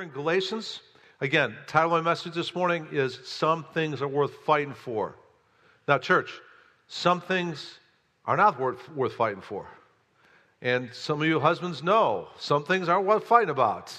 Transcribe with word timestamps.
in 0.00 0.08
Galatians. 0.08 0.80
Again, 1.20 1.54
title 1.66 1.94
of 1.94 2.02
my 2.02 2.10
message 2.10 2.32
this 2.32 2.54
morning 2.54 2.86
is 2.90 3.20
Some 3.24 3.66
Things 3.74 4.00
Are 4.00 4.08
Worth 4.08 4.32
Fighting 4.46 4.72
For. 4.72 5.14
Now, 5.86 5.98
church, 5.98 6.30
some 6.88 7.20
things 7.20 7.78
are 8.24 8.36
not 8.36 8.58
worth, 8.58 8.88
worth 8.94 9.12
fighting 9.12 9.42
for. 9.42 9.66
And 10.62 10.88
some 10.94 11.20
of 11.20 11.28
you 11.28 11.38
husbands 11.38 11.82
know 11.82 12.28
some 12.38 12.64
things 12.64 12.88
aren't 12.88 13.06
worth 13.06 13.24
fighting 13.24 13.50
about. 13.50 13.94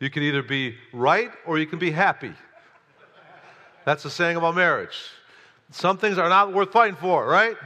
You 0.00 0.10
can 0.10 0.24
either 0.24 0.42
be 0.42 0.74
right 0.92 1.30
or 1.46 1.58
you 1.58 1.66
can 1.66 1.78
be 1.78 1.92
happy. 1.92 2.32
That's 3.84 4.02
the 4.02 4.10
saying 4.10 4.36
about 4.36 4.56
marriage. 4.56 4.98
Some 5.70 5.96
things 5.96 6.18
are 6.18 6.28
not 6.28 6.52
worth 6.52 6.72
fighting 6.72 6.96
for, 6.96 7.24
right? 7.24 7.56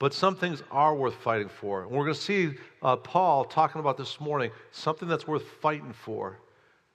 But 0.00 0.12
some 0.12 0.34
things 0.34 0.64
are 0.72 0.94
worth 0.94 1.14
fighting 1.14 1.50
for. 1.50 1.82
And 1.82 1.90
we're 1.92 2.04
going 2.04 2.14
to 2.14 2.20
see 2.20 2.54
uh, 2.82 2.96
Paul 2.96 3.44
talking 3.44 3.80
about 3.80 3.96
this 3.96 4.20
morning 4.20 4.50
something 4.72 5.08
that's 5.08 5.26
worth 5.26 5.46
fighting 5.60 5.92
for 5.92 6.38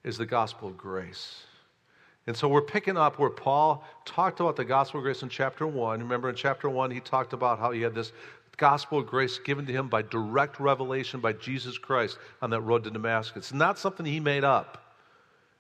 is 0.04 0.18
the 0.18 0.26
gospel 0.26 0.70
of 0.70 0.78
grace. 0.78 1.44
And 2.26 2.36
so 2.36 2.48
we're 2.48 2.62
picking 2.62 2.98
up 2.98 3.20
where 3.20 3.30
Paul 3.30 3.84
talked 4.06 4.40
about 4.40 4.56
the 4.56 4.64
gospel 4.64 5.00
of 5.00 5.04
grace 5.04 5.24
in 5.24 5.30
chapter 5.30 5.68
1. 5.68 6.00
Remember 6.00 6.30
in 6.30 6.36
chapter 6.36 6.70
1, 6.70 6.92
he 6.92 7.00
talked 7.02 7.34
about 7.34 7.60
how 7.60 7.72
he 7.72 7.82
had 7.82 7.94
this 7.94 8.14
gospel 8.58 9.00
of 9.00 9.08
grace 9.08 9.40
given 9.40 9.66
to 9.66 9.74
him 9.74 9.90
by 9.90 10.02
direct 10.04 10.60
revelation 10.60 11.20
by 11.20 11.34
Jesus 11.34 11.78
Christ 11.78 12.18
on 12.42 12.50
that 12.52 12.62
road 12.62 12.84
to 12.86 12.92
Damascus. 12.92 13.38
It's 13.38 13.54
not 13.54 13.78
something 13.78 14.06
he 14.06 14.20
made 14.20 14.44
up. 14.44 14.80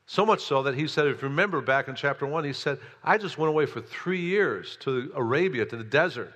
So 0.05 0.25
much 0.25 0.41
so 0.41 0.63
that 0.63 0.75
he 0.75 0.87
said, 0.87 1.07
if 1.07 1.21
you 1.21 1.27
remember 1.27 1.61
back 1.61 1.87
in 1.87 1.95
chapter 1.95 2.25
1, 2.25 2.43
he 2.43 2.53
said, 2.53 2.77
I 3.03 3.17
just 3.17 3.37
went 3.37 3.49
away 3.49 3.65
for 3.65 3.81
three 3.81 4.19
years 4.19 4.77
to 4.81 5.11
Arabia, 5.15 5.65
to 5.65 5.77
the 5.77 5.83
desert 5.83 6.33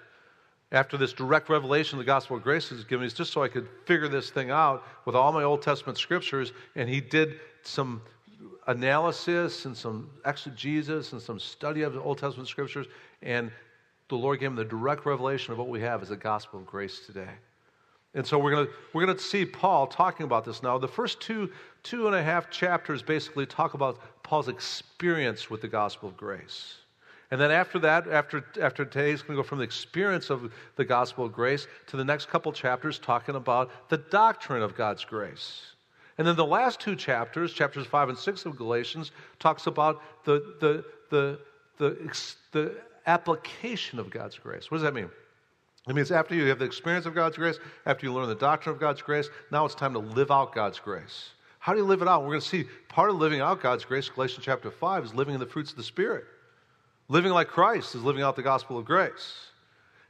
after 0.72 0.98
this 0.98 1.14
direct 1.14 1.50
revelation 1.50 1.98
of 1.98 2.06
the 2.06 2.10
gospel 2.10 2.38
of 2.38 2.44
grace 2.44 2.72
is 2.72 2.84
given, 2.84 3.06
is 3.06 3.14
just 3.14 3.32
so 3.32 3.42
I 3.42 3.48
could 3.48 3.68
figure 3.86 4.10
this 4.10 4.30
thing 4.30 4.52
out 4.52 4.84
with 5.06 5.16
all 5.16 5.32
my 5.32 5.44
Old 5.44 5.62
Testament 5.62 5.98
scriptures. 5.98 6.52
And 6.76 6.90
he 6.90 7.00
did 7.00 7.40
some 7.68 8.02
analysis 8.68 9.66
and 9.66 9.76
some 9.76 10.10
exegesis 10.26 11.14
and 11.14 11.22
some 11.22 11.40
study 11.40 11.82
of 11.82 11.94
the 11.94 12.02
Old 12.02 12.18
Testament 12.18 12.48
scriptures. 12.50 12.88
And 13.22 13.52
the 14.10 14.16
Lord 14.16 14.40
gave 14.40 14.50
him 14.50 14.56
the 14.56 14.66
direct 14.66 15.06
revelation 15.06 15.52
of 15.52 15.58
what 15.58 15.70
we 15.70 15.82
have 15.82 16.02
as 16.02 16.10
the 16.10 16.18
gospel 16.18 16.60
of 16.60 16.66
grace 16.66 17.06
today. 17.06 17.30
And 18.14 18.26
so 18.26 18.40
we're 18.40 18.52
going 18.52 18.68
we're 18.94 19.06
gonna 19.06 19.20
see 19.20 19.46
Paul 19.46 19.86
talking 19.86 20.24
about 20.24 20.46
this 20.46 20.64
now. 20.64 20.78
The 20.78 20.88
first 20.88 21.22
two, 21.22 21.52
two 21.84 22.08
and 22.08 22.16
a 22.16 22.24
half 22.24 22.50
chapters 22.50 23.04
basically 23.04 23.46
talk 23.46 23.74
about 23.74 24.00
Paul's 24.24 24.48
experience 24.48 25.50
with 25.50 25.62
the 25.62 25.68
gospel 25.68 26.10
of 26.10 26.18
grace. 26.18 26.78
And 27.30 27.40
then 27.40 27.52
after 27.52 27.78
that, 27.80 28.08
after, 28.08 28.44
after 28.62 28.86
today, 28.86 29.12
he's 29.12 29.22
going 29.22 29.36
to 29.36 29.44
go 29.44 29.48
from 29.48 29.58
the 29.58 29.66
experience 29.66 30.30
of 30.30 30.52
the 30.78 30.86
gospel 30.86 31.26
of 31.26 31.34
grace 31.34 31.68
to 31.88 31.98
the 31.98 32.06
next 32.06 32.30
couple 32.30 32.54
chapters 32.54 33.00
talking 33.00 33.36
about 33.36 33.90
the 33.90 33.98
doctrine 33.98 34.64
of 34.64 34.76
God's 34.76 35.04
grace. 35.04 35.74
And 36.18 36.26
then 36.26 36.36
the 36.36 36.46
last 36.46 36.80
two 36.80 36.96
chapters, 36.96 37.54
chapters 37.54 37.86
5 37.86 38.10
and 38.10 38.18
6 38.18 38.46
of 38.46 38.56
Galatians, 38.56 39.12
talks 39.40 39.68
about 39.68 40.02
the, 40.26 40.56
the, 40.60 40.86
the, 41.10 41.40
the, 41.78 42.14
the 42.52 42.76
application 43.06 44.00
of 44.00 44.10
God's 44.10 44.38
grace. 44.38 44.72
What 44.72 44.78
does 44.78 44.84
that 44.84 44.94
mean? 44.94 45.10
It 45.88 45.96
means 45.96 46.12
after 46.12 46.36
you 46.36 46.46
have 46.48 46.60
the 46.60 46.66
experience 46.66 47.06
of 47.06 47.16
God's 47.16 47.38
grace, 47.38 47.60
after 47.86 48.06
you 48.06 48.14
learn 48.14 48.28
the 48.28 48.36
doctrine 48.36 48.74
of 48.74 48.82
God's 48.82 49.02
grace, 49.02 49.30
now 49.52 49.64
it's 49.66 49.76
time 49.76 49.94
to 49.94 50.00
live 50.00 50.32
out 50.32 50.54
God's 50.54 50.80
grace. 50.80 51.30
How 51.60 51.74
do 51.74 51.80
you 51.80 51.86
live 51.86 52.02
it 52.02 52.08
out? 52.08 52.24
We're 52.24 52.30
going 52.30 52.42
to 52.42 52.48
see 52.48 52.66
part 52.90 53.10
of 53.10 53.18
living 53.18 53.40
out 53.40 53.62
God's 53.62 53.86
grace, 53.86 54.10
Galatians 54.10 54.44
chapter 54.44 54.72
5, 54.72 55.06
is 55.06 55.14
living 55.14 55.34
in 55.34 55.40
the 55.40 55.46
fruits 55.46 55.72
of 55.72 55.78
the 55.78 55.84
Spirit. 55.84 56.26
Living 57.10 57.32
like 57.32 57.48
Christ 57.48 57.96
is 57.96 58.04
living 58.04 58.22
out 58.22 58.36
the 58.36 58.44
gospel 58.44 58.78
of 58.78 58.86
grace. 58.86 59.36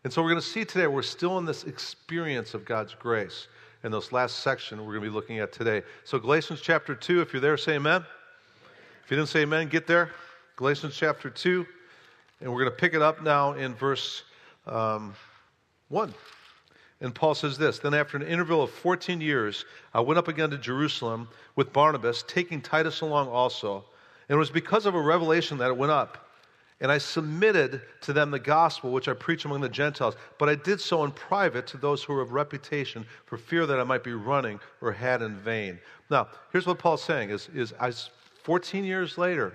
And 0.03 0.11
so 0.11 0.21
we're 0.21 0.29
going 0.29 0.41
to 0.41 0.47
see 0.47 0.65
today, 0.65 0.87
we're 0.87 1.01
still 1.03 1.37
in 1.37 1.45
this 1.45 1.63
experience 1.65 2.53
of 2.53 2.65
God's 2.65 2.95
grace. 2.95 3.47
In 3.87 3.93
this 3.93 4.11
last 4.11 4.39
section, 4.39 4.79
we're 4.79 4.91
going 4.91 5.05
to 5.05 5.09
be 5.09 5.15
looking 5.15 5.39
at 5.39 5.53
today. 5.53 5.81
So, 6.03 6.19
Galatians 6.19 6.59
chapter 6.59 6.93
2, 6.93 7.21
if 7.21 7.31
you're 7.31 7.39
there, 7.39 7.55
say 7.55 7.75
amen. 7.75 8.03
If 9.05 9.09
you 9.09 9.15
didn't 9.15 9.29
say 9.29 9.43
amen, 9.43 9.69
get 9.69 9.87
there. 9.87 10.11
Galatians 10.57 10.93
chapter 10.93 11.29
2. 11.29 11.65
And 12.41 12.51
we're 12.51 12.59
going 12.59 12.69
to 12.69 12.75
pick 12.75 12.95
it 12.95 13.01
up 13.01 13.23
now 13.23 13.53
in 13.53 13.73
verse 13.73 14.23
um, 14.65 15.15
1. 15.87 16.13
And 16.99 17.15
Paul 17.15 17.33
says 17.33 17.57
this 17.57 17.79
Then, 17.79 17.93
after 17.93 18.17
an 18.17 18.23
interval 18.23 18.61
of 18.61 18.71
14 18.71 19.21
years, 19.21 19.63
I 19.93 20.01
went 20.01 20.17
up 20.17 20.27
again 20.27 20.49
to 20.49 20.57
Jerusalem 20.57 21.29
with 21.55 21.71
Barnabas, 21.71 22.25
taking 22.27 22.59
Titus 22.59 22.99
along 22.99 23.29
also. 23.29 23.85
And 24.27 24.35
it 24.35 24.37
was 24.37 24.49
because 24.49 24.85
of 24.85 24.95
a 24.95 25.01
revelation 25.01 25.57
that 25.59 25.69
it 25.69 25.77
went 25.77 25.93
up. 25.93 26.26
And 26.79 26.91
I 26.91 26.99
submitted 26.99 27.81
to 28.01 28.13
them 28.13 28.29
the 28.29 28.39
gospel 28.39 28.91
which 28.91 29.07
I 29.07 29.13
preach 29.13 29.45
among 29.45 29.61
the 29.61 29.69
Gentiles, 29.69 30.15
but 30.37 30.47
I 30.47 30.55
did 30.55 30.79
so 30.79 31.03
in 31.03 31.11
private 31.11 31.65
to 31.67 31.77
those 31.77 32.03
who 32.03 32.13
were 32.13 32.21
of 32.21 32.33
reputation 32.33 33.05
for 33.25 33.37
fear 33.37 33.65
that 33.65 33.79
I 33.79 33.83
might 33.83 34.03
be 34.03 34.13
running 34.13 34.59
or 34.81 34.91
had 34.91 35.23
in 35.23 35.37
vain. 35.37 35.79
Now, 36.11 36.27
here's 36.51 36.67
what 36.67 36.77
Paul's 36.77 37.03
saying 37.03 37.31
is, 37.31 37.49
is 37.53 37.73
I, 37.79 37.91
14 38.43 38.83
years 38.83 39.17
later, 39.17 39.53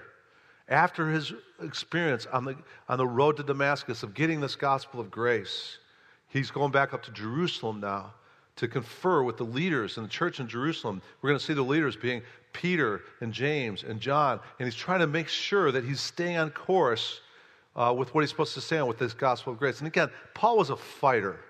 after 0.69 1.11
his 1.11 1.33
experience 1.63 2.27
on 2.27 2.45
the, 2.45 2.57
on 2.89 2.99
the 2.99 3.07
road 3.07 3.37
to 3.37 3.45
Damascus 3.45 4.03
of 4.03 4.15
getting 4.15 4.41
this 4.41 4.57
gospel 4.57 4.99
of 4.99 5.11
grace, 5.11 5.79
he's 6.29 6.51
going 6.51 6.73
back 6.73 6.93
up 6.93 7.05
to 7.05 7.13
Jerusalem 7.13 7.79
now 7.79 8.15
to 8.57 8.69
confer 8.69 9.23
with 9.23 9.37
the 9.37 9.45
leaders 9.45 9.97
in 9.97 10.03
the 10.03 10.09
church 10.09 10.41
in 10.41 10.49
Jerusalem. 10.49 11.03
We're 11.21 11.31
going 11.31 11.39
to 11.39 11.45
see 11.45 11.55
the 11.55 11.63
leaders 11.63 11.97
being 11.97 12.23
Peter 12.53 13.03
and 13.21 13.33
James 13.33 13.83
and 13.83 14.01
John, 14.01 14.41
and 14.59 14.67
he's 14.67 14.75
trying 14.75 15.01
to 15.01 15.07
make 15.07 15.29
sure 15.29 15.73
that 15.73 15.85
he's 15.85 16.01
staying 16.01 16.37
on 16.37 16.51
course 16.51 17.21
uh, 17.75 17.95
with 17.97 18.15
what 18.15 18.21
he's 18.21 18.31
supposed 18.31 18.55
to 18.55 18.61
stay 18.61 18.79
on 18.79 18.87
with 18.87 18.99
this 18.99 19.15
gospel 19.15 19.53
of 19.55 19.59
grace. 19.59 19.79
And 19.79 19.87
again, 19.87 20.11
Paul 20.35 20.59
was 20.59 20.71
a 20.71 20.77
fighter. 20.77 21.41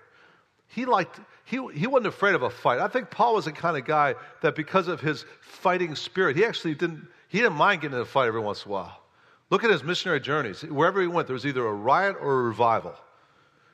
He 0.67 0.85
liked 0.85 1.19
he, 1.45 1.59
he 1.73 1.87
wasn't 1.87 2.07
afraid 2.07 2.35
of 2.35 2.43
a 2.43 2.49
fight. 2.49 2.79
I 2.79 2.87
think 2.87 3.09
Paul 3.09 3.35
was 3.35 3.45
the 3.45 3.51
kind 3.51 3.77
of 3.77 3.85
guy 3.85 4.15
that 4.41 4.55
because 4.55 4.87
of 4.87 5.01
his 5.01 5.25
fighting 5.41 5.93
spirit, 5.95 6.37
he 6.37 6.45
actually 6.45 6.73
didn't 6.73 7.05
he 7.27 7.39
didn't 7.39 7.57
mind 7.57 7.81
getting 7.81 7.95
in 7.95 8.01
a 8.01 8.05
fight 8.05 8.27
every 8.27 8.39
once 8.39 8.63
in 8.65 8.71
a 8.71 8.73
while. 8.73 9.01
Look 9.49 9.63
at 9.63 9.69
his 9.69 9.83
missionary 9.83 10.19
journeys. 10.19 10.61
Wherever 10.63 11.01
he 11.01 11.07
went, 11.07 11.27
there 11.27 11.33
was 11.33 11.45
either 11.45 11.65
a 11.65 11.73
riot 11.73 12.15
or 12.19 12.39
a 12.39 12.43
revival. 12.43 12.95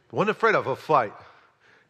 He 0.10 0.16
wasn't 0.16 0.32
afraid 0.32 0.56
of 0.56 0.68
a 0.68 0.76
fight. 0.76 1.14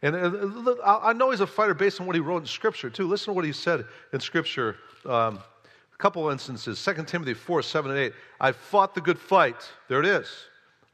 And 0.02 0.16
uh, 0.16 1.00
I 1.02 1.12
know 1.12 1.30
he's 1.30 1.40
a 1.40 1.46
fighter 1.46 1.74
based 1.74 2.00
on 2.00 2.06
what 2.06 2.16
he 2.16 2.20
wrote 2.20 2.38
in 2.38 2.46
Scripture, 2.46 2.88
too. 2.88 3.06
Listen 3.06 3.26
to 3.26 3.32
what 3.32 3.44
he 3.44 3.52
said 3.52 3.84
in 4.12 4.20
Scripture. 4.20 4.76
Um, 5.04 5.38
a 5.38 5.98
couple 5.98 6.28
instances 6.30 6.82
2 6.82 7.04
Timothy 7.04 7.34
4 7.34 7.62
7 7.62 7.90
and 7.90 8.00
8. 8.00 8.12
I've 8.40 8.56
fought 8.56 8.94
the 8.94 9.00
good 9.00 9.18
fight. 9.18 9.68
There 9.88 10.00
it 10.00 10.06
is. 10.06 10.28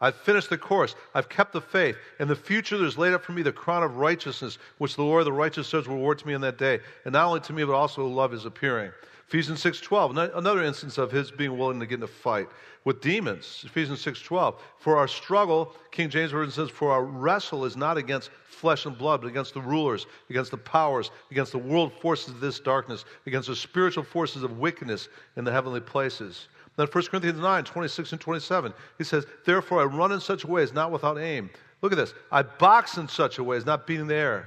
I've 0.00 0.17
finished 0.17 0.50
the 0.50 0.59
course. 0.59 0.94
I've 1.15 1.28
kept 1.28 1.53
the 1.53 1.61
faith. 1.61 1.97
In 2.21 2.28
the 2.28 2.37
future, 2.37 2.77
there's 2.77 2.99
laid 2.99 3.15
up 3.15 3.22
for 3.22 3.33
me 3.33 3.43
the 3.43 3.53
crown 3.53 3.83
of 3.83 3.97
righteousness, 3.97 4.59
which 4.78 4.97
the 4.97 5.03
Lord, 5.03 5.25
the 5.25 5.33
righteous 5.33 5.71
judge, 5.71 5.87
will 5.87 5.97
award 5.97 6.19
to 6.19 6.27
me 6.27 6.34
in 6.34 6.41
that 6.43 6.59
day. 6.59 6.81
And 7.05 7.15
not 7.15 7.27
only 7.27 7.41
to 7.41 7.53
me, 7.53 7.65
but 7.65 7.73
also 7.73 8.06
love 8.06 8.34
is 8.34 8.44
appearing. 8.44 8.91
Ephesians 9.28 9.60
6.12, 9.64 10.37
another 10.37 10.62
instance 10.62 10.98
of 10.98 11.10
his 11.10 11.32
being 11.32 11.59
willing 11.59 11.81
to 11.81 11.87
get 11.87 11.98
in 11.98 12.04
a 12.04 12.06
fight 12.06 12.48
with 12.84 13.00
demons. 13.00 13.64
Ephesians 13.66 14.04
6.12, 14.04 14.54
for 14.78 14.97
our 14.97 15.09
struggle, 15.09 15.75
King 15.91 16.09
James 16.09 16.31
Version 16.31 16.53
says, 16.53 16.70
for 16.70 16.92
our 16.92 17.03
wrestle 17.03 17.64
is 17.64 17.76
not 17.76 17.97
against 17.97 18.31
flesh 18.44 18.87
and 18.87 18.97
blood, 18.97 19.20
but 19.20 19.26
against 19.26 19.53
the 19.54 19.60
rulers, 19.60 20.06
against 20.31 20.53
the 20.53 20.56
powers, 20.56 21.10
against 21.32 21.50
the 21.50 21.59
world 21.59 21.92
forces 22.00 22.28
of 22.28 22.41
this 22.41 22.60
darkness, 22.60 23.04
against 23.26 23.48
the 23.48 23.56
spiritual 23.56 24.04
forces 24.04 24.44
of 24.44 24.60
wickedness 24.60 25.09
in 25.37 25.44
the 25.44 25.50
heavenly 25.50 25.81
places. 25.81 26.47
Then 26.76 26.87
1 26.87 27.04
Corinthians 27.06 27.41
9, 27.41 27.64
26 27.64 28.12
and 28.12 28.20
27, 28.20 28.72
he 28.97 29.03
says, 29.03 29.26
Therefore 29.44 29.81
I 29.81 29.84
run 29.87 30.12
in 30.12 30.20
such 30.20 30.44
a 30.44 30.47
way 30.47 30.62
as 30.62 30.72
not 30.72 30.93
without 30.93 31.19
aim. 31.19 31.50
Look 31.82 31.91
at 31.91 31.98
this. 31.98 32.14
I 32.31 32.43
box 32.43 32.97
in 32.97 33.08
such 33.08 33.38
a 33.38 33.44
way 33.44 33.56
as 33.56 33.66
not 33.66 33.88
beating 33.88 34.06
the 34.06 34.14
air, 34.14 34.47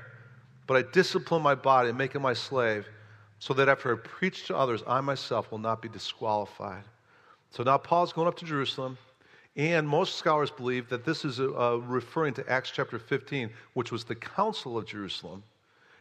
but 0.67 0.77
I 0.77 0.89
discipline 0.89 1.41
my 1.41 1.55
body 1.55 1.89
and 1.89 1.97
make 1.97 2.15
it 2.15 2.19
my 2.19 2.33
slave 2.33 2.87
so 3.39 3.53
that 3.53 3.69
after 3.69 3.93
I 3.93 3.97
preach 3.97 4.45
to 4.47 4.55
others, 4.55 4.83
I 4.85 5.01
myself 5.01 5.51
will 5.51 5.59
not 5.59 5.81
be 5.81 5.89
disqualified. 5.89 6.83
So 7.51 7.63
now 7.63 7.77
Paul's 7.77 8.13
going 8.13 8.27
up 8.27 8.37
to 8.37 8.45
Jerusalem, 8.45 8.97
and 9.55 9.87
most 9.87 10.15
scholars 10.15 10.51
believe 10.51 10.89
that 10.89 11.05
this 11.05 11.25
is 11.25 11.39
uh, 11.39 11.79
referring 11.85 12.33
to 12.35 12.49
Acts 12.49 12.71
chapter 12.71 12.99
15, 12.99 13.49
which 13.73 13.91
was 13.91 14.03
the 14.03 14.15
Council 14.15 14.77
of 14.77 14.85
Jerusalem. 14.85 15.43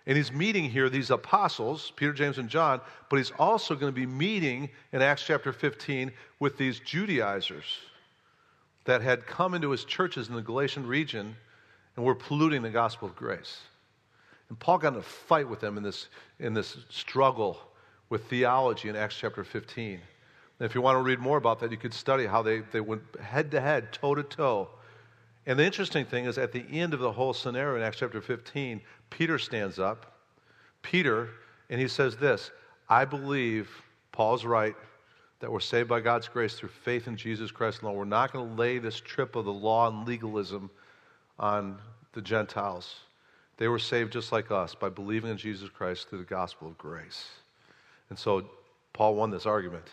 And 0.06 0.16
he's 0.16 0.32
meeting 0.32 0.68
here 0.70 0.88
these 0.88 1.10
apostles, 1.10 1.92
Peter, 1.96 2.12
James, 2.12 2.38
and 2.38 2.48
John, 2.48 2.80
but 3.08 3.16
he's 3.16 3.32
also 3.38 3.74
going 3.74 3.92
to 3.92 4.00
be 4.00 4.06
meeting 4.06 4.70
in 4.92 5.02
Acts 5.02 5.24
chapter 5.24 5.52
15 5.52 6.10
with 6.40 6.56
these 6.56 6.80
Judaizers 6.80 7.64
that 8.84 9.02
had 9.02 9.26
come 9.26 9.54
into 9.54 9.70
his 9.70 9.84
churches 9.84 10.28
in 10.28 10.34
the 10.34 10.42
Galatian 10.42 10.86
region 10.86 11.36
and 11.94 12.04
were 12.04 12.14
polluting 12.14 12.62
the 12.62 12.70
gospel 12.70 13.06
of 13.06 13.14
grace. 13.14 13.60
And 14.48 14.58
Paul 14.58 14.78
got 14.78 14.94
in 14.94 14.98
a 14.98 15.02
fight 15.02 15.48
with 15.48 15.60
them 15.60 15.76
in 15.76 15.82
this, 15.82 16.08
in 16.38 16.54
this 16.54 16.78
struggle 16.88 17.60
with 18.08 18.24
theology 18.26 18.88
in 18.88 18.96
Acts 18.96 19.16
chapter 19.18 19.44
15. 19.44 19.92
And 19.94 20.66
if 20.66 20.74
you 20.74 20.80
want 20.80 20.96
to 20.96 21.02
read 21.02 21.18
more 21.18 21.36
about 21.36 21.60
that, 21.60 21.70
you 21.70 21.76
could 21.76 21.94
study 21.94 22.26
how 22.26 22.42
they, 22.42 22.60
they 22.72 22.80
went 22.80 23.02
head 23.20 23.50
to 23.52 23.60
head, 23.60 23.92
toe 23.92 24.14
to 24.14 24.22
toe. 24.22 24.68
And 25.46 25.58
the 25.58 25.64
interesting 25.64 26.04
thing 26.04 26.24
is, 26.24 26.36
at 26.36 26.52
the 26.52 26.64
end 26.70 26.94
of 26.94 27.00
the 27.00 27.12
whole 27.12 27.32
scenario 27.32 27.76
in 27.76 27.82
Acts 27.82 27.98
chapter 27.98 28.20
15, 28.20 28.80
Peter 29.10 29.38
stands 29.38 29.78
up. 29.78 30.18
Peter, 30.82 31.28
and 31.70 31.80
he 31.80 31.88
says 31.88 32.16
this 32.16 32.50
I 32.88 33.04
believe 33.04 33.70
Paul's 34.12 34.44
right 34.44 34.74
that 35.40 35.50
we're 35.50 35.60
saved 35.60 35.88
by 35.88 36.00
God's 36.00 36.26
grace 36.26 36.54
through 36.54 36.70
faith 36.70 37.06
in 37.06 37.16
Jesus 37.16 37.50
Christ 37.50 37.82
alone. 37.82 37.96
We're 37.96 38.04
not 38.04 38.32
going 38.32 38.48
to 38.48 38.54
lay 38.54 38.78
this 38.78 39.00
trip 39.00 39.36
of 39.36 39.44
the 39.44 39.52
law 39.52 39.88
and 39.88 40.06
legalism 40.06 40.70
on 41.38 41.78
the 42.12 42.20
Gentiles. 42.20 42.96
They 43.58 43.68
were 43.68 43.78
saved 43.78 44.12
just 44.12 44.32
like 44.32 44.50
us 44.50 44.74
by 44.74 44.88
believing 44.88 45.30
in 45.30 45.36
Jesus 45.36 45.68
Christ 45.68 46.08
through 46.08 46.20
the 46.20 46.24
gospel 46.24 46.68
of 46.68 46.78
grace. 46.78 47.26
And 48.08 48.18
so 48.18 48.44
Paul 48.92 49.16
won 49.16 49.30
this 49.30 49.46
argument. 49.46 49.84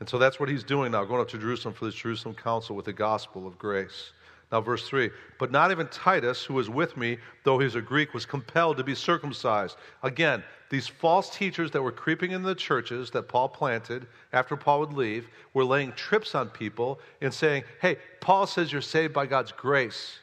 And 0.00 0.08
so 0.08 0.18
that's 0.18 0.40
what 0.40 0.48
he's 0.48 0.64
doing 0.64 0.92
now, 0.92 1.04
going 1.04 1.20
up 1.20 1.28
to 1.28 1.38
Jerusalem 1.38 1.74
for 1.74 1.84
this 1.84 1.94
Jerusalem 1.94 2.34
council 2.34 2.74
with 2.74 2.86
the 2.86 2.92
gospel 2.92 3.46
of 3.46 3.58
grace. 3.58 4.12
Now, 4.50 4.60
verse 4.60 4.88
3 4.88 5.10
But 5.38 5.52
not 5.52 5.70
even 5.70 5.86
Titus, 5.88 6.44
who 6.44 6.54
was 6.54 6.68
with 6.68 6.96
me, 6.96 7.18
though 7.44 7.58
he 7.58 7.64
was 7.64 7.74
a 7.74 7.82
Greek, 7.82 8.14
was 8.14 8.26
compelled 8.26 8.78
to 8.78 8.84
be 8.84 8.94
circumcised. 8.94 9.76
Again, 10.02 10.42
these 10.70 10.88
false 10.88 11.30
teachers 11.30 11.70
that 11.72 11.82
were 11.82 11.92
creeping 11.92 12.32
into 12.32 12.48
the 12.48 12.54
churches 12.54 13.10
that 13.10 13.28
Paul 13.28 13.48
planted 13.48 14.06
after 14.32 14.56
Paul 14.56 14.80
would 14.80 14.92
leave 14.92 15.28
were 15.52 15.64
laying 15.64 15.92
trips 15.92 16.34
on 16.34 16.48
people 16.48 17.00
and 17.20 17.32
saying, 17.32 17.64
Hey, 17.80 17.98
Paul 18.20 18.46
says 18.46 18.72
you're 18.72 18.80
saved 18.80 19.12
by 19.12 19.26
God's 19.26 19.52
grace 19.52 20.18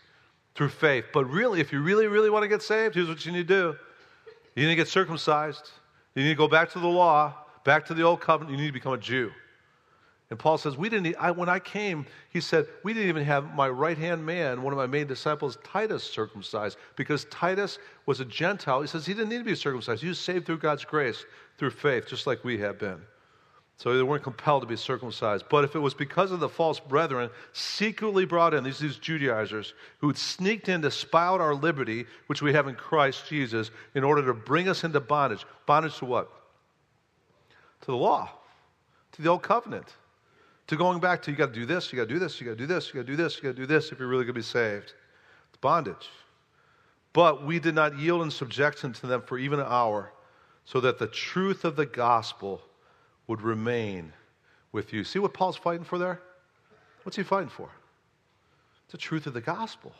through 0.62 0.69
faith. 0.69 1.06
But 1.12 1.25
really, 1.25 1.60
if 1.60 1.74
you 1.74 1.81
really, 1.81 2.06
really 2.06 2.30
want 2.30 2.44
to 2.44 2.48
get 2.48 2.62
saved, 2.62 2.94
here's 2.94 3.08
what 3.08 3.25
you 3.25 3.31
need 3.31 3.48
to 3.48 3.74
do 3.74 3.78
you 4.54 4.63
need 4.63 4.69
to 4.69 4.75
get 4.75 4.88
circumcised, 4.88 5.72
you 6.13 6.22
need 6.22 6.30
to 6.30 6.36
go 6.36 6.48
back 6.48 6.69
to 6.74 6.80
the 6.80 6.88
law, 6.88 7.34
back 7.63 7.84
to 7.88 7.96
the 7.96 8.04
old 8.04 8.22
covenant, 8.22 8.56
you 8.56 8.62
need 8.62 8.68
to 8.68 8.74
become 8.74 8.94
a 8.94 8.98
Jew. 8.98 9.31
And 10.30 10.38
Paul 10.38 10.60
says, 10.60 10.78
we 10.78 10.88
didn't, 10.88 11.16
I, 11.19 11.31
when 11.31 11.50
I 11.50 11.58
came, 11.58 12.06
he 12.30 12.42
said, 12.42 12.68
we 12.84 12.94
didn't 12.94 13.10
even 13.10 13.24
have 13.24 13.56
my 13.56 13.69
right 13.69 13.98
hand 13.98 14.24
man, 14.24 14.62
one 14.62 14.72
of 14.72 14.78
my 14.78 14.86
main 14.86 15.08
disciples, 15.08 15.58
Titus, 15.63 16.04
circumcised, 16.04 16.78
because 16.96 17.25
Titus 17.31 17.80
was 18.06 18.19
a 18.19 18.25
Gentile. 18.25 18.81
He 18.81 18.88
says 18.88 19.04
he 19.04 19.16
didn't 19.16 19.30
need 19.30 19.40
to 19.40 19.44
be 19.44 19.56
circumcised. 19.56 20.04
He 20.04 20.10
was 20.10 20.19
saved 20.19 20.46
through 20.46 20.60
God's 20.60 20.86
grace, 20.86 21.25
through 21.58 21.72
faith, 21.72 22.08
just 22.08 22.28
like 22.28 22.44
we 22.44 22.60
have 22.60 22.78
been. 22.78 23.02
So 23.77 23.97
they 23.97 24.03
weren't 24.03 24.23
compelled 24.23 24.62
to 24.62 24.68
be 24.68 24.75
circumcised. 24.75 25.45
But 25.50 25.63
if 25.63 25.75
it 25.75 25.79
was 25.79 25.95
because 25.95 26.31
of 26.31 26.39
the 26.39 26.50
false 26.50 26.79
brethren 26.79 27.31
secretly 27.53 28.25
brought 28.25 28.53
in, 28.53 28.63
these, 28.63 28.77
these 28.77 28.97
Judaizers, 28.97 29.73
who 29.97 30.07
had 30.07 30.18
sneaked 30.18 30.69
in 30.69 30.83
to 30.83 30.91
spy 30.91 31.25
out 31.25 31.41
our 31.41 31.56
liberty, 31.56 32.06
which 32.27 32.44
we 32.44 32.53
have 32.53 32.68
in 32.68 32.75
Christ 32.75 33.27
Jesus, 33.27 33.71
in 33.95 34.03
order 34.03 34.23
to 34.25 34.35
bring 34.35 34.69
us 34.69 34.83
into 34.83 35.00
bondage. 35.00 35.45
Bondage 35.65 35.97
to 35.97 36.06
what? 36.06 36.29
To 37.81 37.88
the 37.88 37.97
law, 37.97 38.29
to 39.13 39.21
the 39.21 39.29
old 39.29 39.41
covenant 39.41 39.95
to 40.71 40.77
going 40.77 41.01
back 41.01 41.21
to 41.21 41.31
you 41.31 41.35
got 41.35 41.53
to 41.53 41.59
do 41.59 41.65
this, 41.65 41.91
you 41.91 41.97
got 41.97 42.07
to 42.07 42.13
do 42.13 42.17
this, 42.17 42.39
you 42.39 42.45
got 42.45 42.56
to 42.56 42.57
do 42.57 42.65
this, 42.65 42.88
you 42.88 42.94
got 42.94 43.06
to 43.06 43.12
do 43.12 43.17
this, 43.17 43.35
you 43.35 43.44
got 43.44 43.50
to 43.50 43.56
do 43.56 43.65
this 43.65 43.91
if 43.91 44.00
you're 44.00 44.07
really 44.07 44.24
going 44.24 44.33
to 44.33 44.39
be 44.39 44.41
saved. 44.41 44.94
It's 45.50 45.57
bondage. 45.59 46.07
But 47.12 47.45
we 47.45 47.59
did 47.59 47.75
not 47.75 48.00
yield 48.00 48.21
in 48.21 48.31
subjection 48.31 48.94
to 48.94 49.07
them 49.07 49.21
for 49.21 49.38
even 49.38 49.59
an 49.59 49.65
hour, 49.67 50.13
so 50.63 50.79
that 50.79 50.97
the 50.97 51.07
truth 51.07 51.65
of 51.65 51.75
the 51.75 51.85
gospel 51.85 52.62
would 53.31 53.42
remain 53.42 54.12
with 54.74 54.92
you. 54.92 55.06
See 55.06 55.18
what 55.18 55.33
Paul's 55.33 55.56
fighting 55.56 55.86
for 55.86 55.98
there? 55.98 56.19
What's 57.04 57.16
he 57.16 57.24
fighting 57.24 57.48
for? 57.48 57.69
It's 58.83 58.92
the 58.92 58.98
truth 58.98 59.25
of 59.25 59.33
the 59.33 59.39
gospel. 59.39 59.94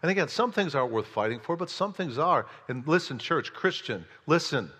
And 0.00 0.12
again, 0.12 0.28
some 0.28 0.52
things 0.52 0.76
aren't 0.76 0.92
worth 0.92 1.08
fighting 1.08 1.40
for, 1.40 1.56
but 1.56 1.68
some 1.68 1.92
things 1.92 2.18
are. 2.18 2.46
And 2.68 2.86
listen, 2.86 3.18
church, 3.18 3.52
Christian, 3.52 4.04
listen 4.28 4.70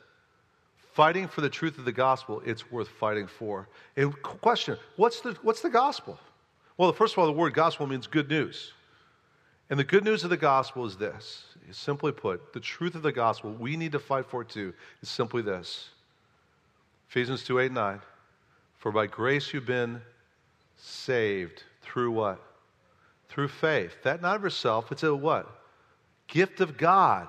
fighting 0.93 1.27
for 1.27 1.41
the 1.41 1.49
truth 1.49 1.77
of 1.77 1.85
the 1.85 1.93
gospel, 1.93 2.41
it's 2.47 2.71
worth 2.71 2.87
fighting 2.87 3.27
for. 3.27 3.69
And 3.97 4.15
question, 4.23 4.77
what's 4.95 5.21
the, 5.21 5.37
what's 5.43 5.61
the 5.61 5.71
gospel? 5.71 6.21
Well, 6.79 6.93
first 6.93 7.15
of 7.15 7.19
all, 7.19 7.27
the 7.27 7.33
word 7.33 7.53
gospel 7.53 7.89
means 7.89 8.07
good 8.07 8.29
news. 8.29 8.73
And 9.71 9.79
the 9.79 9.85
good 9.85 10.05
news 10.05 10.23
of 10.23 10.31
the 10.31 10.37
gospel 10.37 10.87
is 10.87 10.97
this 10.97 11.47
simply 11.73 12.13
put, 12.13 12.53
the 12.53 12.61
truth 12.61 12.95
of 12.95 13.03
the 13.03 13.13
gospel 13.13 13.51
we 13.53 13.77
need 13.77 13.93
to 13.93 13.99
fight 13.99 14.27
for 14.27 14.45
too 14.45 14.73
is 15.03 15.09
simply 15.09 15.43
this 15.43 15.89
Ephesians 17.11 17.43
2 17.43 17.59
8 17.59 17.73
9. 17.73 18.01
For 18.79 18.93
by 18.93 19.07
grace 19.07 19.53
you've 19.53 19.67
been 19.67 20.01
saved 20.77 21.65
through 21.83 22.13
what? 22.13 22.41
Through 23.29 23.49
faith. 23.49 23.97
That 24.05 24.23
not 24.23 24.37
of 24.37 24.43
yourself, 24.45 24.93
it's 24.93 25.03
a 25.03 25.13
what? 25.13 25.49
Gift 26.29 26.61
of 26.61 26.79
God, 26.79 27.27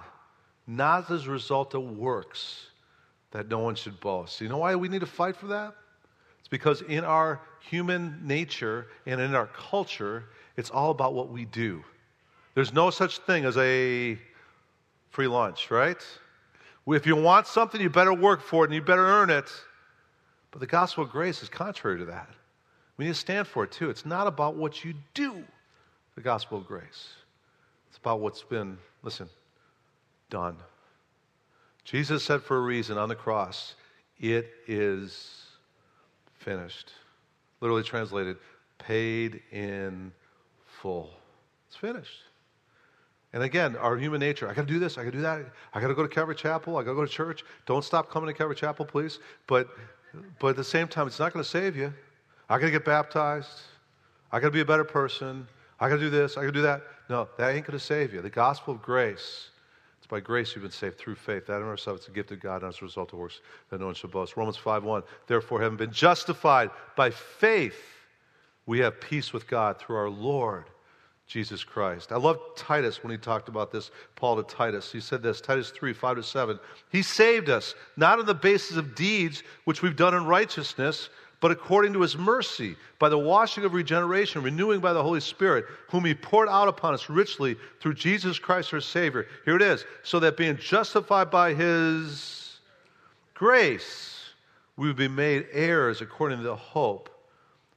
not 0.68 1.10
as 1.10 1.26
a 1.26 1.32
result 1.32 1.74
of 1.74 1.98
works 1.98 2.68
that 3.32 3.50
no 3.50 3.58
one 3.58 3.74
should 3.74 4.00
boast. 4.00 4.40
You 4.40 4.50
know 4.50 4.60
why 4.60 4.76
we 4.76 4.88
need 4.88 5.00
to 5.00 5.08
fight 5.08 5.36
for 5.36 5.48
that? 5.48 5.74
It's 6.40 6.48
because 6.48 6.84
in 6.84 7.04
our 7.04 7.42
human 7.60 8.20
nature 8.22 8.86
and 9.08 9.20
in 9.20 9.34
our 9.34 9.48
culture, 9.48 10.26
it's 10.58 10.70
all 10.70 10.92
about 10.92 11.16
what 11.16 11.30
we 11.30 11.46
do. 11.46 11.84
There's 12.54 12.72
no 12.72 12.92
such 12.92 13.18
thing 13.20 13.46
as 13.46 13.58
a 13.58 14.16
free 15.10 15.28
lunch, 15.28 15.72
right? 15.72 16.06
If 16.88 17.08
you 17.08 17.16
want 17.16 17.48
something, 17.48 17.82
you 17.82 17.90
better 17.90 18.14
work 18.14 18.42
for 18.42 18.64
it 18.64 18.68
and 18.68 18.76
you 18.76 18.82
better 18.82 19.06
earn 19.06 19.32
it. 19.32 19.52
But 20.52 20.60
the 20.60 20.68
gospel 20.68 21.04
of 21.04 21.10
grace 21.10 21.42
is 21.42 21.50
contrary 21.50 21.98
to 22.00 22.06
that. 22.06 22.30
We 22.98 23.06
need 23.06 23.14
to 23.14 23.20
stand 23.20 23.48
for 23.48 23.64
it 23.64 23.72
too. 23.72 23.90
It's 23.90 24.06
not 24.06 24.28
about 24.28 24.56
what 24.56 24.84
you 24.84 24.94
do, 25.14 25.44
the 26.16 26.22
gospel 26.22 26.58
of 26.58 26.68
grace. 26.68 27.10
It's 27.90 27.98
about 27.98 28.20
what's 28.20 28.44
been, 28.44 28.78
listen, 29.02 29.30
done. 30.30 30.58
Jesus 31.84 32.24
said 32.24 32.42
for 32.44 32.58
a 32.58 32.62
reason 32.62 32.98
on 32.98 33.10
the 33.10 33.16
cross, 33.16 33.76
it 34.20 34.50
is 34.68 35.46
finished. 36.34 36.94
Literally 37.60 37.84
translated, 37.84 38.38
paid 38.78 39.42
in 39.52 40.12
full. 40.82 41.12
It's 41.68 41.76
finished. 41.76 42.20
And 43.34 43.44
again, 43.44 43.76
our 43.78 43.98
human 43.98 44.20
nature, 44.20 44.50
I 44.50 44.54
got 44.54 44.68
to 44.68 44.74
do 44.74 44.80
this, 44.80 44.98
I 44.98 45.04
got 45.04 45.12
to 45.12 45.18
do 45.18 45.22
that, 45.22 45.46
I 45.74 45.80
got 45.80 45.88
to 45.88 45.96
go 45.96 46.04
to 46.04 46.10
Calvary 46.10 46.36
Chapel, 46.36 46.78
I 46.78 46.84
got 46.84 46.92
to 46.92 46.96
go 46.96 47.06
to 47.06 47.12
church. 47.12 47.46
Don't 47.66 47.84
stop 47.84 48.12
coming 48.12 48.28
to 48.28 48.34
Calvary 48.34 48.56
Chapel, 48.56 48.86
please. 48.86 49.20
But, 49.48 49.70
but 50.40 50.50
at 50.50 50.56
the 50.56 50.64
same 50.64 50.88
time, 50.88 51.08
it's 51.08 51.20
not 51.20 51.34
going 51.34 51.44
to 51.44 51.50
save 51.50 51.76
you. 51.76 51.94
I 52.50 52.58
got 52.58 52.66
to 52.66 52.72
get 52.72 52.86
baptized. 52.86 53.62
I 54.32 54.40
got 54.40 54.48
to 54.48 54.52
be 54.52 54.62
a 54.62 54.66
better 54.66 54.84
person. 54.84 55.48
I 55.80 55.90
got 55.90 55.96
to 55.96 56.02
do 56.02 56.10
this, 56.10 56.38
I 56.38 56.42
got 56.42 56.48
to 56.48 56.52
do 56.52 56.62
that. 56.62 56.84
No, 57.10 57.28
that 57.38 57.56
ain't 57.56 57.66
going 57.66 57.78
to 57.78 57.84
save 57.84 58.14
you. 58.14 58.22
The 58.22 58.30
gospel 58.30 58.74
of 58.74 58.82
grace 58.82 59.50
It's 59.98 60.08
by 60.08 60.20
grace 60.20 60.56
you've 60.56 60.62
been 60.62 60.72
saved 60.72 60.98
through 60.98 61.16
faith. 61.16 61.48
That 61.48 61.58
in 61.58 61.64
ourselves 61.64 62.02
it's 62.02 62.08
a 62.08 62.12
gift 62.12 62.32
of 62.32 62.40
God, 62.40 62.64
and 62.64 62.74
as 62.74 62.82
a 62.82 62.86
result 62.86 63.14
of 63.14 63.20
works 63.20 63.42
that 63.70 63.80
no 63.80 63.88
one 63.88 63.96
should 63.96 64.12
boast. 64.12 64.38
Romans 64.38 64.58
5 64.58 64.84
1. 64.84 65.04
Therefore, 65.28 65.62
having 65.62 65.78
been 65.78 65.92
justified 65.92 66.70
by 66.96 67.10
faith, 67.10 67.82
we 68.66 68.80
have 68.80 69.02
peace 69.02 69.34
with 69.34 69.48
God 69.48 69.80
through 69.80 69.98
our 69.98 70.10
Lord 70.10 70.66
Jesus 71.32 71.64
Christ. 71.64 72.12
I 72.12 72.18
love 72.18 72.40
Titus 72.58 73.02
when 73.02 73.12
he 73.12 73.18
talked 73.18 73.48
about 73.48 73.72
this, 73.72 73.90
Paul 74.18 74.36
to 74.36 74.44
Titus. 74.44 74.92
He 74.92 75.00
said 75.00 75.24
this, 75.24 75.40
Titus 75.40 75.70
3, 75.70 75.94
5 75.94 76.18
to 76.18 76.24
7. 76.24 76.60
He 76.92 77.02
saved 77.02 77.50
us, 77.50 77.74
not 77.96 78.20
on 78.20 78.26
the 78.26 78.34
basis 78.34 78.76
of 78.76 78.96
deeds 78.96 79.42
which 79.64 79.82
we've 79.82 79.96
done 79.96 80.14
in 80.14 80.26
righteousness, 80.26 81.08
but 81.40 81.50
according 81.50 81.94
to 81.94 82.02
his 82.02 82.18
mercy, 82.18 82.76
by 83.00 83.08
the 83.08 83.18
washing 83.18 83.64
of 83.64 83.74
regeneration, 83.74 84.44
renewing 84.44 84.82
by 84.82 84.92
the 84.92 85.02
Holy 85.02 85.22
Spirit, 85.22 85.64
whom 85.88 86.04
he 86.04 86.14
poured 86.14 86.50
out 86.50 86.68
upon 86.68 86.94
us 86.94 87.10
richly 87.10 87.56
through 87.80 87.94
Jesus 87.94 88.38
Christ 88.38 88.74
our 88.74 88.82
Savior. 88.82 89.26
Here 89.46 89.56
it 89.56 89.62
is. 89.62 89.86
So 90.04 90.20
that 90.20 90.36
being 90.36 90.58
justified 90.58 91.32
by 91.32 91.54
his 91.54 92.60
grace, 93.34 94.20
we 94.76 94.88
would 94.88 94.98
be 94.98 95.08
made 95.08 95.48
heirs 95.54 96.02
according 96.02 96.40
to 96.40 96.44
the 96.44 96.58
hope 96.58 97.10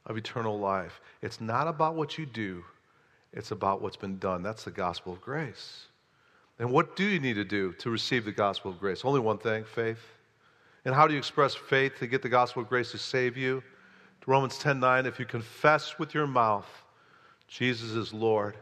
of 0.06 0.16
eternal 0.16 0.58
life. 0.58 1.00
It's 1.22 1.40
not 1.40 1.68
about 1.68 1.94
what 1.94 2.18
you 2.18 2.26
do, 2.26 2.64
it's 3.34 3.50
about 3.50 3.82
what's 3.82 3.96
been 3.96 4.18
done. 4.18 4.42
That's 4.42 4.64
the 4.64 4.70
gospel 4.70 5.12
of 5.12 5.20
grace. 5.20 5.86
And 6.58 6.70
what 6.70 6.96
do 6.96 7.04
you 7.04 7.18
need 7.18 7.34
to 7.34 7.44
do 7.44 7.72
to 7.74 7.90
receive 7.90 8.24
the 8.24 8.32
gospel 8.32 8.70
of 8.70 8.78
grace? 8.78 9.04
Only 9.04 9.20
one 9.20 9.38
thing 9.38 9.64
faith. 9.64 9.98
And 10.84 10.94
how 10.94 11.06
do 11.06 11.14
you 11.14 11.18
express 11.18 11.54
faith 11.54 11.98
to 11.98 12.06
get 12.06 12.22
the 12.22 12.28
gospel 12.28 12.62
of 12.62 12.68
grace 12.68 12.92
to 12.92 12.98
save 12.98 13.36
you? 13.36 13.62
Romans 14.26 14.56
10 14.58 14.80
9, 14.80 15.06
if 15.06 15.18
you 15.18 15.26
confess 15.26 15.98
with 15.98 16.14
your 16.14 16.26
mouth 16.26 16.66
Jesus 17.46 17.90
is 17.90 18.12
Lord 18.12 18.56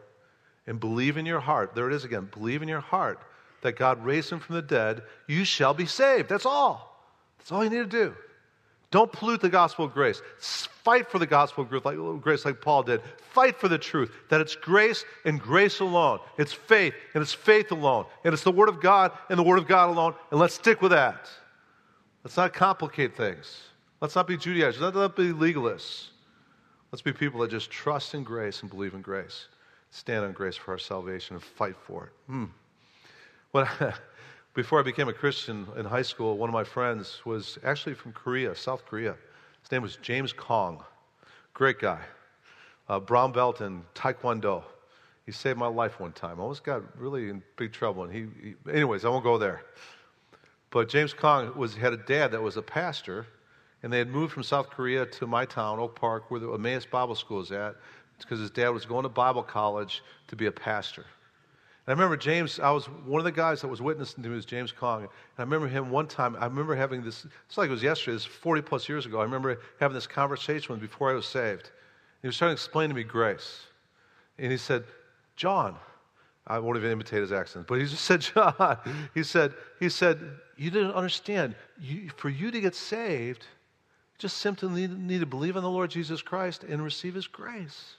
and 0.67 0.81
believe 0.81 1.17
in 1.17 1.27
your 1.27 1.41
heart, 1.41 1.75
there 1.75 1.89
it 1.89 1.95
is 1.95 2.05
again, 2.05 2.29
believe 2.33 2.63
in 2.63 2.69
your 2.69 2.81
heart 2.81 3.21
that 3.63 3.77
God 3.77 4.05
raised 4.05 4.31
him 4.31 4.41
from 4.41 4.57
the 4.57 4.63
dead, 4.63 5.03
you 5.29 5.45
shall 5.45 5.73
be 5.73 5.87
saved. 5.87 6.29
That's 6.29 6.47
all. 6.47 7.01
That's 7.39 7.53
all 7.53 7.63
you 7.63 7.71
need 7.71 7.91
to 7.91 8.05
do. 8.05 8.15
Don't 8.93 9.11
pollute 9.11 9.41
the 9.41 9.49
gospel 9.49 9.87
of 9.87 9.95
grace. 9.95 10.21
Fight 10.39 11.11
for 11.11 11.19
the 11.19 11.27
gospel 11.27 11.65
of 11.65 12.21
grace 12.21 12.45
like 12.45 12.61
Paul 12.61 12.83
did. 12.83 13.01
Fight 13.33 13.57
for 13.59 13.67
the 13.67 13.79
truth 13.79 14.13
that 14.29 14.43
it's 14.43 14.55
grace 14.55 15.07
and 15.25 15.41
grace 15.41 15.81
alone. 15.81 16.21
It's 16.37 16.53
faith 16.53 16.93
and 17.15 17.23
it's 17.23 17.33
faith 17.33 17.73
alone. 17.73 18.05
And 18.23 18.35
it's 18.35 18.45
the 18.45 18.53
Word 18.53 18.69
of 18.69 18.83
God 18.83 19.13
and 19.31 19.39
the 19.39 19.43
Word 19.43 19.59
of 19.59 19.67
God 19.67 19.89
alone. 19.89 20.15
And 20.31 20.39
let's 20.39 20.55
stick 20.55 20.83
with 20.83 20.93
that. 20.93 21.31
Let's 22.23 22.37
not 22.37 22.53
complicate 22.53 23.17
things. 23.17 23.61
Let's 24.03 24.15
not 24.15 24.27
be 24.27 24.37
Judaizers. 24.37 24.83
Let's 24.83 24.95
not 24.95 25.17
be 25.17 25.33
legalists. 25.33 26.09
Let's 26.93 27.03
be 27.03 27.15
people 27.15 27.41
that 27.41 27.51
just 27.51 27.71
trust 27.71 28.13
in 28.13 28.23
grace 28.25 28.61
and 28.61 28.71
believe 28.71 28.93
in 28.93 29.01
grace. 29.01 29.47
Stand 29.91 30.27
on 30.27 30.33
grace 30.33 30.57
for 30.57 30.73
our 30.73 30.79
salvation 30.79 31.37
and 31.37 31.43
fight 31.43 31.77
for 31.87 32.05
it. 32.05 32.13
Hmm. 32.27 32.45
I, 33.55 33.95
before 34.55 34.79
I 34.79 34.83
became 34.83 35.09
a 35.09 35.13
Christian 35.13 35.67
in 35.77 35.85
high 35.85 36.03
school, 36.03 36.37
one 36.37 36.51
of 36.51 36.53
my 36.53 36.65
friends 36.65 37.23
was 37.25 37.59
actually 37.65 37.95
from 37.95 38.13
Korea, 38.13 38.55
South 38.55 38.85
Korea. 38.85 39.17
His 39.63 39.73
name 39.73 39.83
was 39.83 39.97
James 39.97 40.33
Kong. 40.33 40.85
Great 41.55 41.79
guy. 41.79 42.01
Uh, 42.89 43.01
brown 43.01 43.33
belt 43.33 43.63
in 43.63 43.83
Taekwondo. 43.95 44.63
He 45.25 45.33
saved 45.33 45.59
my 45.59 45.69
life 45.69 46.01
one 46.01 46.13
time. 46.13 46.39
I 46.39 46.43
almost 46.43 46.65
got 46.65 46.83
really 46.99 47.31
in 47.31 47.43
big 47.57 47.73
trouble. 47.73 48.05
And 48.05 48.13
he, 48.13 48.27
he 48.43 48.55
anyways, 48.71 49.05
I 49.05 49.09
won't 49.09 49.25
go 49.25 49.39
there. 49.39 49.63
But 50.71 50.89
James 50.89 51.15
Kong 51.15 51.57
was, 51.57 51.75
had 51.75 51.93
a 51.93 51.99
dad 51.99 52.33
that 52.33 52.43
was 52.43 52.57
a 52.57 52.63
pastor, 52.63 53.27
and 53.83 53.93
they 53.93 53.99
had 53.99 54.09
moved 54.09 54.33
from 54.33 54.43
South 54.43 54.69
Korea 54.69 55.07
to 55.07 55.27
my 55.27 55.45
town, 55.45 55.79
Oak 55.79 55.99
Park, 55.99 56.31
where 56.31 56.41
the 56.41 56.51
Emmaus 56.53 56.85
Bible 56.85 57.15
School 57.15 57.41
is 57.41 57.53
at, 57.53 57.77
because 58.19 58.41
his 58.41 58.51
dad 58.51 58.71
was 58.71 58.85
going 58.85 59.05
to 59.05 59.09
Bible 59.09 59.43
college 59.43 60.03
to 60.29 60.37
be 60.37 60.47
a 60.47 60.53
pastor. 60.53 61.07
I 61.87 61.91
remember 61.91 62.17
James, 62.17 62.61
I 62.61 62.71
was 62.71 62.87
one 62.87 63.19
of 63.19 63.25
the 63.25 63.33
guys 63.33 63.61
that 63.63 63.69
was 63.69 63.83
witnessing 63.83 64.23
to 64.23 64.29
me 64.29 64.37
was 64.37 64.45
James 64.45 64.71
Kong. 64.71 65.01
And 65.01 65.11
I 65.39 65.43
remember 65.43 65.67
him 65.67 65.91
one 65.91 66.07
time, 66.07 66.37
I 66.39 66.47
remember 66.47 66.77
having 66.77 67.03
this, 67.03 67.27
it's 67.47 67.59
like 67.59 67.69
it 67.69 67.73
was 67.73 67.83
yesterday, 67.83 68.15
it's 68.15 68.25
40 68.25 68.63
plus 68.63 68.89
years 68.89 69.05
ago. 69.05 69.19
I 69.19 69.25
remember 69.25 69.59
having 69.81 69.95
this 69.95 70.07
conversation 70.07 70.73
with 70.73 70.81
him 70.81 70.87
before 70.87 71.11
I 71.11 71.15
was 71.15 71.27
saved. 71.27 71.71
He 72.21 72.29
was 72.29 72.37
trying 72.37 72.51
to 72.51 72.53
explain 72.53 72.89
to 72.91 72.95
me 72.95 73.03
grace. 73.03 73.63
And 74.39 74.53
he 74.53 74.59
said, 74.59 74.85
John, 75.35 75.75
I 76.47 76.61
won't 76.61 76.77
even 76.77 76.93
imitate 76.93 77.21
his 77.21 77.33
accent, 77.33 77.67
but 77.67 77.81
he 77.81 77.87
just 77.87 78.05
said, 78.05 78.21
John, 78.21 78.79
he 79.13 79.25
said, 79.25 79.55
he 79.81 79.89
said, 79.89 80.21
you 80.57 80.71
didn't 80.71 80.93
understand. 80.93 81.57
You, 81.81 82.11
for 82.17 82.29
you 82.29 82.53
to 82.53 82.61
get 82.61 82.77
saved, 82.77 83.45
just 84.19 84.39
simply 84.39 84.69
need, 84.69 84.97
need 84.97 85.19
to 85.19 85.27
believe 85.27 85.57
in 85.57 85.65
the 85.65 85.71
Lord 85.71 85.91
Jesus 85.91 86.23
Christ 86.23 86.63
and 86.63 86.85
receive 86.85 87.15
his 87.15 87.27
grace. 87.27 87.97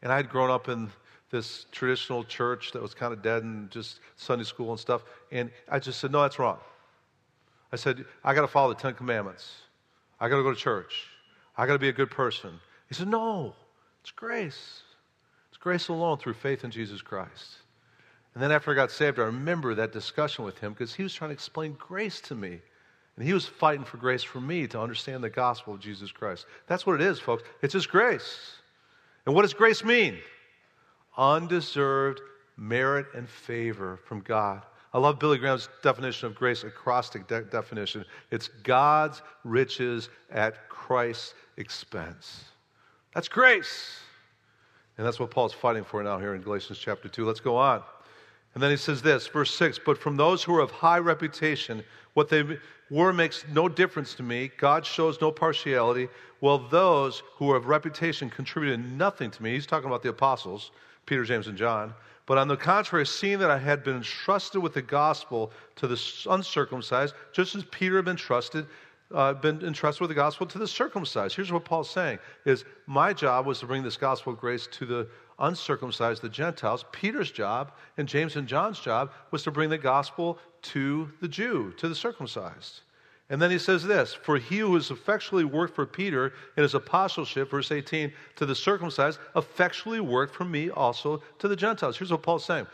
And 0.00 0.10
I'd 0.10 0.30
grown 0.30 0.50
up 0.50 0.68
in 0.70 0.90
this 1.32 1.66
traditional 1.72 2.22
church 2.22 2.70
that 2.72 2.82
was 2.82 2.94
kind 2.94 3.12
of 3.12 3.22
dead 3.22 3.42
and 3.42 3.70
just 3.70 3.98
Sunday 4.16 4.44
school 4.44 4.70
and 4.70 4.78
stuff. 4.78 5.02
And 5.32 5.50
I 5.68 5.80
just 5.80 5.98
said, 5.98 6.12
no, 6.12 6.22
that's 6.22 6.38
wrong. 6.38 6.58
I 7.72 7.76
said, 7.76 8.04
I 8.22 8.34
got 8.34 8.42
to 8.42 8.48
follow 8.48 8.72
the 8.72 8.80
Ten 8.80 8.94
Commandments. 8.94 9.50
I 10.20 10.28
got 10.28 10.36
to 10.36 10.42
go 10.42 10.50
to 10.50 10.60
church. 10.60 11.06
I 11.56 11.66
got 11.66 11.72
to 11.72 11.78
be 11.78 11.88
a 11.88 11.92
good 11.92 12.10
person. 12.10 12.52
He 12.88 12.94
said, 12.94 13.08
no, 13.08 13.54
it's 14.02 14.10
grace. 14.10 14.82
It's 15.48 15.58
grace 15.58 15.88
alone 15.88 16.18
through 16.18 16.34
faith 16.34 16.64
in 16.64 16.70
Jesus 16.70 17.00
Christ. 17.00 17.56
And 18.34 18.42
then 18.42 18.52
after 18.52 18.70
I 18.70 18.74
got 18.74 18.90
saved, 18.90 19.18
I 19.18 19.24
remember 19.24 19.74
that 19.74 19.92
discussion 19.92 20.44
with 20.44 20.58
him 20.58 20.72
because 20.72 20.94
he 20.94 21.02
was 21.02 21.14
trying 21.14 21.30
to 21.30 21.34
explain 21.34 21.76
grace 21.78 22.20
to 22.22 22.34
me. 22.34 22.60
And 23.16 23.26
he 23.26 23.32
was 23.32 23.46
fighting 23.46 23.84
for 23.84 23.96
grace 23.96 24.22
for 24.22 24.40
me 24.40 24.66
to 24.68 24.80
understand 24.80 25.24
the 25.24 25.30
gospel 25.30 25.74
of 25.74 25.80
Jesus 25.80 26.12
Christ. 26.12 26.46
That's 26.66 26.86
what 26.86 27.00
it 27.00 27.06
is, 27.06 27.18
folks. 27.18 27.42
It's 27.62 27.72
just 27.72 27.90
grace. 27.90 28.56
And 29.26 29.34
what 29.34 29.42
does 29.42 29.54
grace 29.54 29.84
mean? 29.84 30.18
Undeserved 31.16 32.20
merit 32.56 33.06
and 33.14 33.28
favor 33.28 33.98
from 34.04 34.20
God. 34.20 34.62
I 34.94 34.98
love 34.98 35.18
Billy 35.18 35.38
Graham's 35.38 35.68
definition 35.82 36.26
of 36.26 36.34
grace, 36.34 36.64
acrostic 36.64 37.26
de- 37.26 37.42
definition. 37.42 38.04
It's 38.30 38.48
God's 38.48 39.22
riches 39.42 40.10
at 40.30 40.68
Christ's 40.68 41.34
expense. 41.56 42.44
That's 43.14 43.28
grace. 43.28 44.00
And 44.98 45.06
that's 45.06 45.18
what 45.18 45.30
Paul's 45.30 45.54
fighting 45.54 45.84
for 45.84 46.02
now 46.02 46.18
here 46.18 46.34
in 46.34 46.42
Galatians 46.42 46.78
chapter 46.78 47.08
2. 47.08 47.24
Let's 47.24 47.40
go 47.40 47.56
on. 47.56 47.82
And 48.54 48.62
then 48.62 48.70
he 48.70 48.76
says 48.76 49.00
this, 49.00 49.26
verse 49.26 49.54
6 49.54 49.80
But 49.84 49.96
from 49.96 50.16
those 50.16 50.42
who 50.42 50.54
are 50.54 50.60
of 50.60 50.70
high 50.70 50.98
reputation, 50.98 51.82
what 52.12 52.28
they 52.28 52.58
were 52.90 53.12
makes 53.12 53.46
no 53.50 53.68
difference 53.68 54.14
to 54.14 54.22
me. 54.22 54.50
God 54.58 54.84
shows 54.84 55.18
no 55.20 55.32
partiality. 55.32 56.08
Well, 56.42 56.58
those 56.58 57.22
who 57.36 57.50
are 57.50 57.56
of 57.56 57.66
reputation 57.66 58.28
contributed 58.28 58.92
nothing 58.92 59.30
to 59.30 59.42
me. 59.42 59.52
He's 59.52 59.66
talking 59.66 59.88
about 59.88 60.02
the 60.02 60.10
apostles. 60.10 60.72
Peter, 61.06 61.24
James, 61.24 61.48
and 61.48 61.58
John. 61.58 61.94
But 62.26 62.38
on 62.38 62.48
the 62.48 62.56
contrary, 62.56 63.04
seeing 63.04 63.38
that 63.40 63.50
I 63.50 63.58
had 63.58 63.82
been 63.82 63.96
entrusted 63.96 64.62
with 64.62 64.74
the 64.74 64.82
gospel 64.82 65.52
to 65.76 65.86
the 65.86 66.00
uncircumcised, 66.30 67.14
just 67.32 67.54
as 67.54 67.64
Peter 67.64 67.96
had 67.96 68.04
been 68.04 68.16
trusted, 68.16 68.66
uh, 69.12 69.34
been 69.34 69.62
entrusted 69.62 70.00
with 70.00 70.08
the 70.08 70.14
gospel 70.14 70.46
to 70.46 70.58
the 70.58 70.66
circumcised. 70.66 71.34
Here's 71.34 71.52
what 71.52 71.64
Paul's 71.64 71.90
saying: 71.90 72.18
is 72.44 72.64
my 72.86 73.12
job 73.12 73.46
was 73.46 73.58
to 73.60 73.66
bring 73.66 73.82
this 73.82 73.96
gospel 73.96 74.32
of 74.32 74.38
grace 74.38 74.68
to 74.68 74.86
the 74.86 75.08
uncircumcised, 75.38 76.22
the 76.22 76.28
Gentiles. 76.28 76.84
Peter's 76.92 77.30
job 77.30 77.72
and 77.98 78.08
James 78.08 78.36
and 78.36 78.46
John's 78.46 78.78
job 78.78 79.10
was 79.32 79.42
to 79.42 79.50
bring 79.50 79.68
the 79.68 79.78
gospel 79.78 80.38
to 80.62 81.10
the 81.20 81.28
Jew, 81.28 81.72
to 81.78 81.88
the 81.88 81.94
circumcised. 81.94 82.82
And 83.30 83.40
then 83.40 83.50
he 83.50 83.58
says 83.58 83.84
this 83.84 84.12
For 84.14 84.38
he 84.38 84.58
who 84.58 84.74
has 84.74 84.90
effectually 84.90 85.44
worked 85.44 85.74
for 85.74 85.86
Peter 85.86 86.32
in 86.56 86.62
his 86.62 86.74
apostleship, 86.74 87.50
verse 87.50 87.72
18, 87.72 88.12
to 88.36 88.46
the 88.46 88.54
circumcised, 88.54 89.18
effectually 89.36 90.00
worked 90.00 90.34
for 90.34 90.44
me 90.44 90.70
also 90.70 91.22
to 91.38 91.48
the 91.48 91.56
Gentiles. 91.56 91.96
Here's 91.96 92.10
what 92.10 92.22
Paul's 92.22 92.44
saying 92.44 92.66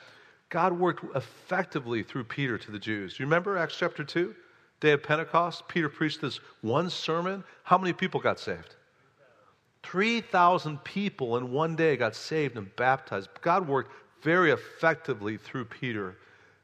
God 0.49 0.73
worked 0.73 1.05
effectively 1.15 2.03
through 2.03 2.25
Peter 2.25 2.59
to 2.59 2.71
the 2.71 2.79
Jews. 2.79 3.19
You 3.19 3.27
remember 3.27 3.57
Acts 3.57 3.77
chapter 3.79 4.05
2? 4.05 4.35
Day 4.81 4.93
of 4.93 5.03
Pentecost, 5.03 5.67
Peter 5.67 5.89
preached 5.89 6.21
this 6.21 6.39
one 6.61 6.89
sermon. 6.89 7.43
How 7.65 7.79
many 7.79 7.93
people 7.93 8.21
got 8.21 8.39
saved? 8.39 8.77
3,000 9.83 10.83
people 10.85 11.37
in 11.37 11.51
one 11.53 11.75
day 11.75 11.97
got 11.97 12.15
saved 12.15 12.57
and 12.57 12.75
baptized. 12.77 13.29
God 13.41 13.67
worked 13.67 13.93
very 14.23 14.51
effectively 14.51 15.37
through 15.37 15.65
Peter 15.65 16.17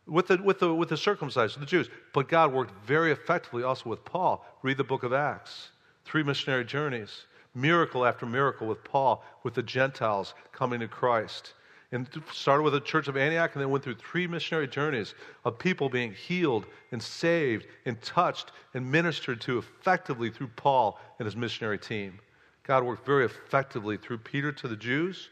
with 0.06 0.28
the, 0.28 0.36
with, 0.42 0.58
the, 0.58 0.74
with 0.74 0.88
the 0.88 0.96
circumcised, 0.96 1.58
the 1.58 1.66
Jews. 1.66 1.88
But 2.12 2.28
God 2.28 2.52
worked 2.52 2.72
very 2.86 3.12
effectively 3.12 3.62
also 3.62 3.88
with 3.88 4.04
Paul. 4.04 4.44
Read 4.62 4.76
the 4.76 4.84
book 4.84 5.02
of 5.02 5.12
Acts. 5.12 5.70
Three 6.04 6.22
missionary 6.22 6.64
journeys, 6.64 7.24
miracle 7.54 8.04
after 8.04 8.26
miracle 8.26 8.66
with 8.66 8.84
Paul, 8.84 9.24
with 9.42 9.54
the 9.54 9.62
Gentiles 9.62 10.34
coming 10.52 10.80
to 10.80 10.88
Christ. 10.88 11.54
And 11.92 12.08
started 12.32 12.64
with 12.64 12.72
the 12.72 12.80
church 12.80 13.08
of 13.08 13.16
Antioch 13.16 13.52
and 13.54 13.62
then 13.62 13.70
went 13.70 13.84
through 13.84 13.94
three 13.94 14.26
missionary 14.26 14.66
journeys 14.66 15.14
of 15.44 15.58
people 15.58 15.88
being 15.88 16.12
healed 16.12 16.66
and 16.90 17.00
saved 17.00 17.66
and 17.86 18.00
touched 18.02 18.50
and 18.74 18.90
ministered 18.90 19.40
to 19.42 19.58
effectively 19.58 20.28
through 20.28 20.48
Paul 20.56 20.98
and 21.18 21.26
his 21.26 21.36
missionary 21.36 21.78
team. 21.78 22.18
God 22.64 22.82
worked 22.82 23.06
very 23.06 23.24
effectively 23.26 23.96
through 23.96 24.18
Peter 24.18 24.50
to 24.50 24.68
the 24.68 24.76
Jews, 24.76 25.30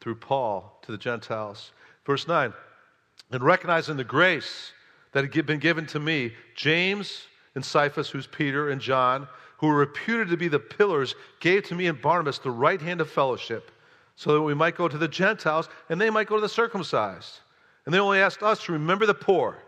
through 0.00 0.16
Paul 0.16 0.78
to 0.82 0.92
the 0.92 0.98
Gentiles. 0.98 1.72
Verse 2.04 2.28
9 2.28 2.52
and 3.30 3.42
recognizing 3.42 3.96
the 3.96 4.04
grace 4.04 4.72
that 5.12 5.24
had 5.32 5.46
been 5.46 5.58
given 5.58 5.86
to 5.86 6.00
me, 6.00 6.32
James 6.54 7.26
and 7.54 7.64
Cephas, 7.64 8.10
who's 8.10 8.26
Peter, 8.26 8.70
and 8.70 8.80
John, 8.80 9.26
who 9.58 9.68
were 9.68 9.76
reputed 9.76 10.28
to 10.28 10.36
be 10.36 10.48
the 10.48 10.58
pillars, 10.58 11.14
gave 11.40 11.64
to 11.64 11.74
me 11.74 11.86
and 11.86 12.00
Barnabas 12.00 12.38
the 12.38 12.50
right 12.50 12.80
hand 12.80 13.00
of 13.00 13.10
fellowship, 13.10 13.70
so 14.14 14.34
that 14.34 14.42
we 14.42 14.54
might 14.54 14.76
go 14.76 14.88
to 14.88 14.98
the 14.98 15.08
Gentiles 15.08 15.68
and 15.88 16.00
they 16.00 16.10
might 16.10 16.26
go 16.26 16.36
to 16.36 16.40
the 16.40 16.48
circumcised. 16.48 17.40
And 17.84 17.94
they 17.94 17.98
only 17.98 18.18
asked 18.18 18.42
us 18.42 18.64
to 18.64 18.72
remember 18.72 19.06
the 19.06 19.14
poor. 19.14 19.58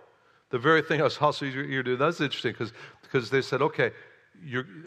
The 0.50 0.58
very 0.58 0.82
thing 0.82 1.00
I 1.00 1.04
was 1.04 1.18
also 1.18 1.44
eager 1.44 1.64
to 1.64 1.82
do. 1.82 1.96
That's 1.96 2.20
interesting 2.20 2.54
because 3.02 3.30
they 3.30 3.42
said, 3.42 3.62
okay, 3.62 3.92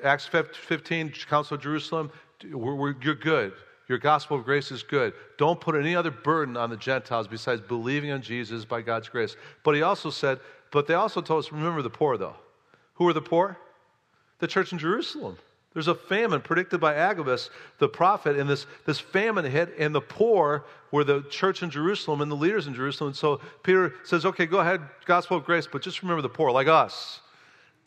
Acts 0.03 0.27
15, 0.27 1.13
Council 1.29 1.55
of 1.55 1.61
Jerusalem, 1.61 2.11
we're, 2.51 2.75
we're, 2.75 2.95
you're 3.01 3.15
good. 3.15 3.53
Your 3.91 3.99
gospel 3.99 4.37
of 4.37 4.45
grace 4.45 4.71
is 4.71 4.83
good. 4.83 5.11
Don't 5.37 5.59
put 5.59 5.75
any 5.75 5.97
other 5.97 6.11
burden 6.11 6.55
on 6.55 6.69
the 6.69 6.77
Gentiles 6.77 7.27
besides 7.27 7.59
believing 7.59 8.09
on 8.11 8.21
Jesus 8.21 8.63
by 8.63 8.81
God's 8.81 9.09
grace. 9.09 9.35
But 9.65 9.75
he 9.75 9.81
also 9.81 10.09
said, 10.09 10.39
but 10.71 10.87
they 10.87 10.93
also 10.93 11.19
told 11.19 11.43
us, 11.43 11.51
remember 11.51 11.81
the 11.81 11.89
poor, 11.89 12.15
though. 12.15 12.37
Who 12.93 13.05
are 13.09 13.11
the 13.11 13.21
poor? 13.21 13.57
The 14.39 14.47
church 14.47 14.71
in 14.71 14.79
Jerusalem. 14.79 15.37
There's 15.73 15.89
a 15.89 15.95
famine 15.95 16.39
predicted 16.39 16.79
by 16.79 16.95
Agabus, 16.95 17.49
the 17.79 17.89
prophet, 17.89 18.39
and 18.39 18.49
this, 18.49 18.65
this 18.85 18.97
famine 18.97 19.43
hit, 19.43 19.73
and 19.77 19.93
the 19.93 19.99
poor 19.99 20.63
were 20.91 21.03
the 21.03 21.23
church 21.23 21.61
in 21.61 21.69
Jerusalem 21.69 22.21
and 22.21 22.31
the 22.31 22.35
leaders 22.37 22.67
in 22.67 22.73
Jerusalem. 22.73 23.09
And 23.09 23.17
so 23.17 23.41
Peter 23.61 23.93
says, 24.05 24.25
okay, 24.25 24.45
go 24.45 24.59
ahead, 24.59 24.79
gospel 25.03 25.35
of 25.35 25.43
grace, 25.43 25.67
but 25.69 25.81
just 25.81 26.01
remember 26.01 26.21
the 26.21 26.29
poor, 26.29 26.49
like 26.49 26.69
us. 26.69 27.19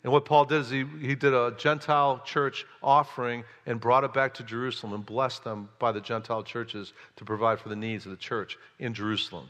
And 0.05 0.11
what 0.11 0.23
Paul 0.23 0.45
did 0.45 0.61
is 0.61 0.69
he, 0.69 0.85
he 1.01 1.15
did 1.15 1.33
a 1.33 1.55
Gentile 1.57 2.21
church 2.23 2.67
offering 2.83 3.43
and 3.65 3.79
brought 3.79 4.03
it 4.03 4.13
back 4.13 4.35
to 4.35 4.43
Jerusalem 4.43 4.93
and 4.93 5.03
blessed 5.03 5.43
them 5.43 5.67
by 5.79 5.91
the 5.91 5.99
Gentile 5.99 6.43
churches 6.43 6.93
to 7.15 7.25
provide 7.25 7.59
for 7.59 7.69
the 7.69 7.75
needs 7.75 8.05
of 8.05 8.11
the 8.11 8.17
church 8.17 8.55
in 8.77 8.93
Jerusalem. 8.93 9.49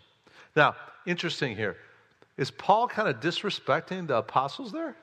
Now, 0.55 0.77
interesting 1.05 1.57
here. 1.57 1.75
Is 2.38 2.51
Paul 2.51 2.88
kind 2.88 3.09
of 3.09 3.19
disrespecting 3.19 4.07
the 4.07 4.15
apostles 4.15 4.71
there? 4.71 4.95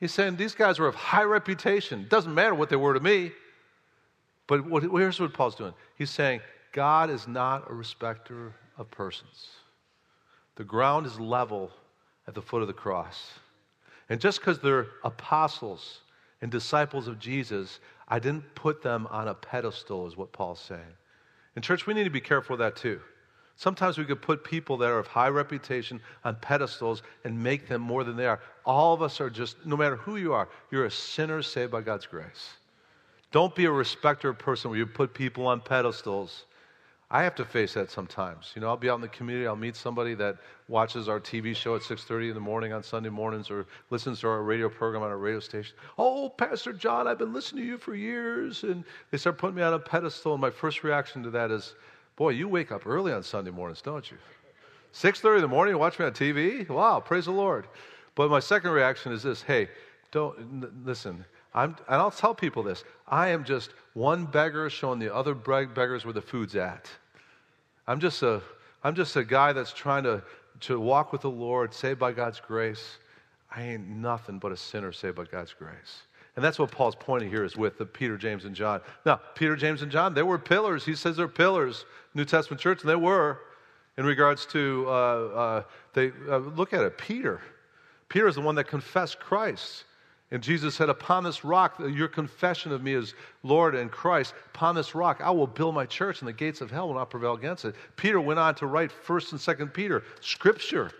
He's 0.00 0.14
saying 0.14 0.36
these 0.36 0.54
guys 0.54 0.78
were 0.78 0.88
of 0.88 0.94
high 0.94 1.24
reputation. 1.24 2.06
Doesn't 2.08 2.34
matter 2.34 2.54
what 2.54 2.70
they 2.70 2.76
were 2.76 2.94
to 2.94 3.00
me. 3.00 3.32
But 4.46 4.64
what, 4.64 4.84
here's 4.84 5.20
what 5.20 5.34
Paul's 5.34 5.54
doing. 5.54 5.74
He's 5.96 6.08
saying 6.08 6.40
God 6.72 7.10
is 7.10 7.28
not 7.28 7.70
a 7.70 7.74
respecter 7.74 8.54
of 8.78 8.90
persons. 8.90 9.48
The 10.54 10.64
ground 10.64 11.04
is 11.04 11.20
level 11.20 11.72
at 12.26 12.34
the 12.34 12.40
foot 12.40 12.62
of 12.62 12.68
the 12.68 12.72
cross. 12.72 13.32
And 14.08 14.20
just 14.20 14.40
because 14.40 14.60
they're 14.60 14.86
apostles 15.04 16.00
and 16.40 16.50
disciples 16.50 17.08
of 17.08 17.18
Jesus, 17.18 17.80
I 18.08 18.18
didn't 18.18 18.54
put 18.54 18.82
them 18.82 19.06
on 19.10 19.28
a 19.28 19.34
pedestal, 19.34 20.06
is 20.06 20.16
what 20.16 20.32
Paul's 20.32 20.60
saying. 20.60 20.80
In 21.56 21.62
church, 21.62 21.86
we 21.86 21.94
need 21.94 22.04
to 22.04 22.10
be 22.10 22.20
careful 22.20 22.54
of 22.54 22.58
that 22.60 22.76
too. 22.76 23.00
Sometimes 23.56 23.96
we 23.96 24.04
could 24.04 24.20
put 24.20 24.44
people 24.44 24.76
that 24.76 24.90
are 24.90 24.98
of 24.98 25.06
high 25.06 25.28
reputation 25.28 26.00
on 26.24 26.36
pedestals 26.36 27.02
and 27.24 27.42
make 27.42 27.66
them 27.66 27.80
more 27.80 28.04
than 28.04 28.14
they 28.14 28.26
are. 28.26 28.40
All 28.66 28.92
of 28.92 29.00
us 29.00 29.18
are 29.20 29.30
just, 29.30 29.64
no 29.64 29.76
matter 29.76 29.96
who 29.96 30.16
you 30.16 30.34
are, 30.34 30.48
you're 30.70 30.84
a 30.84 30.90
sinner 30.90 31.40
saved 31.42 31.72
by 31.72 31.80
God's 31.80 32.06
grace. 32.06 32.50
Don't 33.32 33.54
be 33.54 33.64
a 33.64 33.70
respecter 33.70 34.28
of 34.28 34.38
person 34.38 34.70
where 34.70 34.78
you 34.78 34.86
put 34.86 35.14
people 35.14 35.46
on 35.46 35.62
pedestals 35.62 36.44
I 37.08 37.22
have 37.22 37.36
to 37.36 37.44
face 37.44 37.74
that 37.74 37.90
sometimes. 37.90 38.52
You 38.56 38.62
know, 38.62 38.68
I'll 38.68 38.76
be 38.76 38.90
out 38.90 38.96
in 38.96 39.00
the 39.00 39.08
community, 39.08 39.46
I'll 39.46 39.54
meet 39.54 39.76
somebody 39.76 40.14
that 40.14 40.38
watches 40.66 41.08
our 41.08 41.20
TV 41.20 41.54
show 41.54 41.76
at 41.76 41.82
6:30 41.82 42.30
in 42.30 42.34
the 42.34 42.40
morning 42.40 42.72
on 42.72 42.82
Sunday 42.82 43.10
mornings 43.10 43.48
or 43.48 43.64
listens 43.90 44.20
to 44.20 44.28
our 44.28 44.42
radio 44.42 44.68
program 44.68 45.04
on 45.04 45.12
a 45.12 45.16
radio 45.16 45.38
station. 45.38 45.76
"Oh, 45.98 46.28
Pastor 46.30 46.72
John, 46.72 47.06
I've 47.06 47.18
been 47.18 47.32
listening 47.32 47.62
to 47.62 47.68
you 47.68 47.78
for 47.78 47.94
years." 47.94 48.64
And 48.64 48.84
they 49.10 49.18
start 49.18 49.38
putting 49.38 49.54
me 49.54 49.62
on 49.62 49.72
a 49.72 49.78
pedestal 49.78 50.32
and 50.32 50.40
my 50.40 50.50
first 50.50 50.82
reaction 50.82 51.22
to 51.22 51.30
that 51.30 51.52
is, 51.52 51.76
"Boy, 52.16 52.30
you 52.30 52.48
wake 52.48 52.72
up 52.72 52.86
early 52.86 53.12
on 53.12 53.22
Sunday 53.22 53.52
mornings, 53.52 53.82
don't 53.82 54.10
you?" 54.10 54.18
6:30 54.90 55.36
in 55.36 55.42
the 55.42 55.48
morning, 55.48 55.74
you 55.74 55.78
watch 55.78 56.00
me 56.00 56.06
on 56.06 56.12
TV? 56.12 56.64
Wow, 56.68 56.98
praise 56.98 57.26
the 57.26 57.30
Lord. 57.30 57.68
But 58.16 58.30
my 58.30 58.40
second 58.40 58.72
reaction 58.72 59.12
is 59.12 59.22
this, 59.22 59.42
"Hey, 59.42 59.70
don't 60.10 60.36
n- 60.38 60.82
listen, 60.84 61.24
I'm, 61.54 61.76
and 61.86 61.96
I'll 61.96 62.10
tell 62.10 62.34
people 62.34 62.64
this 62.64 62.82
I 63.06 63.28
am 63.28 63.44
just 63.44 63.74
one 63.96 64.26
beggar 64.26 64.68
showing 64.68 64.98
the 64.98 65.12
other 65.12 65.34
beggars 65.34 66.04
where 66.04 66.12
the 66.12 66.20
food's 66.20 66.54
at. 66.54 66.86
I'm 67.86 67.98
just 67.98 68.22
a, 68.22 68.42
I'm 68.84 68.94
just 68.94 69.16
a 69.16 69.24
guy 69.24 69.54
that's 69.54 69.72
trying 69.72 70.02
to, 70.02 70.22
to 70.60 70.78
walk 70.78 71.12
with 71.12 71.22
the 71.22 71.30
Lord, 71.30 71.72
saved 71.72 71.98
by 71.98 72.12
God's 72.12 72.38
grace. 72.38 72.98
I 73.50 73.62
ain't 73.62 73.88
nothing 73.88 74.38
but 74.38 74.52
a 74.52 74.56
sinner 74.56 74.92
saved 74.92 75.16
by 75.16 75.24
God's 75.24 75.54
grace. 75.54 76.02
And 76.36 76.44
that's 76.44 76.58
what 76.58 76.70
Paul's 76.70 76.94
pointing 76.94 77.30
here 77.30 77.42
is 77.42 77.56
with 77.56 77.78
the 77.78 77.86
Peter, 77.86 78.18
James, 78.18 78.44
and 78.44 78.54
John. 78.54 78.82
Now, 79.06 79.18
Peter, 79.34 79.56
James, 79.56 79.80
and 79.80 79.90
John, 79.90 80.12
they 80.12 80.22
were 80.22 80.38
pillars. 80.38 80.84
He 80.84 80.94
says 80.94 81.16
they're 81.16 81.26
pillars, 81.26 81.86
New 82.12 82.26
Testament 82.26 82.60
church, 82.60 82.82
and 82.82 82.90
they 82.90 82.96
were 82.96 83.40
in 83.96 84.04
regards 84.04 84.44
to, 84.46 84.84
uh, 84.88 84.90
uh, 84.90 85.62
they, 85.94 86.12
uh, 86.28 86.36
look 86.36 86.74
at 86.74 86.82
it, 86.82 86.98
Peter. 86.98 87.40
Peter 88.10 88.28
is 88.28 88.34
the 88.34 88.42
one 88.42 88.56
that 88.56 88.64
confessed 88.64 89.18
Christ. 89.20 89.84
And 90.32 90.42
Jesus 90.42 90.74
said, 90.74 90.88
Upon 90.88 91.22
this 91.22 91.44
rock, 91.44 91.78
your 91.78 92.08
confession 92.08 92.72
of 92.72 92.82
me 92.82 92.94
as 92.94 93.14
Lord 93.42 93.74
and 93.74 93.90
Christ, 93.90 94.34
upon 94.54 94.74
this 94.74 94.94
rock, 94.94 95.20
I 95.22 95.30
will 95.30 95.46
build 95.46 95.74
my 95.74 95.86
church, 95.86 96.20
and 96.20 96.28
the 96.28 96.32
gates 96.32 96.60
of 96.60 96.70
hell 96.70 96.88
will 96.88 96.96
not 96.96 97.10
prevail 97.10 97.34
against 97.34 97.64
it. 97.64 97.76
Peter 97.94 98.20
went 98.20 98.40
on 98.40 98.54
to 98.56 98.66
write 98.66 98.90
1st 99.06 99.32
and 99.32 99.40
2nd 99.40 99.72
Peter, 99.72 100.02
scripture 100.20 100.90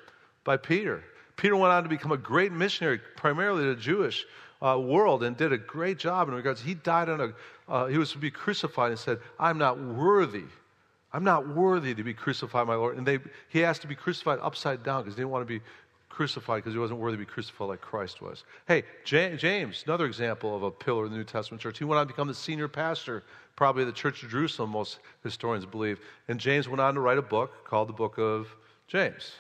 by 0.45 0.57
Peter. 0.57 1.03
Peter 1.37 1.57
went 1.57 1.73
on 1.73 1.83
to 1.83 1.89
become 1.89 2.13
a 2.13 2.17
great 2.17 2.53
missionary, 2.53 3.01
primarily 3.17 3.65
to 3.65 3.75
the 3.75 3.81
Jewish 3.81 4.25
uh, 4.63 4.79
world, 4.79 5.25
and 5.25 5.37
did 5.37 5.53
a 5.53 5.59
great 5.59 5.99
job 5.99 6.29
in 6.29 6.35
regards. 6.35 6.63
He 6.63 6.75
died 6.75 7.09
on 7.09 7.21
a, 7.21 7.33
uh, 7.71 7.87
he 7.87 7.99
was 7.99 8.13
to 8.13 8.19
be 8.19 8.31
crucified 8.31 8.93
and 8.93 8.99
said, 8.99 9.19
I'm 9.41 9.59
not 9.59 9.79
worthy. 9.79 10.45
I'm 11.13 11.25
not 11.25 11.49
worthy 11.49 11.95
to 11.95 12.03
be 12.03 12.15
crucified, 12.15 12.67
my 12.67 12.75
Lord. 12.75 12.97
And 12.97 13.07
they, 13.07 13.19
he 13.49 13.65
asked 13.65 13.83
to 13.83 13.89
be 13.89 13.95
crucified 13.95 14.39
upside 14.41 14.83
down 14.83 15.03
because 15.03 15.15
he 15.15 15.21
didn't 15.21 15.31
want 15.31 15.47
to 15.47 15.59
be 15.59 15.65
crucified 16.17 16.65
because 16.65 16.73
he 16.73 16.79
wasn't 16.79 16.99
worthy 16.99 17.19
to 17.19 17.19
be 17.19 17.27
crucified 17.27 17.69
like 17.69 17.83
Christ 17.83 18.23
was. 18.23 18.45
Hey, 18.67 18.85
James, 19.05 19.85
another 19.87 20.07
example 20.07 20.57
of 20.57 20.63
a 20.63 20.71
pillar 20.71 21.05
of 21.05 21.11
the 21.11 21.17
New 21.19 21.25
Testament 21.25 21.61
church. 21.61 21.77
He 21.77 21.85
went 21.85 21.99
on 21.99 22.07
to 22.07 22.13
become 22.13 22.27
the 22.27 22.35
senior 22.35 22.69
pastor, 22.69 23.23
probably 23.55 23.83
of 23.83 23.89
the 23.89 23.93
Church 23.93 24.23
of 24.23 24.31
Jerusalem, 24.31 24.71
most 24.71 25.01
historians 25.23 25.67
believe. 25.67 26.01
And 26.29 26.41
James 26.41 26.71
went 26.71 26.81
on 26.81 26.95
to 26.95 27.01
write 27.01 27.19
a 27.19 27.23
book 27.23 27.67
called 27.67 27.91
the 27.91 27.93
Book 27.93 28.17
of 28.17 28.49
James. 28.89 29.33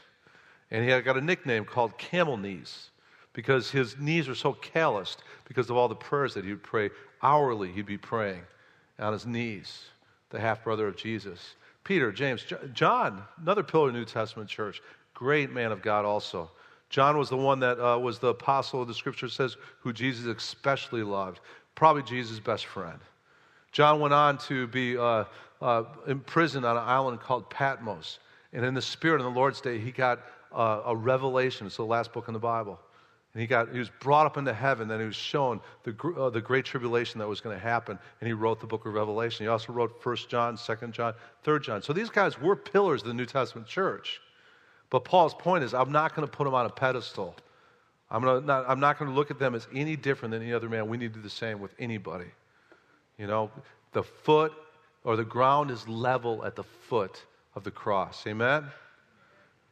And 0.71 0.85
he 0.85 1.00
got 1.00 1.16
a 1.16 1.21
nickname 1.23 1.64
called 1.64 1.97
Camel 1.97 2.37
Knees 2.37 2.90
because 3.33 3.71
his 3.71 3.97
knees 3.99 4.28
were 4.28 4.35
so 4.35 4.52
calloused 4.52 5.23
because 5.49 5.71
of 5.71 5.76
all 5.76 5.88
the 5.88 5.95
prayers 5.95 6.35
that 6.35 6.45
he 6.45 6.50
would 6.50 6.62
pray 6.62 6.90
hourly. 7.23 7.73
He'd 7.73 7.87
be 7.87 7.97
praying 7.97 8.42
on 8.99 9.14
his 9.14 9.25
knees, 9.25 9.85
the 10.28 10.38
half 10.38 10.62
brother 10.62 10.87
of 10.87 10.97
Jesus. 10.97 11.54
Peter, 11.85 12.12
James, 12.12 12.45
John, 12.75 13.23
another 13.40 13.62
pillar 13.62 13.87
of 13.87 13.95
the 13.95 13.99
New 13.99 14.04
Testament 14.04 14.50
church, 14.50 14.83
great 15.14 15.50
man 15.50 15.73
of 15.73 15.80
God 15.80 16.04
also. 16.04 16.50
John 16.88 17.19
was 17.19 17.28
the 17.28 17.37
one 17.37 17.61
that 17.61 17.81
uh, 17.81 17.99
was 17.99 18.19
the 18.19 18.28
apostle 18.28 18.83
of 18.83 18.88
the 18.88 18.95
scripture 18.95 19.28
says 19.28 19.57
who 19.81 19.93
Jesus 19.93 20.26
especially 20.26 21.02
loved, 21.02 21.40
probably 21.75 22.02
Jesus' 22.02 22.38
best 22.38 22.66
friend. 22.66 22.99
John 23.73 24.00
went 24.00 24.14
on 24.14 24.38
to 24.38 24.66
be 24.69 24.97
uh, 24.97 25.25
uh, 25.61 25.85
imprisoned 26.07 26.64
on 26.64 26.76
an 26.76 26.85
island 26.85 27.21
called 27.21 27.50
Patmos. 27.50 28.21
And 28.52 28.64
in 28.64 28.75
the 28.75 28.83
Spirit 28.83 29.21
on 29.21 29.33
the 29.33 29.38
Lord's 29.38 29.61
Day, 29.61 29.78
he 29.78 29.90
got 29.90 30.21
uh, 30.55 30.83
a 30.87 30.97
revelation. 30.97 31.66
It's 31.66 31.76
the 31.76 31.85
last 31.85 32.12
book 32.12 32.28
in 32.28 32.35
the 32.35 32.40
Bible. 32.40 32.81
And 33.35 33.40
he, 33.43 33.47
got, 33.47 33.71
he 33.71 33.78
was 33.78 33.90
brought 34.00 34.25
up 34.25 34.38
into 34.38 34.55
heaven, 34.55 34.88
then 34.88 34.99
he 34.99 35.05
was 35.05 35.14
shown 35.14 35.61
the, 35.83 35.95
uh, 36.19 36.31
the 36.31 36.40
great 36.40 36.64
tribulation 36.64 37.19
that 37.19 37.28
was 37.28 37.43
going 37.43 37.55
to 37.55 37.62
happen, 37.62 37.99
and 38.23 38.26
he 38.26 38.33
wrote 38.33 38.61
the 38.61 38.66
book 38.66 38.87
of 38.87 38.95
Revelation. 38.95 39.45
He 39.45 39.49
also 39.49 39.75
wrote 39.75 40.00
1 40.02 40.16
John, 40.31 40.57
2 40.57 40.87
John, 40.87 41.12
3 41.43 41.61
John. 41.61 41.83
So 41.83 41.93
these 41.93 42.09
guys 42.09 42.40
were 42.40 42.57
pillars 42.57 43.02
of 43.02 43.09
the 43.09 43.14
New 43.14 43.26
Testament 43.26 43.66
church. 43.69 44.23
But 44.90 45.05
Paul's 45.05 45.35
point 45.35 45.64
is, 45.64 45.75
I'm 45.75 45.93
not 45.93 46.14
going 46.14 46.26
to 46.26 46.33
put 46.33 46.45
them 46.45 46.55
on 46.55 46.66
a 46.66 46.71
pedestal. 46.71 47.35
I'm, 48.11 48.23
not, 48.23 48.64
I'm 48.69 48.81
not 48.81 48.99
going 48.99 49.11
to 49.11 49.16
look 49.16 49.31
at 49.31 49.38
them 49.38 49.55
as 49.55 49.66
any 49.75 49.97
different 49.97 50.33
than 50.33 50.43
any 50.43 50.52
other 50.52 50.69
man. 50.69 50.88
We 50.88 50.97
need 50.97 51.12
to 51.12 51.19
do 51.19 51.23
the 51.23 51.31
same 51.31 51.61
with 51.61 51.75
anybody. 51.78 52.31
You 53.19 53.26
know, 53.26 53.50
the 53.93 54.02
foot 54.02 54.52
or 55.05 55.16
the 55.16 55.25
ground 55.25 55.71
is 55.71 55.88
level 55.88 56.45
at 56.45 56.55
the 56.55 56.64
foot 56.64 57.23
of 57.55 57.64
the 57.64 57.71
cross. 57.71 58.25
Amen? 58.26 58.66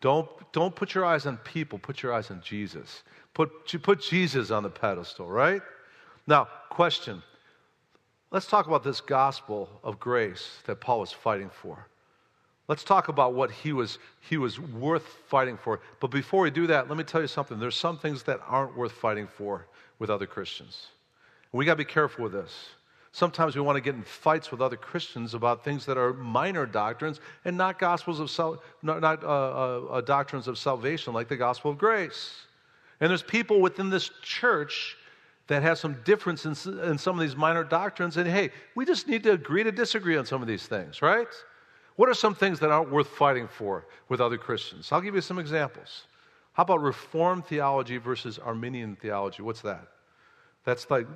Don't, 0.01 0.29
don't 0.53 0.75
put 0.75 0.95
your 0.95 1.05
eyes 1.05 1.27
on 1.27 1.37
people, 1.39 1.79
put 1.79 2.03
your 2.03 2.13
eyes 2.13 2.31
on 2.31 2.41
Jesus. 2.43 3.03
Put, 3.35 3.51
put 3.83 4.01
Jesus 4.01 4.51
on 4.51 4.63
the 4.63 4.71
pedestal, 4.71 5.29
right? 5.29 5.63
Now, 6.27 6.49
question. 6.71 7.23
Let's 8.31 8.47
talk 8.47 8.67
about 8.67 8.83
this 8.83 9.01
gospel 9.01 9.69
of 9.85 10.01
grace 10.01 10.59
that 10.67 10.81
Paul 10.81 11.01
was 11.01 11.13
fighting 11.13 11.51
for. 11.51 11.87
Let's 12.67 12.83
talk 12.85 13.09
about 13.09 13.35
what 13.35 13.51
he 13.51 13.73
was, 13.73 13.99
he 14.21 14.39
was 14.39 14.59
worth 14.59 15.07
fighting 15.29 15.59
for. 15.59 15.81
But 16.01 16.11
before 16.11 16.43
we 16.43 16.51
do 16.51 16.67
that, 16.69 16.89
let 16.89 16.97
me 16.97 17.05
tell 17.05 17.21
you 17.21 17.27
something. 17.27 17.59
There's 17.59 17.77
some 17.77 17.99
things 17.99 18.23
that 18.23 18.41
aren't 18.47 18.77
worth 18.77 18.93
fighting 18.93 19.27
for 19.27 19.67
with 19.99 20.09
other 20.09 20.27
Christians. 20.27 20.87
We 21.53 21.65
got 21.65 21.73
to 21.73 21.79
be 21.79 21.85
careful 21.85 22.25
with 22.25 22.33
this. 22.33 22.71
Sometimes 23.13 23.55
we 23.55 23.61
want 23.61 23.77
to 23.77 23.81
get 23.81 23.95
in 23.95 24.03
fights 24.03 24.51
with 24.51 24.61
other 24.61 24.77
Christians 24.77 25.35
about 25.35 25.63
things 25.63 25.87
that 25.87 25.97
are 25.97 26.13
minor 26.15 26.67
doctrines 26.67 27.21
and 27.45 27.57
not 27.57 27.79
gospels 27.79 28.19
of 28.19 28.29
sal- 28.29 28.61
not, 28.83 29.01
not 29.01 29.23
uh, 29.23 29.29
uh, 29.29 29.81
uh, 29.91 30.01
doctrines 30.01 30.49
of 30.49 30.59
salvation 30.59 31.13
like 31.13 31.29
the 31.29 31.37
gospel 31.37 31.71
of 31.71 31.79
grace. 31.79 32.33
And 33.01 33.09
there's 33.09 33.23
people 33.23 33.61
within 33.61 33.89
this 33.89 34.11
church 34.23 34.97
that 35.47 35.63
have 35.63 35.79
some 35.79 35.97
difference 36.05 36.45
in, 36.45 36.79
in 36.81 36.99
some 36.99 37.17
of 37.17 37.21
these 37.21 37.37
minor 37.37 37.63
doctrines. 37.63 38.17
And 38.17 38.29
hey, 38.29 38.51
we 38.75 38.85
just 38.85 39.07
need 39.07 39.23
to 39.25 39.33
agree 39.33 39.63
to 39.63 39.71
disagree 39.71 40.17
on 40.17 40.27
some 40.27 40.43
of 40.43 40.49
these 40.49 40.67
things, 40.67 41.03
right? 41.03 41.29
What 41.97 42.09
are 42.09 42.15
some 42.15 42.35
things 42.35 42.59
that 42.61 42.71
aren't 42.71 42.91
worth 42.91 43.09
fighting 43.09 43.47
for 43.47 43.87
with 44.09 44.21
other 44.21 44.37
Christians? 44.37 44.91
I'll 44.91 45.01
give 45.01 45.15
you 45.15 45.21
some 45.21 45.39
examples. 45.39 46.07
How 46.55 46.63
about 46.63 46.83
Reformed 46.83 47.47
theology 47.47 47.99
versus 47.99 48.39
Arminian 48.39 48.97
theology? 48.97 49.43
What's 49.43 49.61
that? 49.63 49.89
That's 50.65 50.91
like 50.91 51.07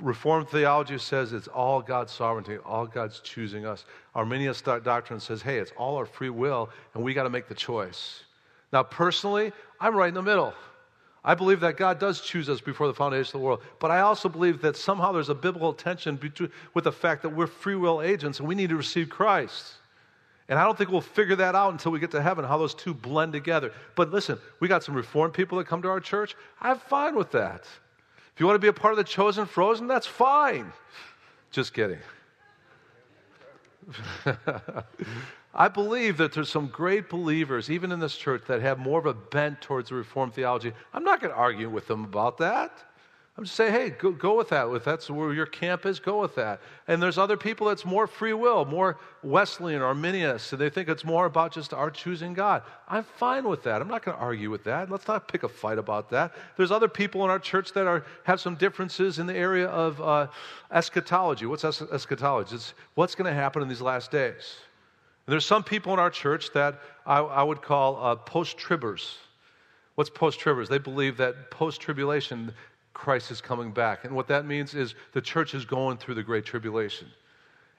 Reformed 0.00 0.48
theology 0.48 0.98
says 0.98 1.32
it's 1.32 1.48
all 1.48 1.82
God's 1.82 2.12
sovereignty, 2.12 2.58
all 2.64 2.86
God's 2.86 3.20
choosing 3.20 3.66
us. 3.66 3.84
Arminian 4.14 4.54
doctrine 4.84 5.20
says, 5.20 5.42
hey, 5.42 5.58
it's 5.58 5.72
all 5.76 5.96
our 5.96 6.06
free 6.06 6.30
will, 6.30 6.70
and 6.94 7.02
we 7.02 7.14
got 7.14 7.24
to 7.24 7.30
make 7.30 7.48
the 7.48 7.54
choice. 7.54 8.22
Now, 8.72 8.82
personally, 8.82 9.52
I'm 9.80 9.96
right 9.96 10.08
in 10.08 10.14
the 10.14 10.22
middle. 10.22 10.54
I 11.24 11.34
believe 11.34 11.60
that 11.60 11.76
God 11.76 11.98
does 11.98 12.20
choose 12.20 12.48
us 12.48 12.60
before 12.60 12.86
the 12.86 12.94
foundation 12.94 13.36
of 13.36 13.40
the 13.40 13.46
world, 13.46 13.62
but 13.80 13.90
I 13.90 14.00
also 14.00 14.28
believe 14.28 14.62
that 14.62 14.76
somehow 14.76 15.12
there's 15.12 15.28
a 15.30 15.34
biblical 15.34 15.72
tension 15.72 16.16
between, 16.16 16.50
with 16.74 16.84
the 16.84 16.92
fact 16.92 17.22
that 17.22 17.30
we're 17.30 17.48
free 17.48 17.74
will 17.74 18.00
agents 18.00 18.38
and 18.38 18.48
we 18.48 18.54
need 18.54 18.70
to 18.70 18.76
receive 18.76 19.08
Christ. 19.08 19.74
And 20.48 20.58
I 20.58 20.64
don't 20.64 20.78
think 20.78 20.90
we'll 20.90 21.00
figure 21.02 21.36
that 21.36 21.54
out 21.54 21.72
until 21.72 21.92
we 21.92 21.98
get 21.98 22.10
to 22.12 22.22
heaven, 22.22 22.44
how 22.44 22.56
those 22.56 22.74
two 22.74 22.94
blend 22.94 23.32
together. 23.32 23.72
But 23.94 24.10
listen, 24.10 24.38
we 24.60 24.68
got 24.68 24.82
some 24.82 24.94
reformed 24.94 25.34
people 25.34 25.58
that 25.58 25.66
come 25.66 25.82
to 25.82 25.88
our 25.88 26.00
church. 26.00 26.36
I'm 26.60 26.78
fine 26.78 27.14
with 27.14 27.30
that. 27.32 27.64
If 28.34 28.40
you 28.40 28.46
want 28.46 28.54
to 28.54 28.60
be 28.60 28.68
a 28.68 28.72
part 28.72 28.92
of 28.92 28.96
the 28.96 29.04
chosen 29.04 29.44
frozen, 29.46 29.86
that's 29.86 30.06
fine. 30.06 30.72
Just 31.50 31.74
kidding. 31.74 31.98
I 35.54 35.68
believe 35.68 36.18
that 36.18 36.32
there's 36.32 36.48
some 36.48 36.68
great 36.68 37.08
believers, 37.08 37.70
even 37.70 37.90
in 37.90 38.00
this 38.00 38.16
church, 38.16 38.42
that 38.46 38.60
have 38.60 38.78
more 38.78 38.98
of 38.98 39.06
a 39.06 39.14
bent 39.14 39.60
towards 39.60 39.88
the 39.88 39.96
Reformed 39.96 40.34
theology. 40.34 40.72
I'm 40.94 41.04
not 41.04 41.20
going 41.20 41.32
to 41.32 41.38
argue 41.38 41.68
with 41.68 41.86
them 41.88 42.04
about 42.04 42.38
that. 42.38 42.84
I'm 43.38 43.44
just 43.44 43.54
saying, 43.54 43.72
hey, 43.72 43.90
go, 43.90 44.10
go 44.10 44.36
with 44.36 44.48
that. 44.48 44.66
If 44.70 44.82
that's 44.82 45.08
where 45.08 45.32
your 45.32 45.46
camp 45.46 45.86
is, 45.86 46.00
go 46.00 46.20
with 46.20 46.34
that. 46.34 46.60
And 46.88 47.00
there's 47.00 47.18
other 47.18 47.36
people 47.36 47.68
that's 47.68 47.84
more 47.84 48.08
free 48.08 48.32
will, 48.32 48.64
more 48.64 48.98
Wesleyan 49.22 49.80
or 49.80 49.92
and 49.92 50.60
they 50.60 50.68
think 50.68 50.88
it's 50.88 51.04
more 51.04 51.26
about 51.26 51.52
just 51.52 51.72
our 51.72 51.88
choosing 51.88 52.34
God. 52.34 52.64
I'm 52.88 53.04
fine 53.04 53.48
with 53.48 53.62
that. 53.62 53.80
I'm 53.80 53.86
not 53.86 54.04
going 54.04 54.16
to 54.16 54.20
argue 54.20 54.50
with 54.50 54.64
that. 54.64 54.90
Let's 54.90 55.06
not 55.06 55.28
pick 55.28 55.44
a 55.44 55.48
fight 55.48 55.78
about 55.78 56.10
that. 56.10 56.34
There's 56.56 56.72
other 56.72 56.88
people 56.88 57.22
in 57.22 57.30
our 57.30 57.38
church 57.38 57.72
that 57.74 57.86
are, 57.86 58.04
have 58.24 58.40
some 58.40 58.56
differences 58.56 59.20
in 59.20 59.28
the 59.28 59.36
area 59.36 59.68
of 59.68 60.00
uh, 60.00 60.26
eschatology. 60.72 61.46
What's 61.46 61.64
es- 61.64 61.80
eschatology? 61.80 62.56
It's 62.56 62.74
what's 62.96 63.14
going 63.14 63.32
to 63.32 63.40
happen 63.40 63.62
in 63.62 63.68
these 63.68 63.80
last 63.80 64.10
days. 64.10 64.56
And 65.26 65.32
there's 65.32 65.46
some 65.46 65.62
people 65.62 65.92
in 65.92 66.00
our 66.00 66.10
church 66.10 66.52
that 66.54 66.80
I, 67.06 67.20
I 67.20 67.44
would 67.44 67.62
call 67.62 68.04
uh, 68.04 68.16
post-tribbers. 68.16 69.14
What's 69.94 70.10
post-tribbers? 70.10 70.66
They 70.68 70.78
believe 70.78 71.16
that 71.18 71.52
post-tribulation, 71.52 72.52
Christ 72.98 73.30
is 73.30 73.40
coming 73.40 73.70
back. 73.70 74.04
And 74.04 74.14
what 74.14 74.26
that 74.26 74.44
means 74.44 74.74
is 74.74 74.96
the 75.12 75.20
church 75.20 75.54
is 75.54 75.64
going 75.64 75.98
through 75.98 76.16
the 76.16 76.22
Great 76.22 76.44
Tribulation. 76.44 77.06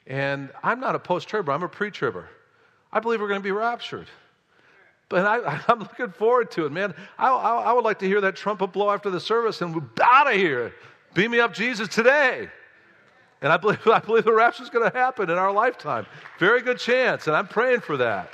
And 0.08 0.50
I'm 0.64 0.80
not 0.80 0.96
a 0.96 1.00
post 1.00 1.28
tribber, 1.28 1.52
I'm 1.52 1.62
a 1.62 1.68
pre 1.68 1.92
tribber. 1.92 2.30
I 2.92 3.02
believe 3.02 3.20
we're 3.20 3.28
going 3.28 3.42
to 3.42 3.44
be 3.44 3.52
raptured. 3.52 4.08
But 5.10 5.26
I, 5.26 5.62
am 5.72 5.80
looking 5.80 6.12
forward 6.12 6.50
to 6.52 6.66
it, 6.66 6.72
man. 6.72 6.96
I, 7.18 7.30
I, 7.30 7.62
I, 7.64 7.74
would 7.74 7.84
like 7.84 8.00
to 8.00 8.08
hear 8.08 8.22
that 8.22 8.38
trumpet 8.38 8.68
blow 8.68 8.90
after 8.90 9.10
the 9.10 9.20
service 9.20 9.62
and 9.62 9.76
we're 9.76 9.84
out 10.02 10.32
of 10.32 10.38
here. 10.38 10.74
Beam 11.14 11.32
me 11.32 11.42
up, 11.42 11.54
Jesus, 11.54 11.90
today. 11.90 12.50
And 13.42 13.52
I 13.52 13.58
believe, 13.58 13.80
I 13.88 14.00
believe 14.00 14.24
the 14.24 14.34
rapture 14.34 14.64
is 14.64 14.70
going 14.70 14.90
to 14.90 14.98
happen 14.98 15.30
in 15.30 15.38
our 15.38 15.52
lifetime. 15.52 16.06
Very 16.40 16.62
good 16.62 16.80
chance, 16.80 17.28
and 17.28 17.36
I'm 17.36 17.48
praying 17.48 17.82
for 17.82 17.98
that. 17.98 18.30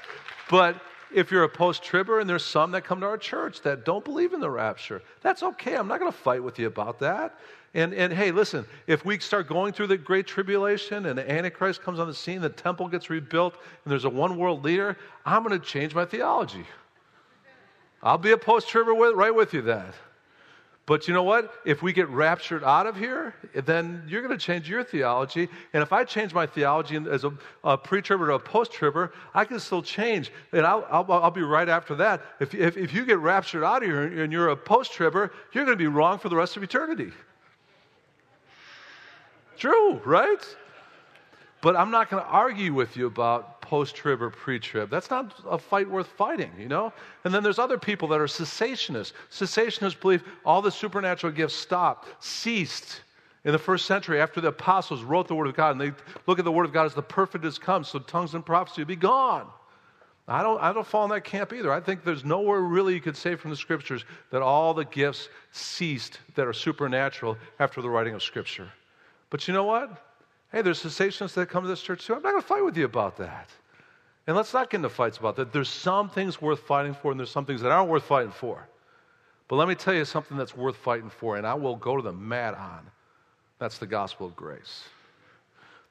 But 0.52 0.80
if 1.14 1.32
you're 1.32 1.44
a 1.44 1.50
post 1.50 1.84
tribber 1.84 2.20
and 2.20 2.30
there's 2.30 2.44
some 2.44 2.72
that 2.72 2.84
come 2.84 3.00
to 3.02 3.06
our 3.06 3.18
church 3.18 3.62
that 3.62 3.86
don't 3.86 4.04
believe 4.04 4.34
in 4.34 4.40
the 4.40 4.50
rapture, 4.50 5.02
that's 5.22 5.44
okay. 5.44 5.76
I'm 5.76 5.88
not 5.88 6.00
going 6.00 6.12
to 6.12 6.18
fight 6.18 6.44
with 6.44 6.60
you 6.60 6.68
about 6.68 7.00
that. 7.00 7.38
And, 7.74 7.94
and 7.94 8.14
hey, 8.14 8.32
listen, 8.32 8.66
if 8.88 9.04
we 9.04 9.20
start 9.20 9.48
going 9.48 9.74
through 9.74 9.88
the 9.88 9.98
great 9.98 10.28
tribulation 10.28 11.08
and 11.08 11.18
the 11.18 11.30
Antichrist 11.30 11.82
comes 11.82 12.00
on 12.00 12.08
the 12.08 12.14
scene, 12.14 12.40
the 12.40 12.50
temple 12.50 12.88
gets 12.88 13.10
rebuilt, 13.10 13.56
and 13.84 13.92
there's 13.92 14.06
a 14.06 14.10
one 14.10 14.38
world 14.38 14.64
leader, 14.64 14.98
I'm 15.26 15.44
going 15.44 15.60
to 15.60 15.66
change 15.66 15.94
my 15.94 16.06
theology. 16.06 16.66
I'll 18.02 18.18
be 18.18 18.32
a 18.32 18.38
post 18.38 18.70
tribber 18.70 18.94
right 18.94 19.34
with 19.34 19.54
you 19.54 19.62
then. 19.62 19.86
But 20.88 21.08
you 21.08 21.16
know 21.16 21.24
what? 21.24 21.52
If 21.66 21.82
we 21.82 21.94
get 21.94 22.08
raptured 22.10 22.64
out 22.64 22.86
of 22.86 22.96
here, 22.96 23.34
then 23.56 24.04
you're 24.08 24.22
going 24.22 24.38
to 24.38 24.44
change 24.44 24.70
your 24.70 24.84
theology. 24.84 25.50
And 25.74 25.82
if 25.82 25.92
I 25.92 26.04
change 26.04 26.32
my 26.32 26.46
theology 26.46 26.96
as 27.10 27.24
a, 27.24 27.34
a 27.64 27.76
pre-tribber 27.76 28.28
to 28.28 28.34
a 28.36 28.40
post-tribber, 28.40 29.12
I 29.34 29.46
can 29.46 29.60
still 29.60 29.82
change. 29.82 30.32
And 30.52 30.64
I'll, 30.64 30.86
I'll, 30.92 31.12
I'll 31.12 31.32
be 31.32 31.42
right 31.42 31.68
after 31.68 31.96
that. 31.96 32.22
If, 32.40 32.54
if, 32.54 32.78
if, 32.78 32.94
you 32.94 33.04
get 33.04 33.18
raptured 33.18 33.64
out 33.64 33.82
of 33.82 33.90
here 33.90 34.22
and 34.22 34.32
you're 34.32 34.50
a 34.50 34.56
post-tribber, 34.56 35.32
you're 35.54 35.66
going 35.66 35.76
to 35.76 35.82
be 35.82 35.88
wrong 35.88 36.20
for 36.20 36.30
the 36.30 36.36
rest 36.36 36.56
of 36.56 36.62
eternity. 36.62 37.12
True, 39.58 40.00
right? 40.06 40.56
But 41.62 41.76
I'm 41.76 41.90
not 41.90 42.12
going 42.12 42.22
to 42.22 42.30
argue 42.30 42.76
with 42.76 42.96
you 42.96 43.08
about 43.08 43.55
post 43.66 43.96
trib 43.96 44.22
or 44.22 44.30
pre 44.30 44.60
trib. 44.60 44.90
That's 44.90 45.10
not 45.10 45.34
a 45.50 45.58
fight 45.58 45.90
worth 45.90 46.08
fighting, 46.08 46.52
you 46.58 46.68
know? 46.68 46.94
And 47.24 47.34
then 47.34 47.44
there's 47.44 47.60
other 47.60 47.78
people 47.78 48.08
that 48.10 48.22
are 48.22 48.28
cessationists. 48.28 49.14
Cessationists 49.32 50.00
believe 50.00 50.24
all 50.46 50.62
the 50.62 50.72
supernatural 50.72 51.34
gifts 51.34 51.56
stopped, 51.56 52.08
ceased 52.24 53.02
in 53.44 53.52
the 53.52 53.60
first 53.60 53.86
century 53.86 54.22
after 54.22 54.40
the 54.40 54.50
apostles 54.50 55.04
wrote 55.04 55.28
the 55.28 55.36
Word 55.36 55.48
of 55.48 55.56
God. 55.56 55.72
And 55.72 55.82
they 55.82 55.92
look 56.28 56.40
at 56.40 56.46
the 56.46 56.52
Word 56.52 56.66
of 56.66 56.74
God 56.74 56.86
as 56.86 56.94
the 56.94 57.02
perfect 57.02 57.44
has 57.44 57.58
come, 57.58 57.84
so 57.84 58.00
tongues 58.00 58.36
and 58.36 58.46
prophecy 58.46 58.82
will 58.82 58.88
be 58.88 58.96
gone. 58.96 59.48
I 60.28 60.42
don't, 60.42 60.60
I 60.60 60.74
don't 60.74 60.88
fall 60.88 61.04
in 61.06 61.12
that 61.12 61.24
camp 61.24 61.54
either. 61.54 61.72
I 61.72 61.80
think 61.80 62.04
there's 62.04 62.26
nowhere 62.26 62.62
really 62.62 62.96
you 62.96 63.02
could 63.02 63.18
say 63.18 63.36
from 63.36 63.52
the 63.52 63.58
scriptures 63.58 64.06
that 64.32 64.42
all 64.42 64.74
the 64.74 64.86
gifts 64.86 65.30
ceased 65.52 66.20
that 66.34 66.48
are 66.48 66.54
supernatural 66.54 67.38
after 67.60 67.82
the 67.82 67.90
writing 67.90 68.16
of 68.16 68.24
scripture. 68.24 68.72
But 69.30 69.48
you 69.48 69.54
know 69.54 69.66
what? 69.66 70.05
Hey, 70.56 70.62
there's 70.62 70.82
cessationists 70.82 71.34
that 71.34 71.50
come 71.50 71.64
to 71.64 71.68
this 71.68 71.82
church 71.82 72.06
too. 72.06 72.16
I'm 72.16 72.22
not 72.22 72.30
going 72.30 72.42
to 72.42 72.48
fight 72.48 72.64
with 72.64 72.78
you 72.78 72.86
about 72.86 73.18
that. 73.18 73.50
And 74.26 74.38
let's 74.38 74.54
not 74.54 74.70
get 74.70 74.78
into 74.78 74.88
fights 74.88 75.18
about 75.18 75.36
that. 75.36 75.52
There's 75.52 75.68
some 75.68 76.10
things 76.10 76.42
worth 76.42 76.62
fighting 76.62 76.94
for, 76.94 77.12
and 77.12 77.20
there's 77.20 77.30
some 77.30 77.44
things 77.44 77.60
that 77.60 77.74
aren't 77.74 77.90
worth 77.90 78.06
fighting 78.06 78.32
for. 78.32 78.66
But 79.50 79.58
let 79.58 79.68
me 79.68 79.76
tell 79.76 79.94
you 79.94 80.06
something 80.06 80.38
that's 80.38 80.56
worth 80.56 80.78
fighting 80.78 81.10
for, 81.10 81.36
and 81.36 81.46
I 81.46 81.56
will 81.56 81.76
go 81.76 81.98
to 81.98 82.02
the 82.02 82.14
mat 82.14 82.54
on. 82.54 82.90
That's 83.60 83.80
the 83.80 83.86
gospel 83.86 84.28
of 84.28 84.36
grace. 84.38 84.86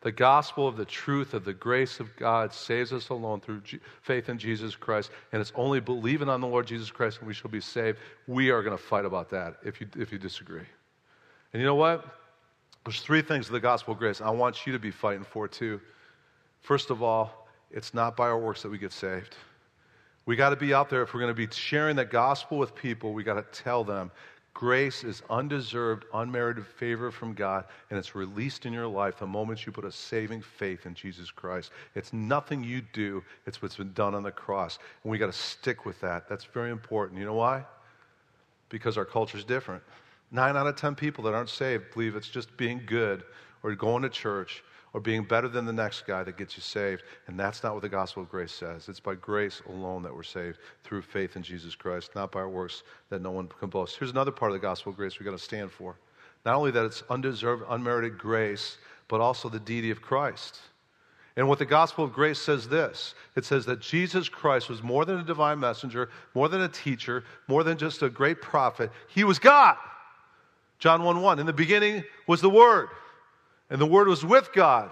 The 0.01 0.13
gospel 0.13 0.67
of 0.67 0.79
the 0.79 0.87
truth 0.87 1.35
of 1.35 1.45
the 1.45 1.53
grace 1.53 2.01
of 2.01 2.17
God 2.17 2.51
saves 2.51 2.91
us 2.95 3.11
alone 3.11 3.41
through 3.41 3.61
G- 3.61 3.81
faith 4.01 4.31
in 4.31 4.39
Jesus 4.39 4.75
Christ, 4.75 5.11
and 5.33 5.43
it's 5.43 5.53
only 5.57 5.81
believing 5.81 6.31
on 6.31 6.41
the 6.41 6.47
Lord 6.47 6.67
Jesus 6.67 6.91
Christ 6.91 7.19
and 7.19 7.29
we 7.29 7.35
shall 7.35 7.51
be 7.51 7.61
saved. 7.61 7.99
We 8.27 8.49
are 8.49 8.63
going 8.63 8.75
to 8.75 8.83
fight 8.83 9.05
about 9.05 9.29
that 9.29 9.57
if 9.63 9.79
you, 9.83 9.89
if 9.99 10.11
you 10.11 10.19
disagree. 10.19 10.65
And 11.53 11.61
you 11.61 11.67
know 11.67 11.75
what? 11.75 12.24
There's 12.85 13.01
three 13.01 13.23
things 13.23 13.47
of 13.47 13.53
the 13.53 13.61
gospel 13.61 13.93
of 13.93 13.99
grace 13.99 14.21
I 14.21 14.31
want 14.31 14.67
you 14.67 14.73
to 14.73 14.79
be 14.79 14.91
fighting 14.91 15.25
for 15.25 15.49
too. 15.49 15.81
First 16.61 16.91
of 16.91 17.03
all, 17.03 17.49
it's 17.71 17.95
not 17.95 18.17
by 18.17 18.29
our 18.29 18.39
works 18.39 18.63
that 18.63 18.71
we 18.71 18.79
get 18.79 18.93
saved. 18.93 19.37
We 20.27 20.37
got 20.37 20.51
to 20.51 20.57
be 20.57 20.73
out 20.73 20.89
there 20.89 21.03
if 21.03 21.13
we're 21.13 21.21
going 21.21 21.35
to 21.35 21.47
be 21.47 21.53
sharing 21.53 21.97
the 21.97 22.05
gospel 22.05 22.59
with 22.59 22.75
people, 22.75 23.13
we 23.13 23.23
got 23.23 23.35
to 23.35 23.63
tell 23.63 23.85
them 23.85 24.11
grace 24.55 25.03
is 25.03 25.23
undeserved, 25.29 26.05
unmerited 26.15 26.65
favor 26.65 27.11
from 27.11 27.35
God, 27.35 27.65
and 27.91 27.99
it's 27.99 28.15
released 28.15 28.65
in 28.65 28.73
your 28.73 28.87
life 28.87 29.19
the 29.19 29.27
moment 29.27 29.67
you 29.67 29.73
put 29.73 29.85
a 29.85 29.91
saving 29.91 30.41
faith 30.41 30.87
in 30.87 30.95
Jesus 30.95 31.31
Christ. 31.31 31.73
It's 31.97 32.13
nothing 32.13 32.63
you 32.63 32.81
do, 32.93 33.23
it's 33.47 33.61
what's 33.61 33.77
been 33.77 33.93
done 33.93 34.15
on 34.15 34.23
the 34.23 34.31
cross. 34.31 34.79
And 35.03 35.11
we 35.11 35.19
got 35.19 35.27
to 35.27 35.39
stick 35.39 35.85
with 35.85 36.01
that. 36.01 36.29
That's 36.29 36.45
very 36.45 36.71
important. 36.71 37.19
You 37.19 37.27
know 37.27 37.35
why? 37.35 37.65
Because 38.69 38.97
our 38.97 39.05
culture 39.05 39.37
is 39.37 39.45
different. 39.45 39.83
Nine 40.35 40.57
out 40.57 40.67
of 40.67 40.75
10 40.75 40.97
people 40.97 41.23
that 41.25 41.33
aren't 41.33 41.49
saved 41.49 41.93
believe 41.95 42.17
it's 42.17 42.29
just 42.29 42.57
being 42.57 42.83
good 42.87 43.23
or 43.63 43.73
going 43.77 44.03
to 44.03 44.09
church 44.09 44.65
or 44.93 45.01
being 45.01 45.23
better 45.23 45.47
than 45.47 45.65
the 45.65 45.73
next 45.73 46.09
guy 46.09 46.25
that 46.25 46.37
gets 46.37 46.57
you 46.57 46.61
saved. 46.61 47.05
And 47.29 47.39
that's 47.39 47.63
not 47.63 47.73
what 47.75 47.83
the 47.83 47.89
gospel 47.89 48.25
of 48.25 48.29
grace 48.29 48.51
says. 48.51 48.89
It's 48.89 48.99
by 48.99 49.15
grace 49.15 49.63
alone 49.69 50.03
that 50.03 50.13
we're 50.13 50.25
saved 50.25 50.59
through 50.83 51.03
faith 51.03 51.37
in 51.37 51.45
Jesus 51.45 51.77
Christ, 51.77 52.17
not 52.17 52.33
by 52.33 52.41
our 52.41 52.49
works 52.49 52.83
that 53.11 53.23
no 53.23 53.31
one 53.31 53.47
can 53.61 53.69
boast. 53.69 53.97
Here's 53.97 54.11
another 54.11 54.33
part 54.33 54.51
of 54.51 54.55
the 54.55 54.67
gospel 54.67 54.91
of 54.91 54.97
grace 54.97 55.21
we've 55.21 55.25
got 55.25 55.39
to 55.39 55.45
stand 55.45 55.71
for. 55.71 55.95
Not 56.45 56.57
only 56.57 56.73
that 56.73 56.85
it's 56.85 57.05
undeserved, 57.09 57.63
unmerited 57.69 58.19
grace, 58.19 58.79
but 59.07 59.21
also 59.21 59.49
the 59.49 59.61
deity 59.61 59.93
of 59.93 60.03
Christ. 60.03 60.59
And 61.37 61.49
what 61.49 61.61
the 61.61 61.65
gospel 61.65 62.05
of 62.05 62.13
grace 62.13 62.41
says 62.41 62.69
this 62.69 63.15
it 63.37 63.45
says 63.45 63.67
that 63.67 63.81
Jesus 63.81 64.29
Christ 64.29 64.69
was 64.69 64.83
more 64.83 65.05
than 65.05 65.21
a 65.21 65.25
divine 65.25 65.61
messenger, 65.61 66.11
more 66.35 66.49
than 66.49 66.63
a 66.63 66.69
teacher, 66.69 67.23
more 67.47 67.63
than 67.63 67.79
just 67.79 68.03
a 68.03 68.11
great 68.11 68.43
prophet. 68.43 68.91
He 69.07 69.23
was 69.23 69.39
God. 69.39 69.77
John 70.85 71.03
1 71.03 71.23
1. 71.23 71.39
In 71.39 71.47
the 71.47 71.53
beginning 71.55 72.05
was 72.27 72.43
the 72.43 72.51
Word, 72.51 72.91
and 73.71 73.81
the 73.81 73.87
Word 73.87 74.07
was 74.07 74.23
with 74.23 74.53
God, 74.53 74.91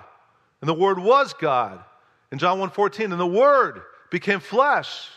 and 0.62 0.66
the 0.66 0.72
Word 0.72 0.98
was 0.98 1.34
God. 1.34 1.84
In 2.30 2.38
John 2.38 2.58
1 2.58 2.70
14, 2.70 3.12
and 3.12 3.20
the 3.20 3.26
Word 3.26 3.82
became 4.10 4.40
flesh, 4.40 5.10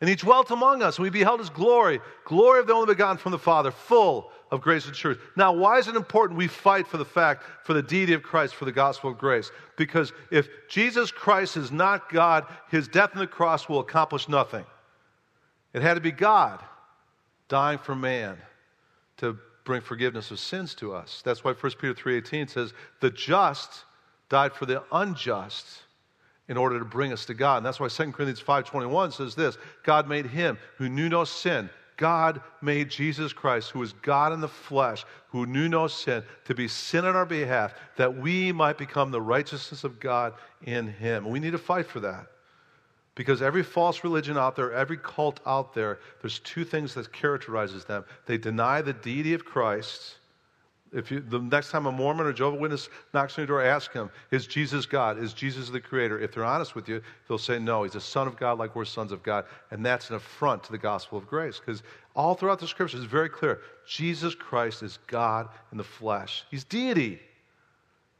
and 0.00 0.10
He 0.10 0.16
dwelt 0.16 0.50
among 0.50 0.82
us, 0.82 0.98
and 0.98 1.04
we 1.04 1.10
beheld 1.10 1.38
His 1.38 1.48
glory, 1.48 2.00
glory 2.24 2.58
of 2.58 2.66
the 2.66 2.72
only 2.72 2.92
begotten 2.92 3.18
from 3.18 3.30
the 3.30 3.38
Father, 3.38 3.70
full 3.70 4.32
of 4.50 4.60
grace 4.60 4.86
and 4.86 4.96
truth. 4.96 5.20
Now, 5.36 5.52
why 5.52 5.78
is 5.78 5.86
it 5.86 5.94
important 5.94 6.36
we 6.36 6.48
fight 6.48 6.88
for 6.88 6.96
the 6.96 7.04
fact, 7.04 7.44
for 7.62 7.72
the 7.72 7.80
deity 7.80 8.12
of 8.12 8.24
Christ, 8.24 8.56
for 8.56 8.64
the 8.64 8.72
gospel 8.72 9.12
of 9.12 9.18
grace? 9.18 9.52
Because 9.76 10.12
if 10.32 10.48
Jesus 10.68 11.12
Christ 11.12 11.56
is 11.56 11.70
not 11.70 12.10
God, 12.12 12.46
His 12.68 12.88
death 12.88 13.10
on 13.14 13.20
the 13.20 13.28
cross 13.28 13.68
will 13.68 13.78
accomplish 13.78 14.28
nothing. 14.28 14.66
It 15.72 15.82
had 15.82 15.94
to 15.94 16.00
be 16.00 16.10
God 16.10 16.64
dying 17.46 17.78
for 17.78 17.94
man 17.94 18.36
to 19.18 19.38
bring 19.66 19.82
forgiveness 19.82 20.30
of 20.30 20.38
sins 20.38 20.74
to 20.76 20.94
us. 20.94 21.20
That's 21.22 21.44
why 21.44 21.52
1 21.52 21.78
Peter 21.78 21.92
3:18 21.92 22.48
says, 22.48 22.72
"The 23.00 23.10
just 23.10 23.84
died 24.30 24.54
for 24.54 24.64
the 24.64 24.82
unjust 24.90 25.82
in 26.48 26.56
order 26.56 26.78
to 26.78 26.84
bring 26.84 27.12
us 27.12 27.26
to 27.26 27.34
God." 27.34 27.58
And 27.58 27.66
that's 27.66 27.80
why 27.80 27.88
2 27.88 28.14
Corinthians 28.14 28.40
5:21 28.40 29.12
says 29.12 29.34
this, 29.34 29.58
God 29.82 30.08
made 30.08 30.26
him 30.26 30.58
who 30.78 30.88
knew 30.88 31.10
no 31.10 31.24
sin. 31.24 31.68
God 31.96 32.42
made 32.60 32.90
Jesus 32.90 33.32
Christ, 33.32 33.70
who 33.70 33.78
was 33.78 33.92
God 33.94 34.32
in 34.32 34.40
the 34.40 34.48
flesh, 34.48 35.04
who 35.28 35.46
knew 35.46 35.68
no 35.68 35.86
sin, 35.86 36.24
to 36.44 36.54
be 36.54 36.68
sin 36.68 37.04
on 37.04 37.16
our 37.16 37.26
behalf, 37.26 37.74
that 37.96 38.16
we 38.16 38.52
might 38.52 38.78
become 38.78 39.10
the 39.10 39.20
righteousness 39.20 39.82
of 39.82 39.98
God 39.98 40.34
in 40.62 40.88
him. 40.88 41.28
We 41.28 41.40
need 41.40 41.52
to 41.52 41.58
fight 41.58 41.86
for 41.86 42.00
that. 42.00 42.26
Because 43.16 43.40
every 43.40 43.62
false 43.62 44.04
religion 44.04 44.36
out 44.36 44.54
there, 44.54 44.72
every 44.72 44.98
cult 44.98 45.40
out 45.46 45.74
there, 45.74 45.98
there's 46.20 46.38
two 46.40 46.64
things 46.64 46.94
that 46.94 47.12
characterizes 47.12 47.84
them. 47.84 48.04
They 48.26 48.36
deny 48.36 48.82
the 48.82 48.92
deity 48.92 49.32
of 49.32 49.44
Christ. 49.44 50.16
If 50.92 51.10
you, 51.10 51.20
the 51.20 51.40
next 51.40 51.70
time 51.70 51.86
a 51.86 51.92
Mormon 51.92 52.26
or 52.26 52.32
Jehovah 52.32 52.58
Witness 52.58 52.90
knocks 53.14 53.36
on 53.38 53.42
your 53.42 53.46
door, 53.46 53.62
ask 53.62 53.90
him, 53.92 54.10
is 54.30 54.46
Jesus 54.46 54.84
God? 54.84 55.18
Is 55.18 55.32
Jesus 55.32 55.70
the 55.70 55.80
creator? 55.80 56.20
If 56.20 56.34
they're 56.34 56.44
honest 56.44 56.74
with 56.74 56.88
you, 56.90 57.02
they'll 57.26 57.38
say, 57.38 57.58
no, 57.58 57.84
he's 57.84 57.94
a 57.94 58.00
son 58.02 58.28
of 58.28 58.36
God 58.36 58.58
like 58.58 58.76
we're 58.76 58.84
sons 58.84 59.12
of 59.12 59.22
God. 59.22 59.46
And 59.70 59.84
that's 59.84 60.10
an 60.10 60.16
affront 60.16 60.62
to 60.64 60.72
the 60.72 60.78
gospel 60.78 61.16
of 61.16 61.26
grace. 61.26 61.58
Because 61.58 61.82
all 62.14 62.34
throughout 62.34 62.60
the 62.60 62.68
scriptures, 62.68 63.00
it's 63.00 63.10
very 63.10 63.30
clear. 63.30 63.60
Jesus 63.88 64.34
Christ 64.34 64.82
is 64.82 64.98
God 65.06 65.48
in 65.72 65.78
the 65.78 65.84
flesh. 65.84 66.44
He's 66.50 66.64
deity. 66.64 67.18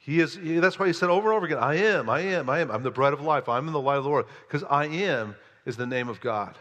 He 0.06 0.20
is, 0.20 0.36
he, 0.36 0.60
that's 0.60 0.78
why 0.78 0.86
he 0.86 0.92
said 0.92 1.10
over 1.10 1.28
and 1.28 1.36
over 1.36 1.46
again, 1.46 1.58
I 1.58 1.74
am, 1.74 2.08
I 2.08 2.20
am, 2.20 2.48
I 2.48 2.60
am. 2.60 2.70
I'm 2.70 2.84
the 2.84 2.92
bread 2.92 3.12
of 3.12 3.22
life. 3.22 3.48
I'm 3.48 3.66
in 3.66 3.72
the 3.72 3.80
light 3.80 3.96
of 3.96 4.04
the 4.04 4.08
Lord. 4.08 4.26
Because 4.46 4.62
I 4.70 4.86
am 4.86 5.34
is 5.64 5.76
the 5.76 5.86
name 5.86 6.08
of 6.08 6.20
God. 6.20 6.56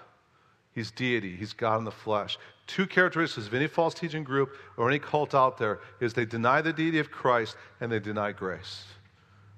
He's 0.73 0.89
deity. 0.89 1.35
He's 1.35 1.53
God 1.53 1.77
in 1.77 1.83
the 1.83 1.91
flesh. 1.91 2.39
Two 2.65 2.87
characteristics 2.87 3.45
of 3.45 3.53
any 3.53 3.67
false 3.67 3.93
teaching 3.93 4.23
group 4.23 4.55
or 4.77 4.89
any 4.89 4.97
cult 4.97 5.35
out 5.35 5.59
there 5.59 5.79
is 5.99 6.11
they 6.11 6.25
deny 6.25 6.59
the 6.59 6.73
deity 6.73 6.97
of 6.97 7.11
Christ 7.11 7.55
and 7.81 7.91
they 7.91 7.99
deny 7.99 8.31
grace. 8.31 8.83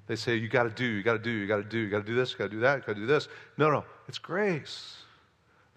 They 0.08 0.18
say, 0.18 0.36
you 0.36 0.50
got 0.50 0.64
to 0.64 0.70
do, 0.70 0.84
you 0.84 1.02
got 1.02 1.14
to 1.14 1.20
do, 1.20 1.30
you 1.30 1.48
got 1.48 1.58
to 1.58 1.64
do, 1.64 1.78
you 1.78 1.90
got 1.90 2.00
to 2.00 2.06
do 2.06 2.16
this, 2.16 2.34
you 2.34 2.38
got 2.38 2.46
to 2.46 2.50
do 2.50 2.60
that, 2.60 2.80
you 2.80 2.82
got 2.82 2.94
to 2.94 3.00
do 3.00 3.06
this. 3.06 3.30
No, 3.58 3.72
no, 3.72 3.86
it's 4.10 4.18
grace. 4.18 4.98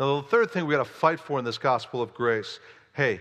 Now, 0.00 0.20
the 0.20 0.26
third 0.26 0.50
thing 0.50 0.66
we 0.66 0.74
got 0.74 0.84
to 0.84 0.92
fight 0.92 1.20
for 1.20 1.38
in 1.38 1.44
this 1.44 1.58
gospel 1.58 2.02
of 2.02 2.12
grace, 2.12 2.58
hey, 2.92 3.20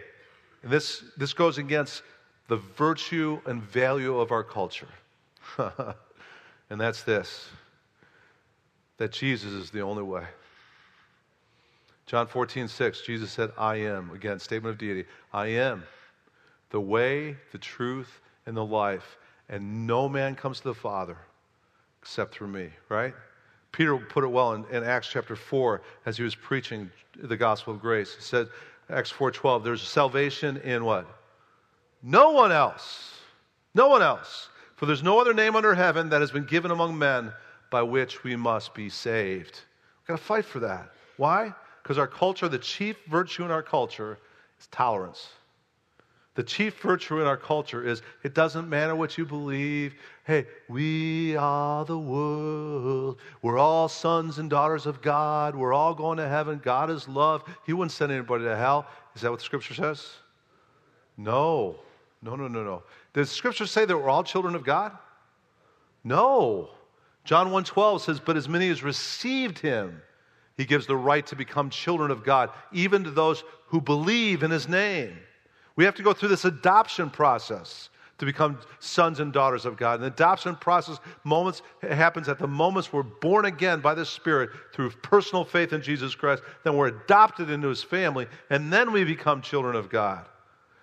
this, 0.64 1.04
this 1.16 1.32
goes 1.34 1.60
against 1.60 2.02
the 2.50 2.58
virtue 2.58 3.40
and 3.46 3.64
value 3.64 4.20
of 4.20 4.32
our 4.32 4.44
culture. 4.44 4.90
and 5.58 6.82
that's 6.82 7.04
this 7.04 7.48
that 8.98 9.14
Jesus 9.14 9.54
is 9.54 9.70
the 9.70 9.80
only 9.80 10.04
way. 10.04 10.26
John 12.06 12.28
14, 12.28 12.68
6, 12.68 13.02
Jesus 13.02 13.32
said, 13.32 13.52
I 13.58 13.78
am. 13.78 14.12
Again, 14.12 14.40
statement 14.40 14.74
of 14.74 14.78
deity. 14.78 15.06
I 15.32 15.48
am 15.48 15.84
the 16.70 16.82
way, 16.82 17.38
the 17.54 17.58
truth, 17.58 18.20
and 18.46 18.58
the 18.58 18.66
life. 18.66 19.18
And 19.48 19.88
no 19.88 20.10
man 20.10 20.36
comes 20.36 20.58
to 20.60 20.66
the 20.66 20.74
Father 20.74 21.18
except 22.02 22.34
through 22.34 22.50
me, 22.50 22.70
right? 22.90 23.14
Peter 23.72 23.98
put 23.98 24.24
it 24.26 24.28
well 24.28 24.54
in, 24.54 24.66
in 24.72 24.84
Acts 24.84 25.08
chapter 25.10 25.36
4 25.36 25.82
as 26.06 26.18
he 26.18 26.24
was 26.24 26.36
preaching 26.36 26.92
the 27.16 27.38
gospel 27.38 27.74
of 27.74 27.80
grace. 27.80 28.16
He 28.16 28.22
said, 28.22 28.50
Acts 28.90 29.12
four 29.12 29.32
4.12, 29.32 29.64
there's 29.64 29.82
salvation 29.82 30.58
in 30.58 30.84
what? 30.84 31.08
No 32.02 32.32
one 32.32 32.52
else. 32.52 33.14
No 33.76 33.88
one 33.90 34.02
else. 34.02 34.50
For 34.76 34.86
there's 34.86 35.04
no 35.04 35.20
other 35.20 35.34
name 35.34 35.56
under 35.56 35.76
heaven 35.76 36.10
that 36.10 36.22
has 36.22 36.32
been 36.32 36.46
given 36.46 36.72
among 36.72 36.98
men 36.98 37.34
by 37.70 37.82
which 37.82 38.24
we 38.24 38.36
must 38.36 38.74
be 38.74 38.90
saved. 38.90 39.62
We've 40.02 40.08
got 40.08 40.18
to 40.18 40.24
fight 40.24 40.46
for 40.46 40.60
that. 40.60 40.92
Why? 41.18 41.54
Because 41.84 41.98
our 41.98 42.08
culture, 42.08 42.48
the 42.48 42.58
chief 42.58 42.96
virtue 43.10 43.44
in 43.44 43.52
our 43.52 43.62
culture 43.62 44.18
is 44.60 44.68
tolerance. 44.68 45.28
The 46.36 46.44
chief 46.44 46.80
virtue 46.80 47.20
in 47.20 47.28
our 47.28 47.36
culture 47.36 47.86
is 47.86 48.02
it 48.24 48.34
doesn't 48.34 48.70
matter 48.70 48.96
what 48.96 49.18
you 49.18 49.26
believe. 49.26 49.96
Hey, 50.24 50.48
we 50.70 51.36
are 51.36 51.84
the 51.84 52.00
world. 52.00 53.20
We're 53.42 53.58
all 53.58 53.90
sons 53.90 54.40
and 54.40 54.50
daughters 54.50 54.86
of 54.86 55.02
God. 55.02 55.54
We're 55.54 55.74
all 55.74 55.94
going 55.94 56.18
to 56.20 56.30
heaven. 56.30 56.62
God 56.64 56.90
is 56.90 57.10
love. 57.10 57.44
He 57.66 57.74
wouldn't 57.74 57.92
send 57.92 58.14
anybody 58.14 58.46
to 58.46 58.56
hell. 58.56 58.88
Is 59.16 59.22
that 59.22 59.32
what 59.32 59.40
the 59.40 59.46
scripture 59.46 59.74
says? 59.74 60.08
No. 61.18 61.80
No, 62.22 62.36
no, 62.36 62.48
no, 62.48 62.64
no. 62.64 62.84
Does 63.14 63.32
Scripture 63.32 63.66
say 63.66 63.86
that 63.86 63.98
we're 63.98 64.10
all 64.10 64.24
children 64.24 64.56
of 64.56 64.64
God? 64.64 64.98
No. 66.04 66.70
John 67.24 67.52
1:12 67.52 68.02
says, 68.02 68.20
"But 68.20 68.38
as 68.38 68.50
many 68.50 68.70
as 68.70 68.84
received 68.84 69.60
him, 69.60 70.02
he 70.58 70.66
gives 70.66 70.86
the 70.88 70.96
right 70.96 71.26
to 71.28 71.36
become 71.36 71.70
children 71.70 72.12
of 72.12 72.24
God, 72.24 72.50
even 72.72 73.04
to 73.04 73.12
those 73.12 73.44
who 73.68 73.80
believe 73.80 74.44
in 74.44 74.52
his 74.52 74.68
name." 74.68 75.18
We 75.76 75.86
have 75.86 75.96
to 75.96 76.04
go 76.04 76.12
through 76.12 76.30
this 76.30 76.46
adoption 76.46 77.10
process 77.10 77.90
to 78.18 78.26
become 78.26 78.60
sons 78.80 79.22
and 79.22 79.32
daughters 79.32 79.66
of 79.66 79.78
God. 79.78 79.96
And 79.96 80.04
the 80.04 80.08
adoption 80.08 80.56
process 80.58 81.00
moments 81.24 81.62
happens 81.82 82.28
at 82.28 82.38
the 82.38 82.48
moments 82.48 82.92
we're 82.92 83.04
born 83.04 83.46
again 83.46 83.80
by 83.80 83.94
the 83.94 84.06
Spirit 84.06 84.50
through 84.74 84.90
personal 84.90 85.46
faith 85.46 85.72
in 85.72 85.82
Jesus 85.82 86.16
Christ. 86.16 86.44
Then 86.64 86.76
we're 86.76 86.88
adopted 86.88 87.50
into 87.50 87.70
His 87.70 87.82
family, 87.82 88.28
and 88.50 88.72
then 88.72 88.92
we 88.92 89.06
become 89.06 89.42
children 89.42 89.76
of 89.78 89.90
God. 89.90 90.28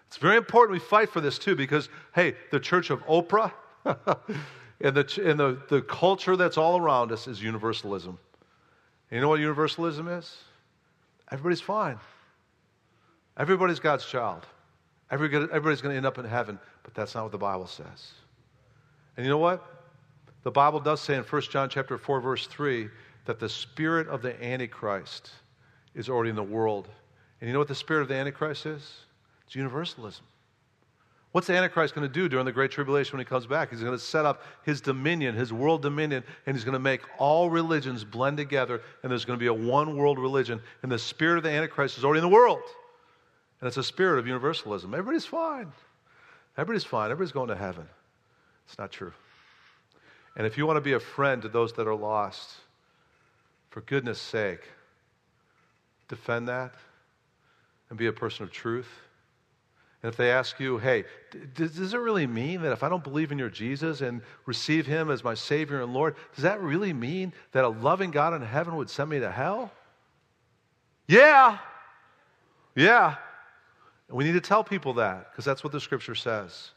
It's 0.08 0.16
very 0.16 0.36
important 0.36 0.72
we 0.72 0.78
fight 0.78 1.10
for 1.10 1.20
this 1.20 1.38
too, 1.38 1.56
because 1.56 1.88
hey, 2.14 2.34
the 2.50 2.60
church 2.60 2.90
of 2.90 3.04
Oprah 3.06 3.52
and, 3.84 4.96
the, 4.96 5.22
and 5.24 5.38
the, 5.38 5.60
the 5.68 5.82
culture 5.82 6.36
that's 6.36 6.56
all 6.56 6.78
around 6.78 7.12
us 7.12 7.26
is 7.26 7.42
universalism. 7.42 8.18
And 9.10 9.16
you 9.16 9.20
know 9.20 9.28
what 9.28 9.40
universalism 9.40 10.08
is? 10.08 10.36
Everybody's 11.30 11.60
fine. 11.60 11.98
Everybody's 13.36 13.80
God's 13.80 14.06
child. 14.06 14.46
Everybody's 15.10 15.80
going 15.80 15.92
to 15.92 15.96
end 15.96 16.06
up 16.06 16.18
in 16.18 16.24
heaven, 16.24 16.58
but 16.82 16.94
that's 16.94 17.14
not 17.14 17.24
what 17.24 17.32
the 17.32 17.38
Bible 17.38 17.66
says. 17.66 18.12
And 19.16 19.24
you 19.24 19.30
know 19.30 19.38
what? 19.38 19.64
The 20.42 20.50
Bible 20.50 20.80
does 20.80 21.00
say 21.00 21.16
in 21.16 21.22
1 21.22 21.42
John 21.42 21.68
chapter 21.68 21.98
4 21.98 22.20
verse 22.20 22.46
3 22.46 22.88
that 23.24 23.38
the 23.38 23.48
spirit 23.48 24.08
of 24.08 24.22
the 24.22 24.42
antichrist 24.44 25.30
is 25.94 26.08
already 26.08 26.30
in 26.30 26.36
the 26.36 26.42
world. 26.42 26.88
And 27.40 27.48
you 27.48 27.52
know 27.52 27.58
what 27.58 27.68
the 27.68 27.74
spirit 27.74 28.02
of 28.02 28.08
the 28.08 28.14
antichrist 28.14 28.66
is? 28.66 29.05
It's 29.46 29.54
universalism. 29.54 30.24
What's 31.32 31.48
the 31.48 31.54
Antichrist 31.54 31.94
going 31.94 32.06
to 32.06 32.12
do 32.12 32.28
during 32.28 32.46
the 32.46 32.52
Great 32.52 32.70
Tribulation 32.70 33.12
when 33.12 33.26
he 33.26 33.28
comes 33.28 33.46
back? 33.46 33.70
He's 33.70 33.80
going 33.80 33.92
to 33.92 33.98
set 33.98 34.24
up 34.24 34.42
his 34.62 34.80
dominion, 34.80 35.34
his 35.34 35.52
world 35.52 35.82
dominion, 35.82 36.24
and 36.46 36.56
he's 36.56 36.64
going 36.64 36.72
to 36.72 36.78
make 36.78 37.02
all 37.18 37.50
religions 37.50 38.04
blend 38.04 38.38
together, 38.38 38.80
and 39.02 39.10
there's 39.12 39.26
going 39.26 39.38
to 39.38 39.42
be 39.42 39.48
a 39.48 39.52
one 39.52 39.98
world 39.98 40.18
religion. 40.18 40.62
And 40.82 40.90
the 40.90 40.98
spirit 40.98 41.36
of 41.36 41.42
the 41.42 41.50
Antichrist 41.50 41.98
is 41.98 42.04
already 42.04 42.20
in 42.20 42.30
the 42.30 42.34
world. 42.34 42.62
And 43.60 43.68
it's 43.68 43.76
a 43.76 43.82
spirit 43.82 44.18
of 44.18 44.26
universalism. 44.26 44.94
Everybody's 44.94 45.26
fine. 45.26 45.72
Everybody's 46.56 46.84
fine. 46.84 47.10
Everybody's 47.10 47.32
going 47.32 47.48
to 47.48 47.56
heaven. 47.56 47.86
It's 48.66 48.78
not 48.78 48.90
true. 48.90 49.12
And 50.36 50.46
if 50.46 50.56
you 50.56 50.66
want 50.66 50.78
to 50.78 50.82
be 50.82 50.94
a 50.94 51.00
friend 51.00 51.42
to 51.42 51.48
those 51.48 51.74
that 51.74 51.86
are 51.86 51.94
lost, 51.94 52.54
for 53.68 53.82
goodness 53.82 54.18
sake, 54.18 54.60
defend 56.08 56.48
that 56.48 56.72
and 57.90 57.98
be 57.98 58.06
a 58.06 58.12
person 58.12 58.44
of 58.44 58.50
truth. 58.50 58.88
And 60.06 60.12
if 60.12 60.16
they 60.16 60.30
ask 60.30 60.60
you, 60.60 60.78
hey, 60.78 61.02
does 61.54 61.92
it 61.92 61.98
really 61.98 62.28
mean 62.28 62.62
that 62.62 62.70
if 62.70 62.84
I 62.84 62.88
don't 62.88 63.02
believe 63.02 63.32
in 63.32 63.40
your 63.40 63.50
Jesus 63.50 64.02
and 64.02 64.22
receive 64.44 64.86
him 64.86 65.10
as 65.10 65.24
my 65.24 65.34
Savior 65.34 65.82
and 65.82 65.92
Lord, 65.92 66.14
does 66.32 66.44
that 66.44 66.62
really 66.62 66.92
mean 66.92 67.32
that 67.50 67.64
a 67.64 67.68
loving 67.70 68.12
God 68.12 68.32
in 68.32 68.40
heaven 68.40 68.76
would 68.76 68.88
send 68.88 69.10
me 69.10 69.18
to 69.18 69.32
hell? 69.32 69.72
Yeah. 71.08 71.58
Yeah. 72.76 73.16
And 74.06 74.16
we 74.16 74.22
need 74.22 74.34
to 74.34 74.40
tell 74.40 74.62
people 74.62 74.94
that 74.94 75.32
because 75.32 75.44
that's 75.44 75.64
what 75.64 75.72
the 75.72 75.80
scripture 75.80 76.14
says. 76.14 76.70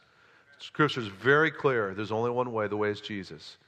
Scripture 0.58 1.00
is 1.00 1.06
very 1.06 1.52
clear. 1.52 1.94
There's 1.94 2.10
only 2.10 2.32
one 2.32 2.52
way, 2.52 2.66
the 2.66 2.76
way 2.76 2.90
is 2.90 3.00
Jesus. 3.00 3.58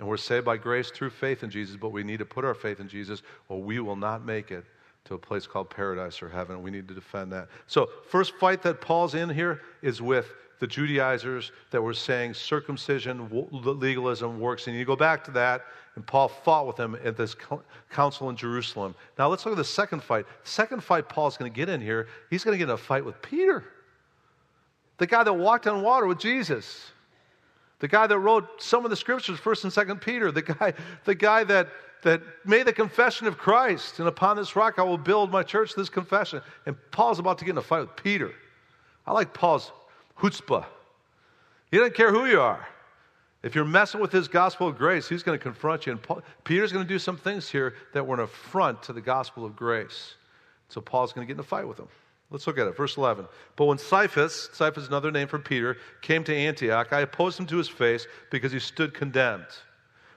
And 0.00 0.08
we're 0.08 0.16
saved 0.16 0.44
by 0.44 0.56
grace 0.56 0.90
through 0.90 1.10
faith 1.10 1.44
in 1.44 1.50
Jesus, 1.50 1.76
but 1.76 1.90
we 1.90 2.02
need 2.02 2.18
to 2.18 2.24
put 2.24 2.44
our 2.44 2.54
faith 2.54 2.80
in 2.80 2.88
Jesus 2.88 3.22
or 3.48 3.62
we 3.62 3.78
will 3.78 3.94
not 3.94 4.24
make 4.24 4.50
it 4.50 4.64
to 5.04 5.14
a 5.14 5.18
place 5.18 5.46
called 5.46 5.68
paradise 5.70 6.22
or 6.22 6.28
heaven. 6.28 6.62
We 6.62 6.70
need 6.70 6.88
to 6.88 6.94
defend 6.94 7.32
that. 7.32 7.48
So, 7.66 7.88
first 8.08 8.34
fight 8.36 8.62
that 8.62 8.80
Paul's 8.80 9.14
in 9.14 9.28
here 9.28 9.60
is 9.82 10.00
with 10.00 10.32
the 10.60 10.66
Judaizers 10.68 11.50
that 11.72 11.82
were 11.82 11.92
saying 11.92 12.34
circumcision, 12.34 13.28
legalism 13.50 14.38
works. 14.38 14.68
And 14.68 14.76
you 14.76 14.84
go 14.84 14.94
back 14.94 15.24
to 15.24 15.32
that, 15.32 15.62
and 15.96 16.06
Paul 16.06 16.28
fought 16.28 16.68
with 16.68 16.76
them 16.76 16.96
at 17.02 17.16
this 17.16 17.34
council 17.90 18.30
in 18.30 18.36
Jerusalem. 18.36 18.94
Now 19.18 19.28
let's 19.28 19.44
look 19.44 19.54
at 19.54 19.58
the 19.58 19.64
second 19.64 20.04
fight. 20.04 20.24
Second 20.44 20.84
fight 20.84 21.08
Paul's 21.08 21.36
going 21.36 21.50
to 21.50 21.56
get 21.56 21.68
in 21.68 21.80
here, 21.80 22.06
he's 22.30 22.44
going 22.44 22.54
to 22.54 22.58
get 22.58 22.68
in 22.68 22.74
a 22.74 22.78
fight 22.78 23.04
with 23.04 23.20
Peter, 23.22 23.64
the 24.98 25.06
guy 25.08 25.24
that 25.24 25.32
walked 25.32 25.66
on 25.66 25.82
water 25.82 26.06
with 26.06 26.20
Jesus. 26.20 26.92
The 27.80 27.88
guy 27.88 28.06
that 28.06 28.18
wrote 28.20 28.62
some 28.62 28.84
of 28.84 28.90
the 28.90 28.96
scriptures, 28.96 29.40
First 29.40 29.64
and 29.64 29.72
Second 29.72 30.00
Peter, 30.00 30.30
the 30.30 30.42
guy, 30.42 30.72
the 31.04 31.16
guy 31.16 31.42
that, 31.42 31.66
that 32.02 32.20
made 32.44 32.66
the 32.66 32.72
confession 32.72 33.26
of 33.26 33.38
Christ, 33.38 33.98
and 33.98 34.08
upon 34.08 34.36
this 34.36 34.56
rock 34.56 34.78
I 34.78 34.82
will 34.82 34.98
build 34.98 35.30
my 35.30 35.42
church, 35.42 35.74
this 35.74 35.88
confession. 35.88 36.42
And 36.66 36.76
Paul's 36.90 37.18
about 37.18 37.38
to 37.38 37.44
get 37.44 37.52
in 37.52 37.58
a 37.58 37.62
fight 37.62 37.80
with 37.80 37.96
Peter. 37.96 38.32
I 39.06 39.12
like 39.12 39.32
Paul's 39.32 39.72
chutzpah. 40.18 40.66
He 41.70 41.78
doesn't 41.78 41.94
care 41.94 42.12
who 42.12 42.26
you 42.26 42.40
are. 42.40 42.66
If 43.42 43.54
you're 43.54 43.64
messing 43.64 44.00
with 44.00 44.12
his 44.12 44.28
gospel 44.28 44.68
of 44.68 44.78
grace, 44.78 45.08
he's 45.08 45.22
going 45.22 45.36
to 45.36 45.42
confront 45.42 45.86
you. 45.86 45.92
And 45.92 46.02
Paul, 46.02 46.22
Peter's 46.44 46.72
going 46.72 46.84
to 46.84 46.88
do 46.88 46.98
some 46.98 47.16
things 47.16 47.48
here 47.48 47.74
that 47.92 48.06
were 48.06 48.14
an 48.14 48.20
affront 48.20 48.82
to 48.84 48.92
the 48.92 49.00
gospel 49.00 49.44
of 49.44 49.56
grace. 49.56 50.14
So 50.68 50.80
Paul's 50.80 51.12
going 51.12 51.26
to 51.26 51.28
get 51.28 51.36
in 51.36 51.40
a 51.40 51.46
fight 51.46 51.66
with 51.66 51.78
him. 51.78 51.88
Let's 52.30 52.46
look 52.46 52.58
at 52.58 52.66
it. 52.66 52.76
Verse 52.76 52.96
11. 52.96 53.26
But 53.56 53.66
when 53.66 53.78
Cephas, 53.78 54.48
Cephas 54.52 54.84
is 54.84 54.88
another 54.88 55.10
name 55.10 55.28
for 55.28 55.38
Peter, 55.38 55.76
came 56.00 56.24
to 56.24 56.34
Antioch, 56.34 56.92
I 56.92 57.00
opposed 57.00 57.38
him 57.38 57.46
to 57.46 57.56
his 57.56 57.68
face 57.68 58.06
because 58.30 58.52
he 58.52 58.58
stood 58.58 58.94
condemned. 58.94 59.46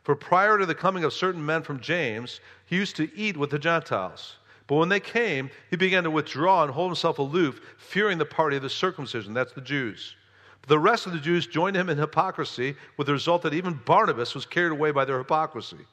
For 0.05 0.15
prior 0.15 0.59
to 0.59 0.67
the 0.67 0.75
coming 0.75 1.03
of 1.03 1.13
certain 1.13 1.43
men 1.43 1.63
from 1.63 1.79
James, 1.79 2.39
he 2.67 2.75
used 2.75 2.95
to 2.97 3.09
eat 3.17 3.35
with 3.35 3.49
the 3.49 3.57
Gentiles. 3.57 4.37
But 4.67 4.75
when 4.75 4.89
they 4.89 4.99
came, 4.99 5.49
he 5.71 5.77
began 5.77 6.03
to 6.03 6.11
withdraw 6.11 6.61
and 6.61 6.71
hold 6.71 6.91
himself 6.91 7.17
aloof, 7.17 7.59
fearing 7.79 8.19
the 8.19 8.25
party 8.25 8.55
of 8.55 8.61
the 8.61 8.69
circumcision. 8.69 9.33
That's 9.33 9.53
the 9.53 9.61
Jews. 9.61 10.15
But 10.61 10.69
the 10.69 10.77
rest 10.77 11.07
of 11.07 11.13
the 11.13 11.19
Jews 11.19 11.47
joined 11.47 11.75
him 11.75 11.89
in 11.89 11.97
hypocrisy, 11.97 12.75
with 12.97 13.07
the 13.07 13.13
result 13.13 13.41
that 13.41 13.55
even 13.55 13.81
Barnabas 13.83 14.35
was 14.35 14.45
carried 14.45 14.73
away 14.73 14.91
by 14.91 15.05
their 15.05 15.17
hypocrisy. 15.17 15.87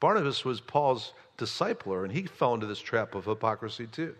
Barnabas 0.00 0.44
was 0.44 0.60
Paul's 0.60 1.12
discipler, 1.38 2.02
and 2.02 2.12
he 2.12 2.24
fell 2.24 2.54
into 2.54 2.66
this 2.66 2.80
trap 2.80 3.14
of 3.14 3.24
hypocrisy 3.24 3.86
too. 3.86 4.16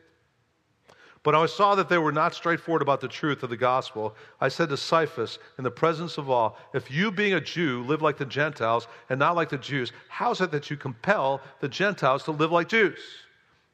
But 1.24 1.34
I 1.34 1.46
saw 1.46 1.74
that 1.74 1.88
they 1.88 1.96
were 1.96 2.12
not 2.12 2.34
straightforward 2.34 2.82
about 2.82 3.00
the 3.00 3.08
truth 3.08 3.42
of 3.42 3.48
the 3.48 3.56
gospel. 3.56 4.14
I 4.42 4.48
said 4.48 4.68
to 4.68 4.76
Cephas, 4.76 5.38
in 5.56 5.64
the 5.64 5.70
presence 5.70 6.18
of 6.18 6.28
all, 6.28 6.58
If 6.74 6.90
you, 6.90 7.10
being 7.10 7.32
a 7.32 7.40
Jew, 7.40 7.82
live 7.84 8.02
like 8.02 8.18
the 8.18 8.26
Gentiles 8.26 8.87
and 9.08 9.18
not 9.18 9.34
like 9.34 9.48
the 9.48 9.56
Jews, 9.56 9.90
how 10.08 10.32
is 10.32 10.42
it 10.42 10.50
that 10.50 10.70
you 10.70 10.76
compel 10.76 11.40
the 11.60 11.68
Gentiles 11.68 12.24
to 12.24 12.30
live 12.30 12.52
like 12.52 12.68
Jews? 12.68 12.98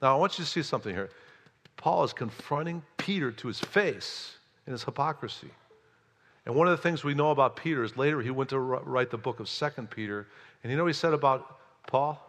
Now, 0.00 0.14
I 0.14 0.18
want 0.18 0.38
you 0.38 0.44
to 0.44 0.50
see 0.50 0.62
something 0.62 0.94
here. 0.94 1.10
Paul 1.76 2.04
is 2.04 2.12
confronting 2.12 2.84
Peter 2.98 3.32
to 3.32 3.48
his 3.48 3.58
face 3.58 4.36
in 4.66 4.72
his 4.72 4.84
hypocrisy. 4.84 5.50
And 6.46 6.54
one 6.54 6.68
of 6.68 6.76
the 6.76 6.82
things 6.82 7.02
we 7.02 7.14
know 7.14 7.32
about 7.32 7.56
Peter 7.56 7.82
is 7.82 7.96
later 7.96 8.22
he 8.22 8.30
went 8.30 8.50
to 8.50 8.60
write 8.60 9.10
the 9.10 9.18
book 9.18 9.40
of 9.40 9.48
Second 9.48 9.90
Peter. 9.90 10.28
And 10.62 10.70
you 10.70 10.76
know 10.76 10.84
what 10.84 10.90
he 10.90 10.94
said 10.94 11.14
about 11.14 11.58
Paul? 11.88 12.24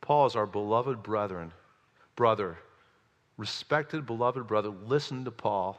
Paul 0.00 0.24
is 0.24 0.36
our 0.36 0.46
beloved 0.46 1.02
brethren, 1.02 1.52
brother, 2.14 2.56
respected 3.36 4.06
beloved 4.06 4.46
brother. 4.46 4.68
Listen 4.68 5.24
to 5.24 5.30
Paul. 5.30 5.78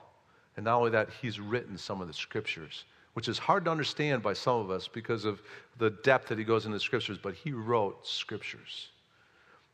And 0.56 0.66
not 0.66 0.78
only 0.78 0.92
that, 0.92 1.10
he's 1.22 1.40
written 1.40 1.78
some 1.78 2.02
of 2.02 2.08
the 2.08 2.14
scriptures, 2.14 2.86
which 3.14 3.28
is 3.28 3.38
hard 3.38 3.66
to 3.66 3.72
understand 3.72 4.24
by 4.24 4.34
some 4.34 4.58
of 4.58 4.72
us 4.72 4.88
because 4.88 5.24
of 5.24 5.42
the 5.78 5.92
depth 5.92 6.30
that 6.30 6.38
he 6.38 6.44
goes 6.44 6.66
into 6.66 6.76
the 6.76 6.84
scriptures, 6.84 7.20
but 7.22 7.36
he 7.36 7.52
wrote 7.52 8.06
scriptures. 8.06 8.90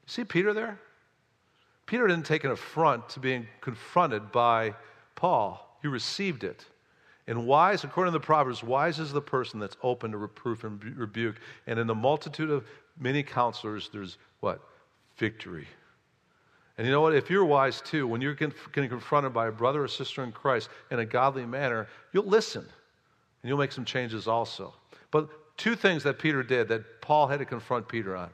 See 0.08 0.26
Peter 0.26 0.54
there? 0.54 0.78
Peter 1.86 2.08
didn't 2.08 2.26
take 2.26 2.44
an 2.44 2.52
affront 2.52 3.08
to 3.10 3.20
being 3.20 3.48
confronted 3.62 4.32
by 4.32 4.74
Paul, 5.16 5.78
he 5.82 5.88
received 5.88 6.44
it. 6.44 6.66
And 7.28 7.48
wise, 7.48 7.86
according 7.86 8.12
to 8.12 8.20
the 8.20 8.26
Proverbs, 8.26 8.64
wise 8.64 9.00
is 9.00 9.14
the 9.14 9.22
person 9.22 9.60
that's 9.60 9.78
open 9.82 10.12
to 10.12 10.18
reproof 10.18 10.66
and 10.66 10.84
rebuke. 10.98 11.38
And 11.68 11.80
in 11.80 11.88
the 11.88 11.96
multitude 11.96 12.50
of 12.50 12.66
many 13.00 13.24
counselors, 13.24 13.90
there's 13.94 14.18
what? 14.42 14.60
Victory. 15.18 15.68
And 16.78 16.88
you 16.88 16.92
know 16.92 17.02
what? 17.02 17.14
If 17.14 17.30
you're 17.30 17.46
wise 17.46 17.82
too, 17.82 18.08
when 18.08 18.22
you're 18.22 18.34
getting 18.34 18.90
confronted 18.90 19.34
by 19.34 19.48
a 19.48 19.52
brother 19.52 19.84
or 19.84 19.88
sister 19.88 20.24
in 20.24 20.32
Christ 20.32 20.70
in 20.90 21.00
a 21.00 21.06
godly 21.06 21.46
manner, 21.46 21.88
you'll 22.12 22.26
listen 22.26 22.62
and 22.62 23.50
you'll 23.50 23.60
make 23.60 23.72
some 23.72 23.86
changes 23.86 24.28
also. 24.28 24.74
But 25.12 25.30
two 25.58 25.76
things 25.76 26.04
that 26.04 26.18
Peter 26.18 26.42
did 26.42 26.68
that 26.70 27.02
Paul 27.02 27.28
had 27.28 27.40
to 27.40 27.46
confront 27.46 27.88
Peter 27.88 28.16
on. 28.16 28.30